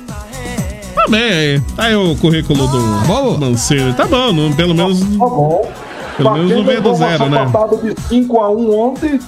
Tá 0.96 1.06
bem, 1.10 1.60
tá 1.76 1.84
aí 1.86 1.96
o 1.96 2.16
currículo 2.16 2.68
do 2.68 2.80
Mancini. 3.40 3.94
Tá 3.94 4.06
bom, 4.06 4.32
não- 4.34 4.54
pelo 4.54 4.74
menos. 4.76 5.00
Tá 5.00 5.06
bom. 5.18 5.72
Pelo 6.18 6.32
menos 6.34 6.52
não 6.52 6.64
veio 6.64 6.82
do 6.82 6.94
zero, 6.96 7.30
né? 7.30 7.46
de 7.78 7.96
5x1 8.10 8.74
ontem. 8.74 9.20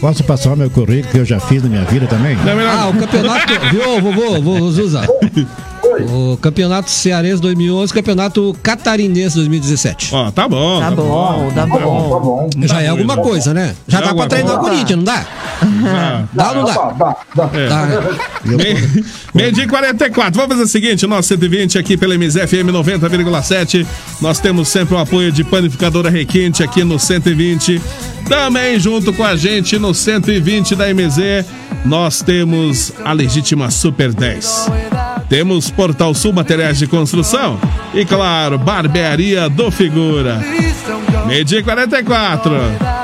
Posso 0.00 0.22
passar 0.24 0.52
o 0.52 0.56
meu 0.56 0.70
currículo 0.70 1.10
que 1.12 1.18
eu 1.18 1.24
já 1.24 1.40
fiz 1.40 1.62
na 1.62 1.68
minha 1.68 1.84
vida 1.84 2.06
também? 2.06 2.36
Ah, 2.68 2.88
o 2.88 2.94
campeonato. 2.98 3.52
viu, 3.70 4.00
vovô, 4.00 4.40
vou 4.42 4.70
O 6.02 6.36
campeonato 6.36 6.90
Cearense 6.90 7.40
2011, 7.40 7.92
campeonato 7.92 8.56
Catarinense 8.62 9.36
2017. 9.36 10.14
Ó, 10.14 10.30
tá 10.30 10.48
bom. 10.48 10.80
Tá 10.80 10.90
bom, 10.90 11.50
tá 11.54 11.66
bom. 11.66 12.50
Já 12.62 12.82
é 12.82 12.88
alguma 12.88 13.16
coisa, 13.16 13.54
né? 13.54 13.74
Já 13.86 14.00
dá 14.00 14.14
pra 14.14 14.26
treinar 14.26 14.56
o 14.56 14.58
Corinthians, 14.60 14.96
não 14.98 15.04
dá? 15.04 15.26
Dá 16.32 16.48
ou 16.50 16.54
não 16.56 16.64
dá? 16.64 16.74
Dá, 16.92 17.16
dá. 17.34 17.50
É. 17.58 17.68
Dá, 17.68 17.86
né? 17.86 17.96
Meio- 18.44 19.04
Meio 19.34 19.52
dia 19.52 19.64
e 19.64 19.68
44. 19.68 20.32
Vamos 20.34 20.48
fazer 20.56 20.62
o 20.64 20.68
seguinte: 20.68 21.06
nosso 21.06 21.28
120 21.28 21.78
aqui 21.78 21.96
pela 21.96 22.14
MZFM 22.16 22.70
90,7. 22.72 23.86
Nós 24.20 24.38
temos 24.38 24.68
sempre 24.68 24.94
o 24.94 24.98
apoio 24.98 25.30
de 25.32 25.42
Panificadora 25.44 26.10
Requinte 26.10 26.62
aqui 26.62 26.84
no 26.84 26.98
120. 26.98 27.80
Também 28.28 28.78
junto 28.78 29.12
com 29.12 29.24
a 29.24 29.36
gente 29.36 29.78
no 29.78 29.94
120 29.94 30.74
da 30.74 30.92
MZ, 30.92 31.44
nós 31.84 32.22
temos 32.22 32.92
a 33.04 33.12
legítima 33.12 33.70
Super 33.70 34.12
10. 34.12 34.70
Temos 35.28 35.70
Portal 35.70 36.14
Sul 36.14 36.32
Materiais 36.32 36.78
de 36.78 36.86
Construção 36.86 37.58
e, 37.92 38.04
claro, 38.04 38.58
Barbearia 38.58 39.48
do 39.48 39.70
Figura. 39.70 40.40
E 41.30 41.62
44. 41.62 43.03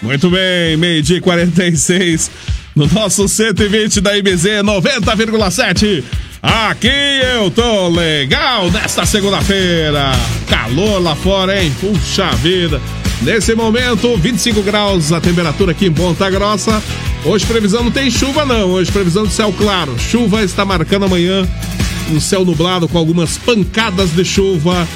Muito 0.00 0.30
bem, 0.30 0.76
meio-dia 0.76 1.16
e 1.16 1.20
46 1.20 2.30
no 2.78 2.86
nosso 2.86 3.28
120 3.28 4.00
da 4.00 4.16
IBZ 4.16 4.62
90,7. 4.62 6.04
Aqui 6.42 6.88
eu 7.34 7.50
tô 7.50 7.88
legal 7.88 8.70
nesta 8.70 9.04
segunda-feira. 9.04 10.12
Calor 10.48 11.02
lá 11.02 11.16
fora, 11.16 11.62
hein? 11.62 11.74
Puxa 11.80 12.30
vida. 12.36 12.80
Nesse 13.22 13.54
momento, 13.56 14.16
25 14.16 14.62
graus 14.62 15.12
a 15.12 15.20
temperatura 15.20 15.72
aqui 15.72 15.86
em 15.86 15.92
Ponta 15.92 16.30
Grossa. 16.30 16.80
Hoje 17.24 17.44
previsão 17.44 17.82
não 17.82 17.90
tem 17.90 18.08
chuva 18.08 18.44
não, 18.44 18.70
hoje 18.70 18.92
previsão 18.92 19.24
de 19.26 19.32
céu 19.32 19.52
claro. 19.52 19.98
Chuva 19.98 20.44
está 20.44 20.64
marcando 20.64 21.06
amanhã 21.06 21.46
um 22.12 22.20
céu 22.20 22.44
nublado 22.44 22.86
com 22.86 22.96
algumas 22.96 23.36
pancadas 23.36 24.10
de 24.10 24.24
chuva. 24.24 24.86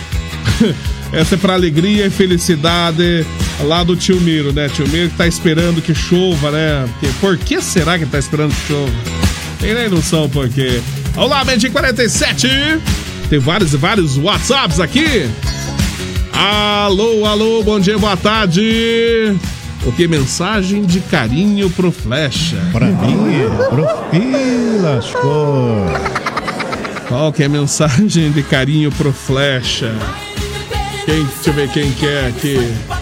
Essa 1.12 1.34
é 1.34 1.38
para 1.38 1.55
alegria 1.55 2.07
e 2.07 2.11
felicidade 2.11 3.26
lá 3.64 3.82
do 3.82 3.97
tio 3.97 4.20
Miro, 4.20 4.53
né? 4.53 4.68
Tio 4.68 4.88
Miro 4.88 5.11
que 5.11 5.16
tá 5.16 5.26
esperando 5.26 5.82
que 5.82 5.95
chova, 5.95 6.53
né? 6.53 6.88
Por 7.20 7.36
que 7.36 7.61
será 7.61 7.99
que 7.99 8.07
tá 8.07 8.18
esperando 8.18 8.55
que 8.55 8.68
chova? 8.68 9.32
Tem 9.63 9.75
nem 9.75 9.89
noção 9.89 10.29
por 10.29 10.49
quê. 10.49 10.83
Olá, 11.17 11.45
Mente 11.45 11.71
47. 11.71 12.49
Tem 13.31 13.39
vários 13.39 13.73
e 13.73 13.77
vários 13.77 14.19
WhatsApps 14.19 14.81
aqui. 14.81 15.31
Alô, 16.33 17.25
alô, 17.25 17.63
bom 17.63 17.79
dia, 17.79 17.97
boa 17.97 18.17
tarde. 18.17 19.37
O 19.87 19.93
que? 19.93 20.09
Mensagem 20.09 20.83
de 20.83 20.99
carinho 20.99 21.71
pro 21.71 21.93
Flecha. 21.93 22.57
Pra 22.73 22.87
mim? 22.87 23.17
Pro... 23.71 23.87
Lascou. 24.83 25.87
Qual 27.07 27.33
que 27.33 27.45
é 27.45 27.47
a 27.47 27.49
mensagem 27.49 28.33
de 28.33 28.43
carinho 28.43 28.91
pro 28.91 29.13
Flecha? 29.13 29.95
Quem, 31.05 31.23
deixa 31.23 31.51
eu 31.51 31.55
ver 31.55 31.69
quem 31.69 31.93
que 31.93 32.05
é 32.05 32.27
aqui. 32.27 33.01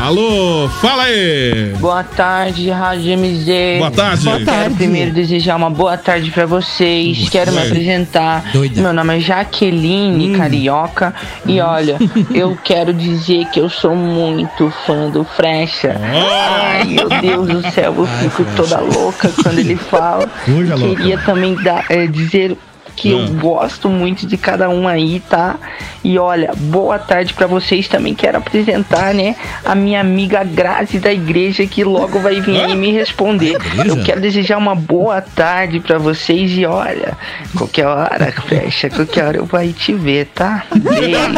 Alô, 0.00 0.66
fala 0.80 1.02
aí! 1.02 1.74
Boa 1.78 2.02
tarde, 2.02 2.70
Rádio 2.70 3.18
MZ. 3.18 3.78
Boa 3.80 3.90
tarde. 3.90 4.24
Boa 4.24 4.36
Quero 4.38 4.46
tarde. 4.46 4.74
primeiro 4.74 5.12
desejar 5.12 5.56
uma 5.56 5.68
boa 5.68 5.98
tarde 5.98 6.30
pra 6.30 6.46
vocês. 6.46 7.28
Quero 7.28 7.52
me 7.52 7.58
apresentar. 7.58 8.50
Doida. 8.50 8.80
Meu 8.80 8.94
nome 8.94 9.18
é 9.18 9.20
Jaqueline 9.20 10.38
Carioca. 10.38 11.14
E 11.44 11.60
olha, 11.60 11.98
eu 12.34 12.56
quero 12.64 12.94
dizer 12.94 13.44
que 13.50 13.60
eu 13.60 13.68
sou 13.68 13.94
muito 13.94 14.72
fã 14.86 15.10
do 15.10 15.22
Frecha. 15.22 15.94
Ai, 16.02 16.84
meu 16.84 17.08
Deus 17.20 17.46
do 17.46 17.70
céu, 17.70 17.94
eu 17.98 18.06
fico 18.06 18.46
toda 18.56 18.80
louca 18.80 19.30
quando 19.42 19.58
ele 19.58 19.76
fala. 19.76 20.26
Louca. 20.48 20.96
Queria 20.96 21.18
também 21.18 21.54
dar, 21.56 21.84
eh, 21.90 22.06
dizer 22.06 22.56
que 23.00 23.12
eu 23.12 23.20
Ah. 23.20 23.28
gosto 23.40 23.88
muito 23.88 24.26
de 24.26 24.36
cada 24.36 24.68
um 24.68 24.86
aí, 24.86 25.20
tá? 25.20 25.56
E 26.04 26.18
olha, 26.18 26.52
boa 26.54 26.98
tarde 26.98 27.32
pra 27.32 27.46
vocês 27.46 27.88
também. 27.88 28.14
Quero 28.14 28.36
apresentar, 28.36 29.14
né, 29.14 29.36
a 29.64 29.74
minha 29.74 30.02
amiga 30.02 30.44
Grazi 30.44 30.98
da 30.98 31.10
igreja 31.10 31.64
que 31.66 31.82
logo 31.82 32.20
vai 32.20 32.42
vir 32.42 32.60
aí 32.60 32.76
me 32.76 32.92
responder. 32.92 33.56
Eu 33.86 34.04
quero 34.04 34.20
desejar 34.20 34.58
uma 34.58 34.74
boa 34.74 35.22
tarde 35.22 35.80
pra 35.80 35.96
vocês 35.96 36.50
e 36.58 36.66
olha, 36.66 37.16
qualquer 37.56 37.86
hora, 37.86 38.30
fecha, 38.46 38.90
qualquer 38.90 39.24
hora 39.24 39.36
eu 39.38 39.46
vou 39.46 39.58
aí 39.58 39.72
te 39.72 39.94
ver, 39.94 40.26
tá? 40.34 40.64
Beijo. 40.76 41.20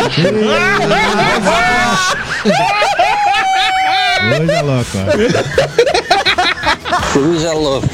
É 4.25 5.92
louco. 7.21 7.89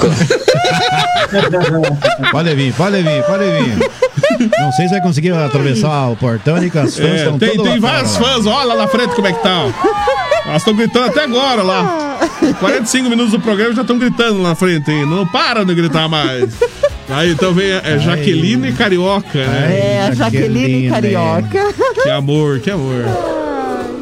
Coruja 1.31 1.69
louco. 1.71 1.99
Pode 2.31 2.55
vir, 2.55 2.73
pode 2.75 3.03
vir, 3.03 3.23
pode 3.25 3.45
vir. 3.45 4.51
Não 4.59 4.73
sei 4.73 4.87
se 4.87 4.93
vai 4.93 5.01
conseguir 5.03 5.33
atravessar 5.33 6.09
o 6.11 6.17
portão 6.17 6.63
e 6.63 6.71
que 6.71 6.79
as 6.79 6.97
fãs 6.97 7.07
É, 7.07 7.17
estão 7.17 7.39
tem 7.39 7.57
tem 7.61 7.81
fora, 7.81 8.05
fãs, 8.05 8.47
olha 8.47 8.65
lá 8.69 8.77
na 8.77 8.89
frente 8.89 9.15
como 9.15 9.27
é 9.27 9.33
que 9.33 9.43
tá. 9.43 9.65
ó. 9.65 10.49
Elas 10.49 10.63
estão 10.63 10.75
gritando 10.75 11.07
até 11.07 11.25
agora 11.25 11.63
lá. 11.63 12.19
45 12.61 13.11
minutos 13.11 13.33
do 13.33 13.41
programa 13.41 13.75
já 13.75 13.83
estão 13.83 13.99
gritando 13.99 14.41
lá 14.43 14.51
na 14.51 14.55
frente. 14.55 14.91
hein? 14.91 15.05
Não 15.07 15.27
param 15.27 15.65
de 15.65 15.75
gritar 15.75 16.09
mais. 16.09 16.51
Aí 17.11 17.33
então 17.33 17.53
vem 17.53 17.73
a- 17.73 17.83
é 17.85 17.99
Jaqueline 17.99 18.73
Carioca, 18.73 19.39
né? 19.45 19.79
É, 19.97 20.07
a 20.09 20.15
Jaqueline 20.15 20.89
Carioca. 20.91 21.75
Que 22.03 22.11
amor, 22.11 22.61
que 22.61 22.71
amor. 22.71 23.05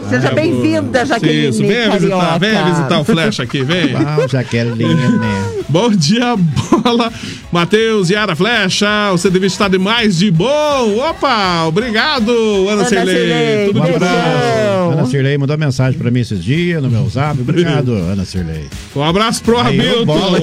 Seja 0.09 0.29
Que 0.29 0.35
bem-vinda. 0.35 1.05
Jaqueline 1.05 1.49
Isso, 1.49 1.61
venha 1.61 1.91
visitar, 1.91 2.39
venha 2.39 2.65
visitar 2.65 3.01
o 3.01 3.05
Flash 3.05 3.41
aqui, 3.41 3.63
vem. 3.63 3.93
Vamos, 4.17 4.31
Jaqueline, 4.31 4.95
né? 4.95 5.53
Bom 5.69 5.91
dia, 5.91 6.37
bola. 6.37 7.13
Matheus, 7.51 8.09
Yara 8.11 8.37
Flecha, 8.37 8.87
o 9.13 9.19
CDV 9.19 9.47
está 9.47 9.67
demais 9.69 10.19
de 10.19 10.31
bom. 10.31 10.99
Opa, 10.99 11.65
obrigado, 11.67 12.31
Ana, 12.69 12.73
Ana 12.83 12.85
Cirlei. 12.85 13.67
Tudo 13.67 13.81
um 13.83 13.85
de 13.85 13.95
abraço. 13.95 14.15
bom. 14.15 14.93
Ana 14.93 15.07
Cirlei 15.07 15.39
mandou 15.39 15.59
mensagem 15.59 15.99
pra 15.99 16.11
mim 16.11 16.21
esses 16.21 16.43
dias 16.43 16.83
no 16.83 16.89
meu 16.89 17.09
zap. 17.09 17.41
Obrigado, 17.41 17.93
Ana 18.13 18.25
Cirlei. 18.25 18.67
Um 18.95 19.03
abraço 19.03 19.43
pro 19.43 19.59
Aí, 19.59 19.79
Hamilton. 19.81 20.37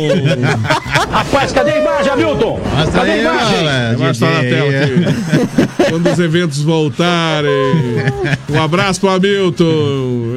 Rapaz, 1.12 1.52
cadê 1.52 1.72
a 1.72 1.78
imagem, 1.80 2.12
Hamilton? 2.12 2.60
Mostra 2.76 2.92
Cadê 3.00 3.12
a 3.12 3.18
imagem? 3.18 3.98
Vai 3.98 4.12
estar 4.12 4.32
na 4.32 4.40
tela 4.42 4.70
aqui. 4.70 5.90
Quando 5.90 6.10
os 6.12 6.20
eventos 6.20 6.62
voltarem. 6.62 7.50
Um 8.50 8.62
abraço 8.62 9.00
pro 9.00 9.10
Hamilton. 9.10 9.53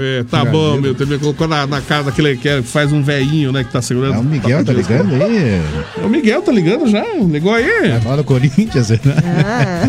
É, 0.01 0.25
tá 0.25 0.45
bom, 0.45 0.75
Hamilton. 0.75 1.03
Ele 1.05 1.13
me 1.15 1.19
colocou 1.19 1.49
na, 1.49 1.67
na 1.67 1.81
cara 1.81 2.05
daquele 2.05 2.37
que 2.37 2.49
é- 2.49 2.63
faz 2.63 2.93
um 2.93 3.03
velhinho, 3.03 3.53
né, 3.53 3.65
que 3.65 3.73
tá 3.73 3.81
segurando. 3.81 4.15
É 4.17 4.19
o 4.19 4.25
Miguel, 4.25 4.65
tá 4.65 4.73
ligando 4.73 5.15
aí? 5.23 5.63
O 6.05 6.09
Miguel 6.09 6.43
tá 6.43 6.53
ligando 6.53 6.89
já. 6.91 7.05
Ligou 7.15 7.55
aí? 7.55 8.01
Fala 8.03 8.19
do 8.19 8.25
Corinthians, 8.25 8.91
né? 8.91 8.99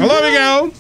Alô, 0.02 0.26
Miguel. 0.26 0.72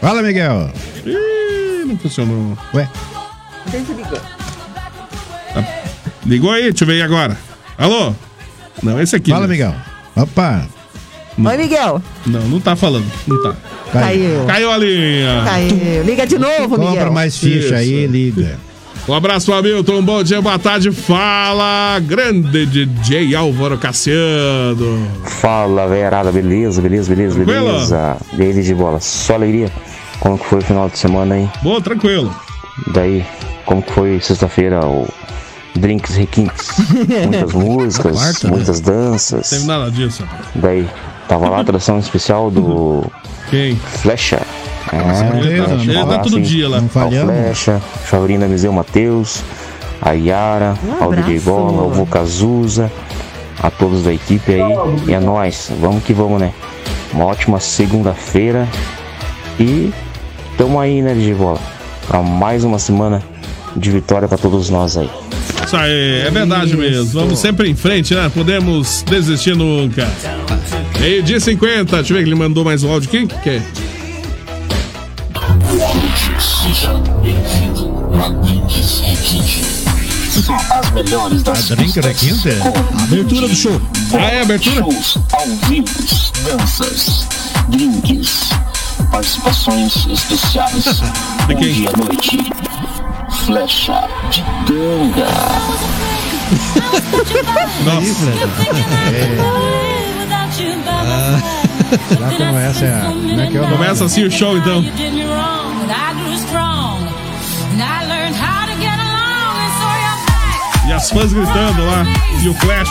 Fala, 0.00 0.22
Miguel. 0.22 0.70
Ih, 1.06 1.84
não 1.86 1.96
funcionou. 1.98 2.58
Ué? 2.74 2.88
Desligou. 3.70 4.18
Ligou 6.26 6.50
aí? 6.50 6.62
Deixa 6.64 6.84
eu 6.84 6.86
ver 6.88 6.94
aí 6.94 7.02
agora. 7.02 7.36
Alô? 7.78 8.14
Não, 8.82 9.00
esse 9.00 9.14
aqui. 9.16 9.30
Fala, 9.30 9.46
né? 9.46 9.52
Miguel. 9.52 9.74
Opa. 10.16 10.66
Oi, 11.38 11.56
Miguel. 11.56 12.02
Não, 12.26 12.40
não 12.42 12.60
tá 12.60 12.76
falando. 12.76 13.06
Não 13.26 13.42
tá. 13.42 13.54
Caiu. 13.92 14.44
Caiu 14.46 14.70
a 14.70 14.76
linha. 14.78 15.42
Caiu. 15.44 16.02
Liga 16.04 16.26
de 16.26 16.38
novo, 16.38 16.76
Miguel. 16.78 16.86
Compra 16.94 17.10
mais 17.10 17.36
ficha 17.36 17.76
aí, 17.76 18.06
liga. 18.06 18.58
Um 19.08 19.14
abraço 19.14 19.52
Hamilton, 19.52 19.94
um 19.98 20.02
bom 20.04 20.22
dia, 20.22 20.40
boa 20.40 20.58
tarde. 20.58 20.92
Fala, 20.92 21.98
grande 22.00 22.64
DJ 22.66 23.34
Álvaro 23.34 23.76
Cassiano. 23.76 25.08
Fala, 25.24 25.88
velharada, 25.88 26.30
beleza, 26.30 26.80
beleza, 26.80 27.08
beleza, 27.12 27.34
Tranquilo? 27.34 27.66
beleza. 27.72 28.16
David 28.34 28.64
de 28.64 28.74
bola, 28.74 29.00
só 29.00 29.34
alegria. 29.34 29.72
Como 30.20 30.38
que 30.38 30.44
foi 30.46 30.58
o 30.60 30.62
final 30.62 30.88
de 30.88 30.98
semana 30.98 31.34
aí? 31.34 31.50
Boa, 31.64 31.80
tranquilo. 31.80 32.32
Daí, 32.94 33.26
como 33.66 33.82
que 33.82 33.92
foi 33.92 34.20
sexta-feira 34.20 34.86
o 34.86 35.08
Drinks 35.74 36.14
Requintes? 36.14 36.68
Muitas 37.26 37.52
músicas, 37.54 38.16
Quarta, 38.16 38.46
né? 38.48 38.56
muitas 38.56 38.80
danças. 38.80 39.50
Não 39.50 39.58
teve 39.58 39.66
nada 39.66 39.90
disso. 39.90 40.22
Daí, 40.54 40.88
Tava 41.32 41.48
lá 41.48 41.56
a 41.56 41.60
atração 41.62 41.98
especial 41.98 42.50
do 42.50 43.02
Quem? 43.48 43.74
Flecha. 43.74 44.38
É, 44.92 45.14
certeza, 45.14 45.66
deixa 45.68 45.72
eu 45.72 45.78
ele 45.80 45.94
falar 45.94 46.16
tá 46.18 46.22
todo 46.24 46.40
dia 46.42 46.68
lá. 46.68 46.82
Flecha, 46.82 47.80
Chaurina 48.10 48.46
Miseu 48.46 48.70
Matheus, 48.70 49.42
a 50.02 50.12
Yara, 50.12 50.76
Um 50.84 51.02
ao 51.02 51.14
DJ. 51.14 51.40
Bola, 51.40 51.84
ao 51.84 51.90
Vocazuza, 51.90 52.92
a 53.62 53.70
todos 53.70 54.02
da 54.02 54.12
equipe 54.12 54.52
aí. 54.52 54.60
E 55.08 55.14
é 55.14 55.20
nóis, 55.20 55.72
vamos 55.80 56.04
que 56.04 56.12
vamos, 56.12 56.38
né? 56.38 56.52
Uma 57.14 57.24
ótima 57.24 57.58
segunda-feira 57.60 58.68
e 59.58 59.90
tamo 60.58 60.78
aí, 60.78 61.00
né, 61.00 61.14
DJ 61.14 61.32
Bola? 61.32 61.60
Pra 62.06 62.20
mais 62.22 62.62
uma 62.62 62.78
semana 62.78 63.22
de 63.74 63.90
vitória 63.90 64.28
pra 64.28 64.36
todos 64.36 64.68
nós 64.68 64.98
aí. 64.98 65.08
Isso 65.64 65.76
aí, 65.78 66.24
é 66.26 66.30
verdade 66.30 66.76
mesmo. 66.76 67.06
Vamos 67.18 67.38
sempre 67.38 67.70
em 67.70 67.74
frente, 67.74 68.14
né? 68.14 68.30
Podemos 68.34 69.02
desistir 69.08 69.56
nunca. 69.56 70.06
Meio 71.02 71.20
dia 71.20 71.40
50. 71.40 71.96
Deixa 71.96 72.12
eu 72.12 72.16
ver 72.16 72.22
que 72.22 72.28
ele 72.28 72.36
mandou 72.36 72.64
mais 72.64 72.84
um 72.84 72.92
áudio 72.92 73.08
aqui. 73.08 73.26
Que? 73.42 73.60
Seja 76.40 76.94
bem-vindo 77.20 77.90
a 78.22 78.28
Drinks 78.28 79.00
Requinte. 79.00 79.62
As 80.70 80.90
melhores 80.92 81.42
das 81.42 81.72
A 81.72 81.74
Drink 81.74 81.98
Requinte? 82.00 82.50
Abertura 83.02 83.48
do 83.48 83.54
show. 83.56 83.82
Ah, 84.14 84.30
é 84.32 84.42
abertura? 84.42 84.76
Shows 84.76 85.18
ao 85.32 85.46
vivo, 85.68 85.88
danças, 86.44 87.26
drinks, 87.68 88.50
participações 89.10 90.06
especiais. 90.06 90.84
De 91.48 91.54
Bom 91.54 91.60
quem? 91.60 91.72
dia 91.72 91.90
à 91.90 91.96
noite. 91.98 92.38
Flecha 93.44 94.08
de 94.30 94.40
ganga. 94.72 95.26
Já 102.18 102.36
começa 102.36 102.84
a. 102.86 103.06
Como 103.06 103.40
é 103.40 103.46
que 103.46 103.58
é? 103.58 103.60
Começa 103.60 104.04
assim 104.04 104.24
o 104.24 104.30
show 104.30 104.56
então. 104.56 104.82
E 110.86 110.92
as 110.92 111.10
fãs 111.10 111.32
gritando 111.32 111.84
lá. 111.84 112.04
E 112.42 112.48
o 112.48 112.54
Flash. 112.54 112.90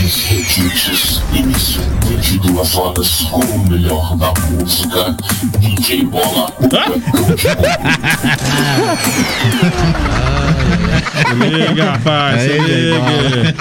Drinks 0.00 0.24
Requintes. 0.30 1.20
Início 1.34 1.82
de 2.22 2.38
duas 2.38 2.74
horas 2.74 3.20
com 3.30 3.40
o 3.40 3.68
melhor 3.68 4.16
da 4.16 4.32
música. 4.50 5.14
DJ 5.58 6.04
Bola. 6.06 6.50
Liga, 11.50 11.84
rapaz. 11.92 12.40
Se 12.42 12.48
liga. 12.48 13.54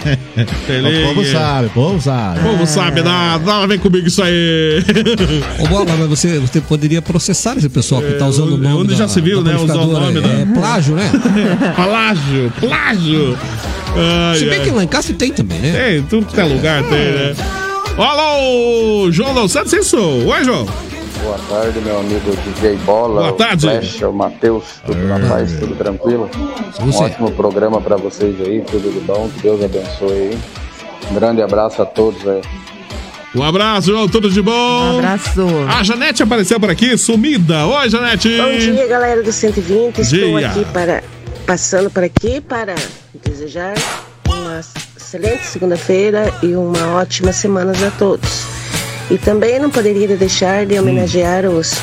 Se 0.65 1.01
O 1.01 1.07
povo 1.07 1.21
liga. 1.21 1.31
sabe, 1.39 1.67
o 1.67 1.69
povo 1.71 2.01
sabe. 2.01 2.39
O 2.39 2.43
povo 2.43 2.65
sabe 2.65 3.01
nada. 3.01 3.67
Vem 3.67 3.77
comigo 3.79 4.07
isso 4.07 4.23
aí. 4.23 4.81
Ô, 5.59 5.67
Bola, 5.67 5.85
mas 5.97 6.07
você, 6.09 6.39
você 6.39 6.61
poderia 6.61 7.01
processar 7.01 7.57
esse 7.57 7.67
pessoal 7.69 8.01
que 8.01 8.13
tá 8.13 8.27
usando 8.27 8.53
o 8.53 8.57
nome. 8.57 8.75
Onde 8.81 8.93
já 8.95 9.03
da- 9.05 9.09
se 9.09 9.19
viu, 9.21 9.41
né, 9.43 9.55
usar 9.57 9.75
o 9.75 9.87
nome 9.87 10.21
da- 10.21 10.29
É 10.29 10.45
plágio, 10.45 10.95
né? 10.95 11.11
Plágio, 11.75 12.53
plágio. 12.59 13.37
Ai, 13.99 14.37
Se 14.37 14.45
bem 14.45 14.59
ai. 14.59 14.65
que 14.65 14.71
lá 14.71 14.83
em 14.83 14.87
casa 14.87 15.13
tem 15.13 15.31
também, 15.31 15.59
né? 15.59 15.71
Tem, 15.73 16.03
tudo 16.03 16.25
que 16.25 16.39
é 16.39 16.43
lugar 16.43 16.81
tem, 16.83 17.11
né? 17.11 17.35
Alô, 17.97 19.11
João 19.11 19.33
Los 19.33 19.51
Santos, 19.51 19.73
isso? 19.73 19.97
Oi, 19.97 20.43
João. 20.43 20.65
Boa 21.21 21.37
tarde, 21.49 21.79
meu 21.81 21.99
amigo 21.99 22.31
DJ 22.45 22.77
Bola. 22.85 23.21
Boa 23.23 23.33
tarde. 23.33 23.67
O 23.67 23.69
Flash, 23.71 24.01
o 24.03 24.13
Matheus, 24.13 24.63
tudo 24.85 25.05
na 25.05 25.19
paz, 25.19 25.51
tudo 25.59 25.75
tranquilo. 25.75 26.29
Um 26.81 26.95
ótimo 26.95 27.31
programa 27.31 27.81
pra 27.81 27.97
vocês 27.97 28.35
aí, 28.39 28.61
tudo 28.61 28.89
de 28.91 29.01
bom, 29.01 29.29
que 29.35 29.41
Deus 29.41 29.61
abençoe 29.61 30.11
aí. 30.13 30.37
Um 31.11 31.15
grande 31.15 31.41
abraço 31.41 31.81
a 31.81 31.85
todos 31.85 32.25
aí. 32.25 32.41
Um 33.35 33.43
abraço, 33.43 33.91
João, 33.91 34.07
tudo 34.07 34.29
de 34.29 34.41
bom? 34.41 34.53
Um 34.93 34.99
abraço. 34.99 35.45
A 35.67 35.83
Janete 35.83 36.23
apareceu 36.23 36.57
por 36.59 36.69
aqui, 36.69 36.97
sumida. 36.97 37.65
Oi, 37.67 37.89
Janete. 37.89 38.29
Bom 38.37 38.57
dia, 38.57 38.87
galera 38.87 39.21
do 39.21 39.31
120. 39.31 39.99
Estou 39.99 40.39
Dia. 40.39 40.49
aqui 40.49 40.65
para 40.73 41.03
passando 41.49 41.89
por 41.89 42.03
aqui 42.03 42.39
para 42.39 42.75
desejar 43.25 43.73
uma 44.27 44.61
excelente 44.95 45.47
segunda-feira 45.47 46.31
e 46.43 46.53
uma 46.53 46.93
ótima 46.93 47.33
semana 47.33 47.71
a 47.71 47.89
todos. 47.89 48.43
E 49.09 49.17
também 49.17 49.57
não 49.57 49.71
poderia 49.71 50.15
deixar 50.15 50.67
de 50.67 50.77
homenagear 50.77 51.45
os 51.45 51.73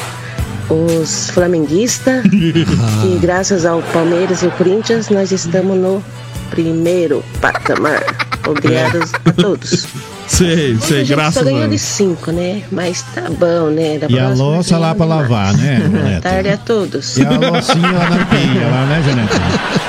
os 0.71 1.31
flamenguistas, 1.31 2.23
que 2.31 3.19
graças 3.21 3.67
ao 3.67 3.83
Palmeiras 3.93 4.43
e 4.43 4.47
o 4.47 4.53
Corinthians 4.53 5.09
nós 5.11 5.33
estamos 5.33 5.77
no 5.77 6.05
primeiro 6.49 7.25
patamar. 7.41 8.05
Obrigados 8.47 9.11
a 9.25 9.33
todos. 9.33 9.85
Sei, 10.27 10.77
sei, 10.81 11.05
graças 11.05 11.35
só 11.35 11.41
a 11.41 11.45
ganhou 11.45 11.63
de 11.63 11.69
Deus. 11.71 11.81
cinco, 11.83 12.31
né? 12.33 12.63
Mas 12.73 13.03
tá 13.15 13.23
bom, 13.31 13.71
né? 13.71 13.99
Da 13.99 14.07
E 14.09 14.19
a 14.19 14.29
louça 14.31 14.77
lá 14.77 14.95
pra 14.95 15.07
ganhamos 15.07 15.31
lavar, 15.31 15.53
mais. 15.53 15.59
né, 15.59 15.81
Boa 15.89 16.03
Janete? 16.03 16.21
tarde 16.23 16.49
a 16.49 16.57
todos. 16.57 17.17
E 17.17 17.25
a 17.25 17.31
loucinha 17.31 17.93
lá 17.93 18.11
na 18.11 18.27
pia, 18.27 18.69
lá, 18.71 18.87
né, 18.87 19.03
Janete? 19.07 19.35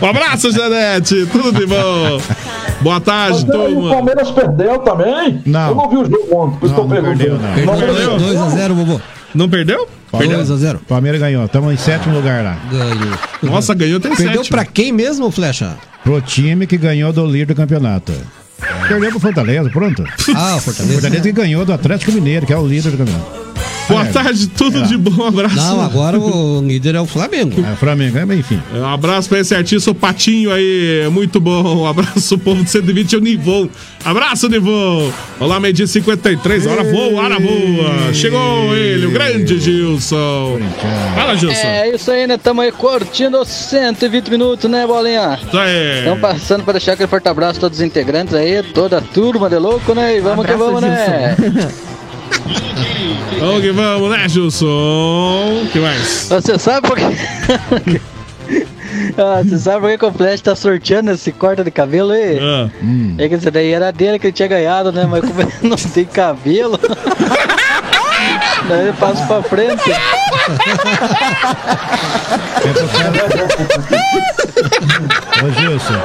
Um 0.00 0.06
abraço, 0.06 0.52
Janete. 0.52 1.26
Tudo 1.32 1.52
de 1.52 1.66
bom. 1.66 2.20
Boa 2.82 3.00
tarde, 3.00 3.44
Mas 3.46 3.54
aí, 3.56 3.60
o 3.72 3.74
turma. 3.74 3.90
Palmeiras 3.90 4.30
perdeu 4.30 4.78
também? 4.80 5.42
Não. 5.46 5.68
Eu 5.70 5.74
não 5.74 5.88
vi 5.90 5.96
o 5.96 6.04
jogo 6.04 6.36
ontem, 6.36 6.58
por 6.58 6.66
isso 6.66 6.74
que 6.74 6.80
eu 6.80 6.86
Não, 6.86 6.94
não 6.96 7.02
perdeu, 7.02 7.38
não. 7.38 7.76
Perdeu 7.78 8.16
2x0, 8.18 8.74
Bobô. 8.74 9.00
Não 9.34 9.48
perdeu? 9.48 9.88
Perdeu. 10.12 10.38
2x0. 10.40 10.78
Palmeiras 10.86 11.20
ganhou, 11.20 11.44
estamos 11.46 11.72
em 11.72 11.76
sétimo 11.76 12.14
lugar 12.14 12.44
lá. 12.44 12.56
Ganhou. 12.70 13.18
Nossa, 13.42 13.74
ganhou 13.74 13.98
tem 13.98 14.14
Perdeu 14.14 14.38
sete. 14.44 14.50
pra 14.50 14.64
quem 14.64 14.92
mesmo, 14.92 15.30
Flecha? 15.30 15.76
Pro 16.04 16.20
time 16.20 16.66
que 16.66 16.76
ganhou 16.76 17.12
do 17.12 17.26
líder 17.26 17.46
do 17.46 17.54
campeonato. 17.54 18.12
Perdeu 18.88 19.10
pro 19.10 19.20
Fortaleza, 19.20 19.70
pronto. 19.70 20.04
Ah, 20.34 20.56
o 20.56 20.60
Fortaleza. 20.60 20.94
Fortaleza 21.00 21.22
que 21.22 21.32
ganhou 21.32 21.64
do 21.64 21.72
Atlético 21.72 22.12
Mineiro, 22.12 22.46
que 22.46 22.52
é 22.52 22.56
o 22.56 22.66
líder 22.66 22.90
do 22.90 22.98
campeonato. 22.98 23.37
Boa 23.88 24.02
É. 24.02 24.04
tarde, 24.06 24.46
tudo 24.48 24.82
de 24.82 24.96
bom. 24.96 25.22
Um 25.22 25.26
abraço. 25.26 25.56
Não, 25.56 25.80
agora 25.80 26.18
o 26.18 26.60
líder 26.62 26.94
é 26.94 27.00
o 27.00 27.06
Flamengo. 27.06 27.64
É 27.66 27.72
o 27.72 27.76
Flamengo, 27.76 28.18
é, 28.18 28.34
enfim. 28.36 28.60
Um 28.74 28.84
abraço 28.84 29.28
pra 29.28 29.38
esse 29.40 29.54
artista, 29.54 29.90
o 29.90 29.94
Patinho 29.94 30.52
aí, 30.52 31.08
muito 31.10 31.40
bom. 31.40 31.82
Um 31.82 31.86
abraço, 31.86 32.38
povo 32.38 32.62
de 32.62 32.70
120, 32.70 33.14
é 33.14 33.18
o 33.18 33.20
Nivon. 33.20 33.68
Abraço, 34.04 34.48
Nivon. 34.48 35.10
Olá, 35.40 35.58
meio 35.58 35.72
dia 35.72 35.86
53, 35.86 36.66
hora 36.66 36.84
boa, 36.84 37.22
hora 37.22 37.38
boa. 37.40 38.12
Chegou 38.12 38.74
ele, 38.76 39.06
o 39.06 39.10
grande 39.10 39.58
Gilson. 39.58 40.58
Fala, 41.14 41.34
Gilson. 41.36 41.56
É 41.66 41.94
isso 41.94 42.10
aí, 42.10 42.26
né? 42.26 42.36
Tamo 42.36 42.60
aí 42.60 42.70
curtindo 42.72 43.40
os 43.40 43.48
120 43.48 44.28
minutos, 44.30 44.70
né, 44.70 44.86
bolinha? 44.86 45.38
Isso 45.46 45.58
aí. 45.58 45.98
Estamos 45.98 46.20
passando 46.20 46.62
para 46.64 46.72
deixar 46.74 46.92
aquele 46.92 47.08
forte 47.08 47.28
abraço 47.28 47.58
a 47.58 47.60
todos 47.60 47.78
os 47.78 47.84
integrantes 47.84 48.34
aí, 48.34 48.62
toda 48.62 48.98
a 48.98 49.00
turma 49.00 49.48
de 49.48 49.56
louco, 49.56 49.94
né? 49.94 50.16
E 50.16 50.20
vamos 50.20 50.44
que 50.44 50.52
Abraço, 50.52 50.72
vamos, 50.72 50.82
né? 50.82 51.36
Vamos 53.38 53.60
que 53.60 53.70
vamos, 53.72 54.10
né, 54.10 54.28
Gilson? 54.28 55.66
que 55.72 55.78
mais? 55.78 56.28
Você 56.28 56.58
sabe 56.58 56.88
por 56.88 56.96
quê? 56.96 58.00
Ah, 59.16 59.42
você 59.42 59.58
sabe 59.58 59.80
por 59.80 59.98
que 59.98 60.04
o 60.04 60.12
Flash 60.12 60.40
tá 60.40 60.56
sorteando 60.56 61.10
esse 61.10 61.30
corte 61.32 61.62
de 61.62 61.70
cabelo 61.70 62.12
aí? 62.12 62.38
Ah. 62.40 62.68
É 63.18 63.28
que 63.28 63.34
esse 63.34 63.50
daí 63.50 63.72
era 63.72 63.92
dele 63.92 64.18
que 64.18 64.28
ele 64.28 64.32
tinha 64.32 64.48
ganhado, 64.48 64.90
né? 64.92 65.06
Mas 65.08 65.20
como 65.20 65.40
ele 65.40 65.52
não 65.62 65.76
tem 65.76 66.04
cabelo, 66.04 66.78
daí 68.68 68.80
ele 68.80 68.92
passa 68.94 69.26
pra 69.26 69.42
frente. 69.42 69.90
Ô 75.42 75.60
Gilson. 75.60 76.00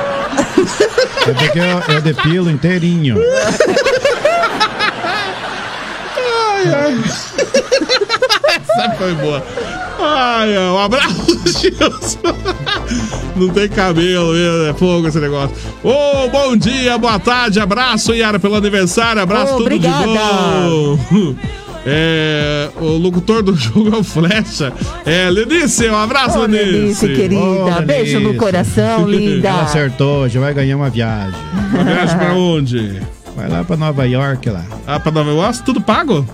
É 1.28 1.34
porque 1.34 1.59
eu, 1.59 1.95
eu 1.95 2.01
depilo 2.01 2.49
inteirinho. 2.51 3.17
Ai, 6.66 6.74
ai. 6.74 6.97
Essa 8.55 8.91
foi 8.97 9.14
boa. 9.16 9.43
Ai, 9.99 10.55
ai, 10.57 10.70
um 10.70 10.78
abraço, 10.80 11.39
Gilson. 11.59 12.36
Não 13.36 13.49
tem 13.49 13.68
cabelo, 13.70 14.34
mesmo, 14.34 14.64
é 14.70 14.74
fogo 14.74 15.07
esse 15.07 15.20
negócio. 15.20 15.55
Ô, 15.84 16.28
bom 16.30 16.55
dia, 16.55 16.97
boa 16.97 17.20
tarde, 17.20 17.59
abraço, 17.59 18.14
Yara, 18.14 18.39
pelo 18.39 18.55
aniversário, 18.55 19.22
abraço, 19.22 19.53
Ô, 19.53 19.57
tudo 19.57 19.61
obrigada. 19.68 20.05
de 20.07 20.14
bom. 20.14 21.36
É, 21.86 22.70
o 22.80 22.95
locutor 22.97 23.43
do 23.43 23.53
jogo 23.59 23.93
é 23.93 23.99
o 23.99 24.03
Flecha. 24.05 24.72
É, 25.05 25.30
Lenice, 25.30 25.86
um 25.89 25.97
abraço, 25.97 26.39
Ô, 26.39 26.45
Lenice, 26.45 27.05
querida. 27.09 27.41
Ô, 27.41 27.82
Beijo 27.82 28.20
no 28.22 28.28
Lenice. 28.28 28.39
coração, 28.39 29.05
linda. 29.05 29.49
Ela 29.49 29.64
acertou, 29.64 30.30
já 30.30 30.39
vai 30.39 30.53
ganhar 30.53 30.78
uma 30.78 30.89
viagem. 30.89 31.38
Uma 31.74 31.84
viagem 31.84 32.18
pra 32.18 32.34
onde? 32.36 33.01
Vai 33.36 33.49
lá 33.49 33.66
pra 33.66 33.76
Nova 33.76 34.05
York 34.07 34.49
lá. 34.49 34.64
Ah, 34.88 34.97
pra 34.97 35.11
Nova 35.11 35.32
York, 35.32 35.61
tudo 35.64 35.82
pago? 35.82 36.26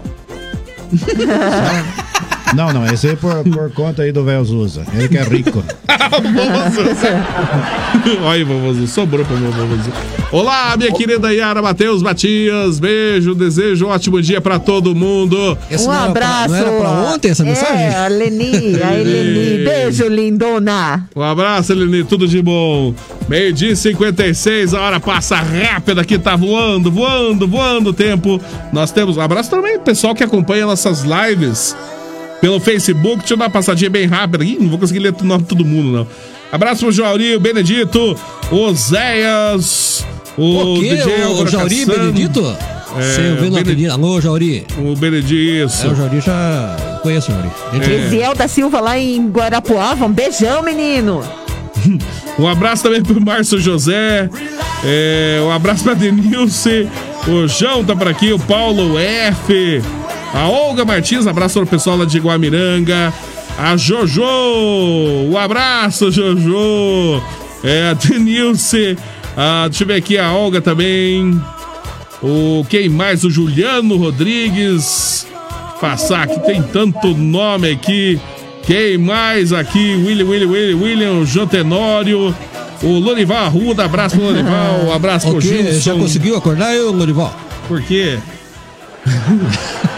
Tchau. 0.97 2.08
Não, 2.55 2.73
não, 2.73 2.85
esse 2.85 3.09
é 3.09 3.15
por, 3.15 3.43
por 3.43 3.71
conta 3.71 4.03
aí 4.03 4.11
do 4.11 4.23
velho 4.23 4.43
Zuza. 4.43 4.83
Ele 4.93 5.07
que 5.07 5.17
é 5.17 5.23
rico. 5.23 5.63
Olha 8.21 8.31
aí, 8.31 8.43
vovozinho, 8.43 8.87
sobrou 8.87 9.25
pra 9.25 9.37
meu 9.37 9.51
vovozinho. 9.51 9.93
Olá, 10.31 10.75
minha 10.77 10.91
querida 10.91 11.33
Yara 11.33 11.61
Matheus 11.61 12.01
Matias. 12.01 12.79
Beijo, 12.79 13.35
desejo 13.35 13.85
um 13.85 13.89
ótimo 13.89 14.21
dia 14.21 14.41
pra 14.41 14.57
todo 14.57 14.95
mundo. 14.95 15.57
um 15.87 15.91
abraço. 15.91 16.53
É, 17.75 17.95
a 17.95 18.07
Leni, 18.07 18.81
a 18.81 18.95
Eleni. 18.95 19.63
Beijo, 19.63 20.07
lindona. 20.07 21.07
Um 21.15 21.21
abraço, 21.21 21.71
Eleni, 21.71 22.03
tudo 22.03 22.27
de 22.27 22.41
bom. 22.41 22.93
Meio-dia 23.27 23.71
e 23.71 23.75
56, 23.75 24.73
a 24.73 24.81
hora 24.81 24.99
passa 24.99 25.35
rápida 25.35 26.01
aqui, 26.01 26.17
tá 26.17 26.35
voando, 26.35 26.91
voando, 26.91 27.47
voando 27.47 27.91
o 27.91 27.93
tempo. 27.93 28.41
Nós 28.73 28.91
temos 28.91 29.17
um 29.17 29.21
abraço 29.21 29.51
também, 29.51 29.79
pessoal 29.79 30.15
que 30.15 30.23
acompanha 30.23 30.65
nossas 30.65 31.03
lives 31.03 31.75
pelo 32.41 32.59
Facebook. 32.59 33.19
Deixa 33.19 33.33
eu 33.33 33.37
dar 33.37 33.45
uma 33.45 33.49
passadinha 33.49 33.89
bem 33.89 34.05
rápida 34.05 34.43
aqui, 34.43 34.57
não 34.59 34.69
vou 34.69 34.79
conseguir 34.79 34.99
ler 34.99 35.13
o 35.19 35.23
nome 35.23 35.43
de 35.43 35.49
todo 35.49 35.65
mundo, 35.65 35.89
não. 35.91 36.07
Abraço 36.51 36.81
pro 36.85 36.91
Jauri, 36.91 37.35
o 37.35 37.39
Benedito, 37.39 38.15
o 38.51 38.73
Zéias, 38.73 40.05
o, 40.37 40.75
O 40.77 40.79
quê? 40.81 40.95
DJ 40.95 41.23
O 41.23 41.27
Álvaro 41.27 41.49
Jauri. 41.49 41.85
Benedito? 41.85 42.39
É, 42.97 43.19
o 43.19 43.35
no 43.35 43.35
Benedito. 43.35 43.59
apelido? 43.59 43.91
Alô, 43.93 44.19
Jauri. 44.21 44.65
O 44.79 44.95
Benedito. 44.95 45.71
É, 45.83 45.87
o 45.87 45.95
Jauri 45.95 46.21
já 46.21 46.99
conheço 47.03 47.31
o 47.31 47.35
Jauri. 47.35 47.93
Eziel 47.93 48.33
da 48.33 48.47
Silva 48.47 48.79
lá 48.79 48.97
em 48.97 49.27
Guarapuava. 49.29 50.05
Um 50.05 50.11
beijão, 50.11 50.63
menino. 50.63 51.23
Um 52.39 52.47
abraço 52.47 52.83
também 52.83 53.03
pro 53.03 53.19
Márcio 53.19 53.59
José. 53.59 54.29
É, 54.85 55.41
um 55.43 55.51
abraço 55.51 55.83
pra 55.83 55.93
Denilce. 55.93 56.87
O 57.27 57.45
João 57.49 57.83
tá 57.83 57.93
por 57.93 58.07
aqui. 58.07 58.31
O 58.31 58.39
Paulo 58.39 58.97
F. 58.97 59.81
A 60.33 60.47
Olga 60.47 60.85
Martins. 60.85 61.27
Abraço 61.27 61.55
para 61.55 61.63
o 61.63 61.67
pessoal 61.67 61.97
lá 61.97 62.05
de 62.05 62.19
Guamiranga. 62.19 63.13
A 63.57 63.75
Jojo. 63.75 64.23
Um 64.23 65.37
abraço, 65.37 66.11
Jojo. 66.11 67.21
É, 67.63 67.89
a 67.89 67.93
Denilce. 67.93 68.97
Ah, 69.35 69.67
deixa 69.69 69.83
eu 69.83 69.87
ver 69.87 69.95
aqui 69.95 70.17
a 70.17 70.31
Olga 70.31 70.61
também. 70.61 71.39
O 72.21 72.65
quem 72.69 72.89
mais? 72.89 73.23
O 73.23 73.29
Juliano 73.29 73.97
Rodrigues. 73.97 75.27
Passar 75.79 76.23
aqui, 76.23 76.39
tem 76.41 76.61
tanto 76.61 77.15
nome 77.15 77.71
aqui. 77.71 78.19
Quem 78.63 78.97
mais 78.97 79.53
aqui? 79.53 79.95
William, 79.95 80.25
William, 80.25 80.49
William, 80.49 80.77
William, 80.77 81.25
João 81.25 81.47
Tenório. 81.47 82.35
O 82.83 82.99
Lorival 82.99 83.45
Arruda, 83.45 83.85
abraço 83.85 84.15
pro 84.15 84.25
Lorival, 84.25 84.91
abraço 84.93 85.27
pro 85.29 85.37
O 85.37 85.41
quê? 85.41 85.47
Gilson. 85.47 85.79
Já 85.79 85.93
conseguiu 85.93 86.37
acordar, 86.37 86.73
eu, 86.73 86.91
Lorival? 86.91 87.33
Por 87.67 87.81
quê? 87.81 88.19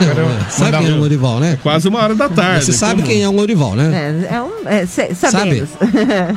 Sabe 0.50 0.78
quem 0.78 0.90
é 0.90 0.94
o 0.94 0.98
Lorival, 1.00 1.40
né? 1.40 1.58
Quase 1.62 1.88
uma 1.88 2.00
hora 2.00 2.16
da 2.16 2.30
tarde. 2.30 2.66
Você 2.66 2.74
sabe 2.74 3.02
como? 3.02 3.08
quem 3.08 3.24
é 3.24 3.30
o 3.30 3.32
Lorival, 3.32 3.76
né? 3.76 4.26
É, 4.30 4.36
é 4.36 4.42
um, 4.42 4.52
é, 4.68 4.86
se- 4.86 5.14
sabemos. 5.16 5.70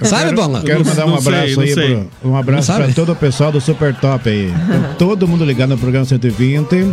Sabe, 0.03 0.25
Quero- 0.25 0.37
Bola? 0.37 0.63
Quero 0.63 0.85
mandar 0.85 1.07
um 1.07 1.19
sei, 1.21 1.33
abraço 1.35 1.61
aí, 1.61 1.75
sei. 1.75 2.07
pro, 2.23 2.31
um 2.31 2.37
abraço 2.37 2.67
sabe? 2.67 2.93
todo 2.93 3.13
o 3.13 3.17
pessoal 3.17 3.51
do 3.53 3.61
Super 3.61 3.95
Top 3.95 4.29
aí. 4.29 4.53
Todo 4.99 5.27
mundo 5.29 5.45
ligado 5.45 5.71
no 5.71 5.79
programa 5.79 6.05
120. 6.07 6.93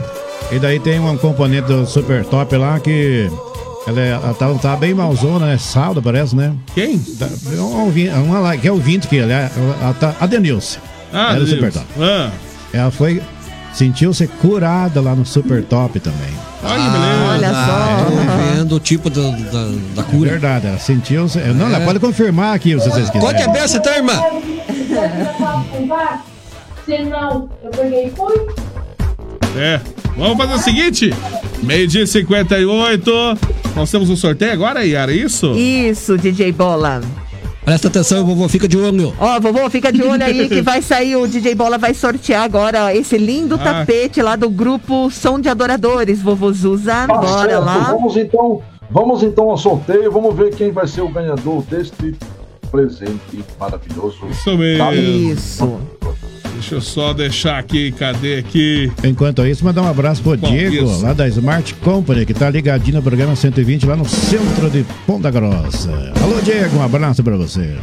E 0.52 0.60
daí 0.60 0.80
tem 0.80 1.00
um 1.00 1.18
componente 1.18 1.68
do 1.68 1.86
Super 1.86 2.26
Top 2.26 2.56
lá 2.56 2.80
que. 2.80 3.30
Ela, 3.88 4.00
é, 4.00 4.10
ela 4.10 4.34
tá, 4.36 4.54
tá 4.56 4.76
bem 4.76 4.94
malzona, 4.94 5.48
né? 5.48 5.58
Salda, 5.58 6.02
parece, 6.02 6.36
né? 6.36 6.54
Quem? 6.76 7.00
Tá, 7.00 7.28
um 7.58 8.24
uma 8.26 8.40
lá, 8.40 8.56
que 8.56 8.68
é 8.68 8.72
ouvinte 8.72 9.08
que 9.08 9.18
ela, 9.18 9.34
é- 9.34 9.52
ela 9.82 9.94
tá, 9.96 10.14
a 10.20 10.26
Denilce. 10.28 10.78
Ah, 11.12 11.32
é 11.34 11.40
do 11.40 11.46
Deus. 11.46 11.50
Super 11.50 11.72
Top. 11.74 11.86
Ah, 12.00 12.30
Ela 12.74 12.92
foi. 12.92 13.22
Sentiu-se 13.74 14.28
curada 14.28 15.00
lá 15.02 15.16
no 15.16 15.26
Super 15.26 15.64
Top 15.64 16.00
também. 16.00 16.30
Olha 16.64 16.84
que 16.84 16.90
beleza. 16.90 17.24
Olha 17.30 17.54
só. 17.54 18.56
Vendo 18.56 18.76
o 18.76 18.80
tipo 18.80 19.10
da, 19.10 19.22
da, 19.22 19.66
da 19.96 20.02
É 20.02 20.06
cura. 20.06 20.30
verdade, 20.32 20.68
ela 20.68 20.78
sentiu-se. 20.80 21.38
Não, 21.40 21.68
ela 21.68 21.82
pode 21.86 22.00
confirmar 22.00 22.56
aqui 22.56 22.70
se 22.80 22.90
vocês 22.90 23.10
quiserem. 23.10 23.22
Conte 23.36 23.42
a 23.44 23.48
beça, 23.52 23.80
tá, 23.80 23.96
irmã? 23.98 24.14
Senão, 26.86 27.50
eu 27.64 27.70
peguei 27.72 28.12
fui. 28.16 28.36
É. 29.58 29.80
Vamos 30.18 30.38
fazer 30.38 30.54
o 30.54 30.60
seguinte: 30.60 31.14
meio-dia 31.64 32.04
e 32.04 32.08
58. 32.08 33.12
Nós 33.76 33.90
temos 33.90 34.10
um 34.10 34.16
sorteio 34.16 34.52
agora, 34.52 34.84
Yara, 34.86 35.12
é 35.12 35.16
isso? 35.16 35.52
Isso, 35.56 36.18
DJ 36.18 36.52
Bola. 36.52 37.02
Presta 37.64 37.88
atenção, 37.88 38.26
vovô, 38.26 38.50
fica 38.50 38.68
de 38.68 38.76
olho. 38.78 39.14
Ó, 39.20 39.40
vovô, 39.40 39.70
fica 39.70 39.92
de 39.94 40.02
olho 40.02 40.24
aí 40.24 40.50
que 40.50 40.62
vai 40.62 40.82
sair, 40.82 41.16
o 41.16 41.28
DJ 41.28 41.54
Bola 41.54 41.78
vai 41.78 41.94
sortear 41.94 42.44
agora 42.44 42.94
esse 42.96 43.18
lindo 43.18 43.56
Ah. 43.56 43.60
tapete 43.60 44.22
lá 44.22 44.36
do 44.36 44.50
grupo 44.50 45.10
Som 45.12 45.40
de 45.40 45.48
Adoradores, 45.48 46.22
vovô 46.22 46.52
Zuza. 46.52 47.06
Tá 47.06 47.08
Bora 47.08 47.50
certo, 47.50 47.64
lá. 47.66 47.78
Vamos 47.92 48.18
então, 48.18 48.62
vamos 48.90 49.24
então 49.24 49.50
ao 49.50 49.58
sorteio. 49.58 50.12
Vamos 50.12 50.36
ver 50.36 50.56
quem 50.56 50.72
vai 50.72 50.88
ser 50.88 51.02
o 51.02 51.10
ganhador 51.10 51.62
deste 51.64 52.16
presente 52.72 53.44
maravilhoso. 53.60 54.18
Isso 54.32 54.58
mesmo. 54.58 54.84
Tá? 54.86 54.94
Isso. 54.96 55.80
Deixa 56.62 56.76
eu 56.76 56.82
só 56.82 57.12
deixar 57.12 57.58
aqui, 57.58 57.92
cadê 57.92 58.38
aqui? 58.38 58.92
Enquanto 59.04 59.44
isso, 59.44 59.66
mandar 59.66 59.82
um 59.82 59.88
abraço 59.88 60.22
pro 60.22 60.38
Bom, 60.38 60.48
Diego, 60.52 60.86
isso. 60.86 61.02
lá 61.02 61.12
da 61.12 61.28
Smart 61.28 61.74
Company, 61.76 62.24
que 62.24 62.36
tá 62.36 62.52
ligadinho 62.52 62.98
no 62.98 63.02
programa 63.02 63.36
120, 63.36 63.88
lá 63.88 63.96
no 63.96 64.08
centro 64.08 64.70
de 64.70 64.86
Ponta 65.08 65.32
Grossa. 65.32 65.90
Alô, 66.22 66.40
Diego, 66.40 66.78
um 66.78 66.84
abraço 66.84 67.24
pra 67.24 67.36
você. 67.36 67.76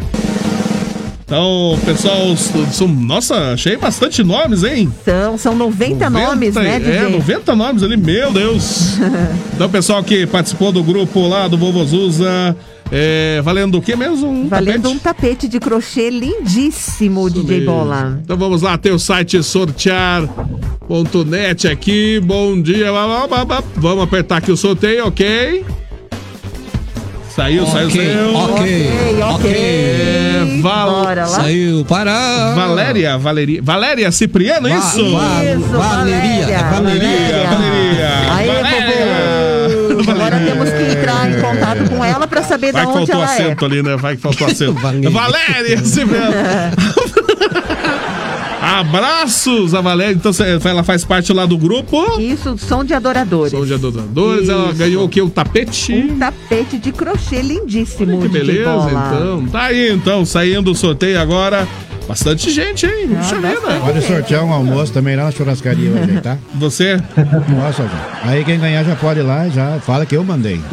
Então, 1.29 1.79
pessoal, 1.85 2.35
são, 2.72 2.89
nossa, 2.89 3.53
achei 3.53 3.76
bastante 3.76 4.24
nomes, 4.24 4.64
hein? 4.64 4.91
São, 5.05 5.37
são 5.37 5.55
90, 5.55 6.09
nomes, 6.09 6.55
né, 6.55 6.79
DJ? 6.79 6.95
É, 6.95 7.09
90 7.11 7.55
nomes 7.55 7.83
ali, 7.83 7.99
meu 7.99 8.33
Deus. 8.33 8.97
então, 9.53 9.68
pessoal 9.68 10.03
que 10.03 10.26
participou 10.26 10.72
do 10.72 10.83
grupo 10.83 11.29
lá 11.29 11.47
do 11.47 11.59
Vovozuza, 11.59 12.57
é, 12.91 13.43
valendo 13.45 13.76
o 13.76 13.83
que 13.83 13.95
mesmo? 13.95 14.26
Um 14.26 14.49
Valendo 14.49 14.85
tapete? 14.85 14.97
um 14.97 14.99
tapete 14.99 15.47
de 15.49 15.61
crochê 15.61 16.09
lindíssimo, 16.09 17.29
DJ 17.29 17.59
mesmo. 17.59 17.74
Bola. 17.74 18.18
Então 18.24 18.39
vamos 18.39 18.62
lá, 18.62 18.79
tem 18.79 18.93
o 18.93 18.99
site 18.99 19.43
sortear.net 19.43 20.29
aqui. 21.68 22.20
Bom 22.24 22.59
dia. 22.62 22.87
Vamos 23.76 24.03
apertar 24.03 24.39
aqui 24.39 24.51
o 24.51 24.57
sorteio, 24.57 25.09
ok? 25.09 25.62
Saiu, 27.39 27.64
saiu, 27.68 27.86
Ok, 27.86 27.95
saiu. 27.95 28.34
ok, 28.36 29.22
ok. 29.22 29.53
É, 29.55 30.59
Val... 30.61 30.91
Bora 31.05 31.20
lá. 31.20 31.26
Saiu 31.28 31.84
para. 31.84 32.53
Valéria, 32.57 33.16
Valeria, 33.16 33.61
Valéria 33.62 34.11
Cipriano, 34.11 34.66
é 34.66 34.70
Va- 34.72 34.76
isso? 34.78 35.12
va- 35.12 35.45
Isso, 35.45 35.61
Valeria, 35.68 36.45
é 36.45 36.59
Valeria, 36.64 37.47
Valeria. 37.49 38.11
Aí, 38.34 38.47
Valéria. 38.49 39.89
vovô. 39.95 40.11
Agora 40.11 40.39
temos 40.41 40.68
que 40.70 40.82
entrar 40.99 41.30
em 41.30 41.41
contato 41.41 41.89
com 41.91 42.05
ela 42.05 42.26
pra 42.26 42.43
saber 42.43 42.72
Vai 42.72 42.86
de 42.86 42.93
que 42.93 42.99
onde 42.99 43.07
faltou 43.12 43.24
ela 43.24 43.32
é. 43.36 43.43
acento 43.45 43.64
ali, 43.64 43.82
né? 43.82 43.97
Vai 43.97 44.16
que 44.16 44.22
faltou 44.22 44.47
acento. 44.49 44.74
Valéria 45.12 45.78
Cipriano. 45.84 46.32
Abraços 48.69 49.75
a 49.75 49.81
Valéria. 49.81 50.12
Então 50.14 50.31
ela 50.64 50.85
faz 50.85 51.05
parte 51.05 51.33
lá 51.33 51.47
do 51.47 51.57
grupo. 51.57 52.21
Isso, 52.21 52.57
som 52.59 52.85
de 52.85 52.93
adoradores. 52.93 53.51
Som 53.53 53.64
de 53.64 53.73
adoradores. 53.75 54.49
Ela 54.49 54.66
Isso. 54.66 54.75
ganhou 54.75 55.05
o 55.05 55.09
que? 55.09 55.23
O 55.23 55.31
tapete? 55.31 55.93
Um 55.95 56.19
tapete 56.19 56.77
de 56.79 56.93
crochê 56.93 57.41
lindíssimo, 57.41 58.21
Que 58.21 58.29
DJ 58.29 58.41
beleza, 58.45 58.71
Bola. 58.71 58.91
então. 58.91 59.47
Tá 59.47 59.62
aí, 59.62 59.91
então, 59.93 60.25
saindo 60.27 60.71
o 60.71 60.75
sorteio 60.75 61.19
agora. 61.21 61.66
Bastante 62.07 62.51
gente, 62.51 62.87
hein? 62.87 63.09
Puxa 63.19 63.37
vida. 63.37 63.81
Pode 63.85 64.01
sortear 64.03 64.43
um 64.43 64.51
almoço 64.51 64.91
também 64.95 65.14
lá 65.14 65.25
na 65.25 65.31
churrascaria 65.31 65.91
hoje, 65.91 66.11
aí, 66.12 66.21
tá? 66.23 66.39
Você? 66.57 66.97
Nossa. 67.49 67.85
Aí 68.23 68.43
quem 68.45 68.59
ganhar 68.59 68.83
já 68.83 68.97
pode 68.97 69.21
ir 69.21 69.25
lá 69.25 69.47
e 69.47 69.51
já 69.51 69.79
fala 69.81 70.07
que 70.07 70.16
eu 70.16 70.25
mandei. 70.25 70.59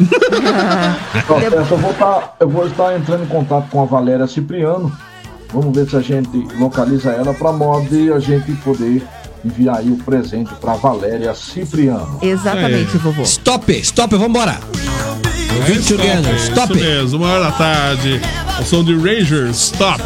Eu 1.68 1.78
vou, 1.78 1.92
tá- 1.94 2.34
eu 2.40 2.48
vou 2.48 2.66
estar 2.66 2.96
entrando 2.96 3.24
em 3.24 3.26
contato 3.26 3.68
com 3.70 3.82
a 3.82 3.84
Valéria 3.84 4.26
Cipriano. 4.26 4.90
Vamos 5.52 5.74
ver 5.76 5.88
se 5.88 5.96
a 5.96 6.00
gente 6.00 6.46
localiza 6.58 7.10
ela 7.10 7.32
para 7.32 7.52
modo 7.52 7.88
de 7.88 8.12
a 8.12 8.18
gente 8.18 8.52
poder 8.62 9.02
enviar 9.44 9.76
aí 9.78 9.90
o 9.90 9.96
presente 9.96 10.50
para 10.60 10.74
Valéria 10.74 11.34
Cipriano. 11.34 12.18
Exatamente, 12.20 12.96
vovô. 12.98 13.22
Stop, 13.22 13.72
stop, 13.80 14.16
vambora. 14.16 14.58
É 15.58 15.70
Vim 15.70 15.80
together, 15.80 16.34
stop. 16.36 16.72
Isso 16.74 16.84
mesmo, 16.84 17.18
uma 17.18 17.28
hora 17.32 17.44
da 17.44 17.52
tarde. 17.52 18.20
O 18.60 18.64
som 18.64 18.82
de 18.84 18.94
Ranger, 18.94 19.48
stop. 19.50 20.02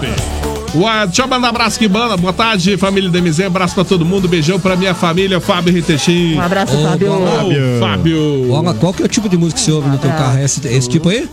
Ua, 0.72 1.04
deixa 1.06 1.22
eu 1.22 1.26
mandar 1.26 1.48
um 1.48 1.50
abraço 1.50 1.76
aqui, 1.76 1.88
banda. 1.88 2.16
Boa 2.16 2.32
tarde, 2.32 2.76
família 2.76 3.10
DMZ. 3.10 3.40
Abraço 3.40 3.74
pra 3.74 3.82
todo 3.84 4.04
mundo. 4.04 4.28
Beijão 4.28 4.60
pra 4.60 4.76
minha 4.76 4.94
família, 4.94 5.40
Fábio 5.40 5.72
Ritechin. 5.72 6.36
Um 6.36 6.40
abraço, 6.40 6.76
Ô, 6.76 6.82
Fábio. 6.84 7.12
Fábio. 7.12 7.80
Fábio. 7.80 8.44
Bola, 8.46 8.74
qual 8.74 8.92
que 8.94 9.02
é 9.02 9.06
o 9.06 9.08
tipo 9.08 9.28
de 9.28 9.36
música 9.36 9.58
que 9.58 9.64
você 9.64 9.72
ouve 9.72 9.88
no 9.88 9.98
teu 9.98 10.10
carro? 10.10 10.38
É 10.38 10.44
esse, 10.44 10.64
esse 10.68 10.88
tipo 10.88 11.08
aí? 11.08 11.28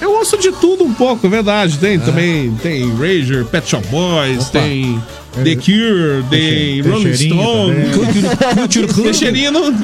Eu 0.00 0.12
ouço 0.12 0.36
de 0.38 0.52
tudo 0.52 0.84
um 0.84 0.92
pouco, 0.92 1.26
é 1.26 1.30
verdade. 1.30 1.78
Tem 1.78 1.98
também, 1.98 2.54
tem 2.62 2.88
Ranger, 2.96 3.44
Pet 3.46 3.68
Shop 3.68 3.86
Boys, 3.88 4.48
Opa. 4.48 4.60
tem 4.60 5.02
The 5.42 5.54
Cure, 5.56 6.24
tem 6.30 6.80
Rolling 6.80 7.14
Stone. 7.14 7.74
Culture, 8.54 8.86
Club. 8.86 9.04
Teixeirinho 9.04 9.52
não, 9.52 9.74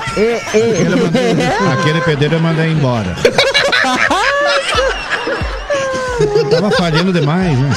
Aquele 1.74 2.02
pedreiro 2.02 2.36
eu 2.36 2.40
mandei 2.40 2.72
embora. 2.72 3.16
Tava 6.50 6.72
falhando 6.72 7.14
demais, 7.14 7.58
né? 7.58 7.70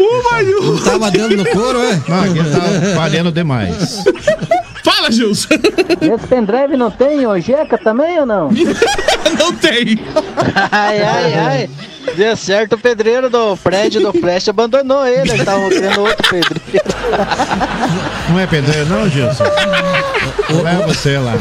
Uma 0.00 0.42
Não 0.42 0.78
tava 0.82 1.10
dando 1.10 1.36
no 1.36 1.44
couro, 1.46 1.78
é? 1.82 2.00
Não, 2.08 2.22
aquele 2.22 2.50
tava 2.50 2.94
falhando 2.94 3.30
demais. 3.30 4.02
Fala, 4.82 5.10
Gilson. 5.10 5.48
Esse 6.00 6.26
pendrive 6.26 6.76
não 6.76 6.90
tem 6.90 7.26
o 7.26 7.38
Jeca 7.38 7.76
também 7.76 8.18
ou 8.20 8.26
não? 8.26 8.50
não 9.38 9.52
tem. 9.54 10.00
Ai, 10.72 11.02
ai, 11.02 11.34
ai. 11.34 11.70
Deu 12.16 12.36
certo, 12.36 12.74
o 12.74 12.78
pedreiro 12.78 13.28
do 13.28 13.56
prédio 13.58 14.00
do 14.00 14.12
Flash 14.12 14.48
abandonou 14.48 15.06
ele, 15.06 15.32
ele 15.32 15.44
tava 15.44 15.68
querendo 15.68 16.00
outro 16.00 16.30
pedreiro. 16.30 16.60
Não 18.30 18.40
é 18.40 18.46
pedreiro, 18.46 18.86
não, 18.88 19.08
Gilson? 19.08 19.44
Leva 20.62 20.86
você 20.86 21.18
lá. 21.18 21.34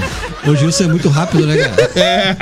O 0.48 0.56
Gilson 0.56 0.86
é 0.86 0.88
muito 0.88 1.10
rápido, 1.10 1.46
né, 1.46 1.58
cara? 1.58 1.90
É. 2.00 2.36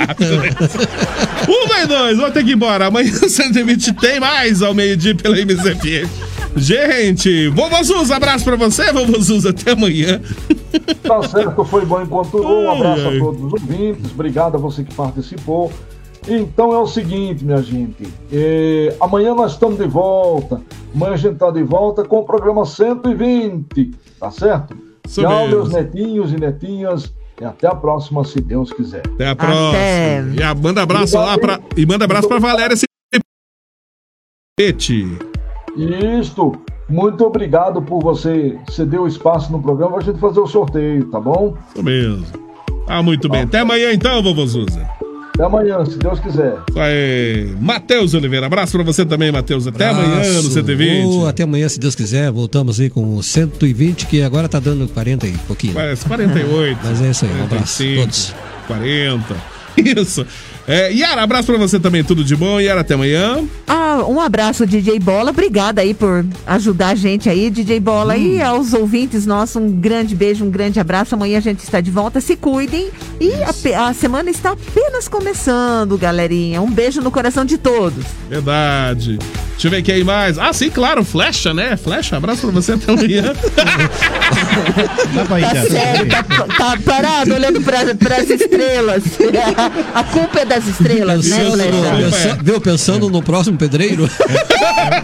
Uma 1.46 1.82
e 1.82 1.86
dois, 1.86 2.18
vou 2.18 2.30
ter 2.30 2.44
que 2.44 2.50
ir 2.50 2.54
embora. 2.54 2.86
Amanhã 2.86 3.10
120 3.12 3.92
tem 3.94 4.20
mais 4.20 4.62
ao 4.62 4.74
meio-dia 4.74 5.14
pela 5.14 5.36
MZF. 5.36 6.08
Gente, 6.56 7.48
vovô 7.48 7.82
Zuz, 7.82 8.10
abraço 8.10 8.44
pra 8.44 8.56
você, 8.56 8.92
vovô 8.92 9.20
Zuz, 9.20 9.46
até 9.46 9.72
amanhã. 9.72 10.20
Tá 11.02 11.22
certo, 11.28 11.64
foi 11.64 11.84
bom 11.84 12.02
enquanto 12.02 12.30
durou. 12.32 12.64
Um 12.64 12.70
abraço 12.72 13.08
ai. 13.08 13.16
a 13.16 13.20
todos 13.20 13.44
os 13.44 13.52
ouvintes. 13.52 14.10
Obrigado 14.12 14.54
a 14.56 14.58
você 14.58 14.82
que 14.82 14.94
participou. 14.94 15.72
Então 16.26 16.72
é 16.74 16.78
o 16.78 16.86
seguinte, 16.86 17.44
minha 17.44 17.62
gente. 17.62 18.06
eh, 18.32 18.94
amanhã 19.00 19.34
nós 19.34 19.52
estamos 19.52 19.78
de 19.78 19.86
volta. 19.86 20.60
Amanhã 20.94 21.12
a 21.14 21.16
gente 21.16 21.34
está 21.34 21.50
de 21.50 21.62
volta 21.62 22.04
com 22.04 22.18
o 22.18 22.24
programa 22.24 22.64
120. 22.66 23.92
Tá 24.18 24.30
certo? 24.30 24.76
Isso 25.06 25.22
Tchau, 25.22 25.48
meus 25.48 25.70
netinhos 25.70 26.32
e 26.32 26.36
netinhas. 26.36 27.12
E 27.40 27.44
até 27.44 27.68
a 27.68 27.74
próxima, 27.74 28.24
se 28.24 28.40
Deus 28.40 28.72
quiser. 28.72 29.02
Até 29.14 29.28
a 29.28 29.36
próxima. 29.36 30.34
E 30.36 30.42
a, 30.42 30.54
manda 30.54 30.82
abraço 30.82 31.16
lá 31.16 31.38
pra. 31.38 31.60
E 31.76 31.86
manda 31.86 32.04
abraço 32.04 32.26
pra 32.26 32.38
Valéria 32.38 32.76
Cepete. 34.56 35.06
Isto. 35.76 36.60
Muito 36.88 37.22
obrigado 37.24 37.82
por 37.82 38.02
você 38.02 38.58
ceder 38.70 38.98
o 39.00 39.06
espaço 39.06 39.52
no 39.52 39.62
programa 39.62 39.92
pra 39.92 40.02
gente 40.02 40.18
fazer 40.18 40.40
o 40.40 40.46
sorteio, 40.46 41.04
tá 41.10 41.20
bom? 41.20 41.54
Isso 41.74 41.84
mesmo. 41.84 42.26
Ah, 42.88 43.02
muito 43.02 43.28
bem. 43.28 43.42
Até 43.42 43.58
amanhã 43.58 43.92
então, 43.92 44.22
vovô 44.22 44.46
Zuza. 44.46 44.97
Até 45.38 45.46
amanhã, 45.46 45.84
se 45.84 45.96
Deus 45.96 46.18
quiser. 46.18 46.56
Isso 46.68 46.80
aí. 46.80 47.54
Matheus 47.60 48.12
Oliveira, 48.12 48.46
abraço 48.46 48.72
pra 48.72 48.82
você 48.82 49.06
também, 49.06 49.30
Matheus. 49.30 49.68
Até 49.68 49.88
amanhã 49.88 50.08
no 50.08 50.14
Abraço. 50.14 50.50
120. 50.50 51.06
Ô, 51.06 51.26
até 51.28 51.44
amanhã, 51.44 51.68
se 51.68 51.78
Deus 51.78 51.94
quiser. 51.94 52.32
Voltamos 52.32 52.80
aí 52.80 52.90
com 52.90 53.14
o 53.14 53.22
120, 53.22 54.06
que 54.06 54.20
agora 54.20 54.48
tá 54.48 54.58
dando 54.58 54.88
40 54.88 55.28
e 55.28 55.32
pouquinho. 55.46 55.74
Parece 55.74 56.04
48. 56.06 56.80
Mas 56.82 57.00
é 57.00 57.10
isso 57.10 57.24
aí, 57.24 57.30
um 57.30 57.44
abraço 57.44 57.82
a 57.82 57.86
45, 57.86 58.00
todos. 58.00 58.34
40. 58.66 59.36
Isso. 59.76 60.26
É, 60.68 60.92
Yara, 60.92 61.22
abraço 61.22 61.46
pra 61.46 61.56
você 61.56 61.80
também, 61.80 62.04
tudo 62.04 62.22
de 62.22 62.36
bom. 62.36 62.60
Yara, 62.60 62.82
até 62.82 62.92
amanhã. 62.92 63.42
Ah, 63.66 64.04
um 64.06 64.20
abraço, 64.20 64.66
DJ 64.66 65.00
Bola. 65.00 65.30
Obrigada 65.30 65.80
aí 65.80 65.94
por 65.94 66.26
ajudar 66.46 66.88
a 66.88 66.94
gente 66.94 67.30
aí, 67.30 67.48
DJ 67.48 67.80
Bola. 67.80 68.14
Hum. 68.14 68.34
E 68.34 68.42
aos 68.42 68.74
ouvintes 68.74 69.24
nossos, 69.24 69.56
um 69.56 69.70
grande 69.70 70.14
beijo, 70.14 70.44
um 70.44 70.50
grande 70.50 70.78
abraço. 70.78 71.14
Amanhã 71.14 71.38
a 71.38 71.40
gente 71.40 71.60
está 71.60 71.80
de 71.80 71.90
volta. 71.90 72.20
Se 72.20 72.36
cuidem. 72.36 72.90
E 73.18 73.32
a, 73.42 73.88
a 73.88 73.94
semana 73.94 74.28
está 74.28 74.50
apenas 74.52 75.08
começando, 75.08 75.96
galerinha. 75.96 76.60
Um 76.60 76.70
beijo 76.70 77.00
no 77.00 77.10
coração 77.10 77.46
de 77.46 77.56
todos. 77.56 78.04
Verdade. 78.28 79.18
Deixa 79.58 79.66
eu 79.66 79.70
ver 79.72 79.82
quem 79.82 80.04
mais. 80.04 80.38
Ah, 80.38 80.52
sim, 80.52 80.70
claro, 80.70 81.02
Flecha, 81.04 81.52
né? 81.52 81.76
Flecha, 81.76 82.16
abraço 82.16 82.42
pra 82.42 82.50
você 82.52 82.72
até 82.74 82.92
amanhã. 82.92 83.32
Dá 85.14 85.24
pra 85.24 85.40
ir 85.40 85.42
Tá 85.42 85.48
até- 85.50 85.62
sério, 85.68 86.08
tá, 86.08 86.22
tá 86.22 86.78
parado 86.84 87.34
olhando 87.34 87.60
para 87.62 87.80
as 88.18 88.30
estrelas. 88.30 89.02
A 89.94 90.04
culpa 90.04 90.40
é 90.40 90.44
das 90.44 90.64
estrelas, 90.66 91.26
né, 91.26 91.38
Pensando, 91.38 91.56
no, 91.72 91.82
Flecha? 91.82 92.04
pensa- 92.28 92.38
viu, 92.42 92.60
pensando 92.60 93.10
no 93.10 93.20
próximo 93.22 93.56
pedreiro. 93.58 94.08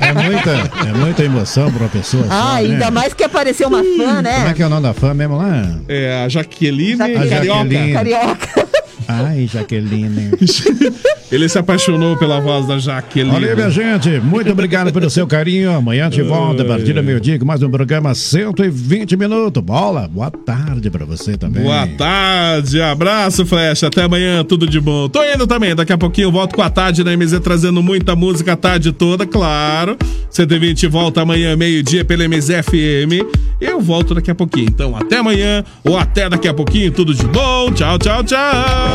É 0.00 0.12
muita, 0.12 0.50
é 0.88 0.92
muita 0.92 1.24
emoção 1.24 1.70
pra 1.70 1.82
uma 1.84 1.88
pessoa 1.88 2.22
só, 2.24 2.32
Ah, 2.32 2.55
ainda 2.57 2.84
né? 2.86 2.90
mais 2.90 3.12
que 3.12 3.24
apareceu 3.24 3.68
uma 3.68 3.82
fã, 3.82 4.22
né? 4.22 4.34
Como 4.36 4.48
é 4.48 4.55
que 4.55 4.62
é 4.62 4.66
o 4.66 4.68
nome 4.68 4.82
da 4.82 4.94
fã 4.94 5.12
mesmo 5.14 5.36
lá? 5.36 5.76
É 5.88 6.22
a 6.24 6.28
Jaqueline, 6.28 6.94
A 7.02 7.09
Carioca. 7.09 7.44
Jaqueline. 7.44 7.92
Carioca. 7.92 8.68
Ai, 9.09 9.48
Jaqueline. 9.52 10.32
Ele 11.32 11.48
se 11.48 11.59
apaixonou 11.59 12.16
pela 12.16 12.40
voz 12.40 12.66
da 12.66 12.78
Jaqueline. 12.78 13.34
Olha 13.34 13.48
aí, 13.48 13.57
minha 13.57 13.70
gente, 13.70 14.09
muito 14.20 14.52
obrigado 14.52 14.92
pelo 14.92 15.11
seu 15.11 15.26
carinho. 15.26 15.72
Amanhã 15.72 16.09
te 16.09 16.22
volta 16.22 16.62
a 16.62 16.66
partir 16.66 16.92
do 16.92 17.02
meio-dia 17.02 17.38
com 17.38 17.44
mais 17.44 17.62
um 17.62 17.70
programa 17.70 18.14
120 18.14 19.16
minutos. 19.16 19.62
Bola, 19.62 20.07
boa 20.07 20.30
tarde 20.30 20.90
pra 20.90 21.05
você 21.05 21.36
também. 21.36 21.62
Boa 21.62 21.86
tarde, 21.98 22.80
abraço, 22.80 23.44
Flecha. 23.44 23.88
Até 23.88 24.02
amanhã, 24.02 24.44
tudo 24.44 24.66
de 24.66 24.80
bom. 24.80 25.09
Tô 25.09 25.24
indo 25.24 25.46
também, 25.46 25.74
daqui 25.74 25.92
a 25.92 25.98
pouquinho 25.98 26.26
eu 26.26 26.32
volto 26.32 26.55
com 26.55 26.62
a 26.62 26.70
tarde 26.70 27.02
na 27.02 27.16
MZ 27.16 27.40
trazendo 27.40 27.82
muita 27.82 28.14
música 28.14 28.52
a 28.52 28.57
tarde 28.57 28.92
toda, 28.92 29.26
claro. 29.26 29.96
120 30.30 30.86
volta 30.86 31.22
amanhã, 31.22 31.57
meio-dia 31.57 32.05
pela 32.05 32.28
MZFM. 32.28 33.26
Eu 33.61 33.80
volto 33.80 34.14
daqui 34.14 34.30
a 34.30 34.34
pouquinho. 34.34 34.66
Então, 34.68 34.96
até 34.96 35.18
amanhã 35.18 35.64
ou 35.84 35.96
até 35.96 36.28
daqui 36.28 36.46
a 36.46 36.55
pouquinho, 36.55 36.92
tudo 36.92 37.14
de 37.14 37.26
bom. 37.26 37.72
Tchau, 37.72 37.98
tchau, 37.98 38.22
tchau. 38.22 38.93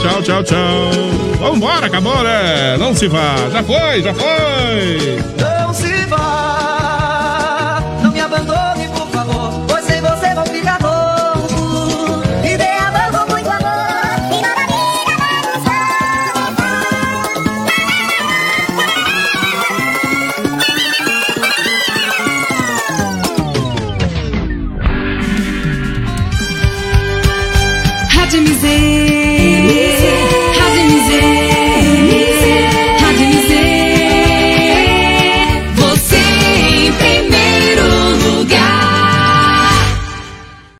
Tchau, 0.00 0.22
tchau, 0.22 0.42
tchau. 0.42 0.90
Vambora, 1.38 1.86
acabou, 1.86 2.22
né? 2.22 2.76
Não 2.78 2.94
se 2.94 3.08
vá. 3.08 3.36
Já 3.52 3.62
foi, 3.62 4.02
já 4.02 4.14
foi. 4.14 5.18
Não 5.38 5.72
se 5.74 6.06
vá, 6.06 6.35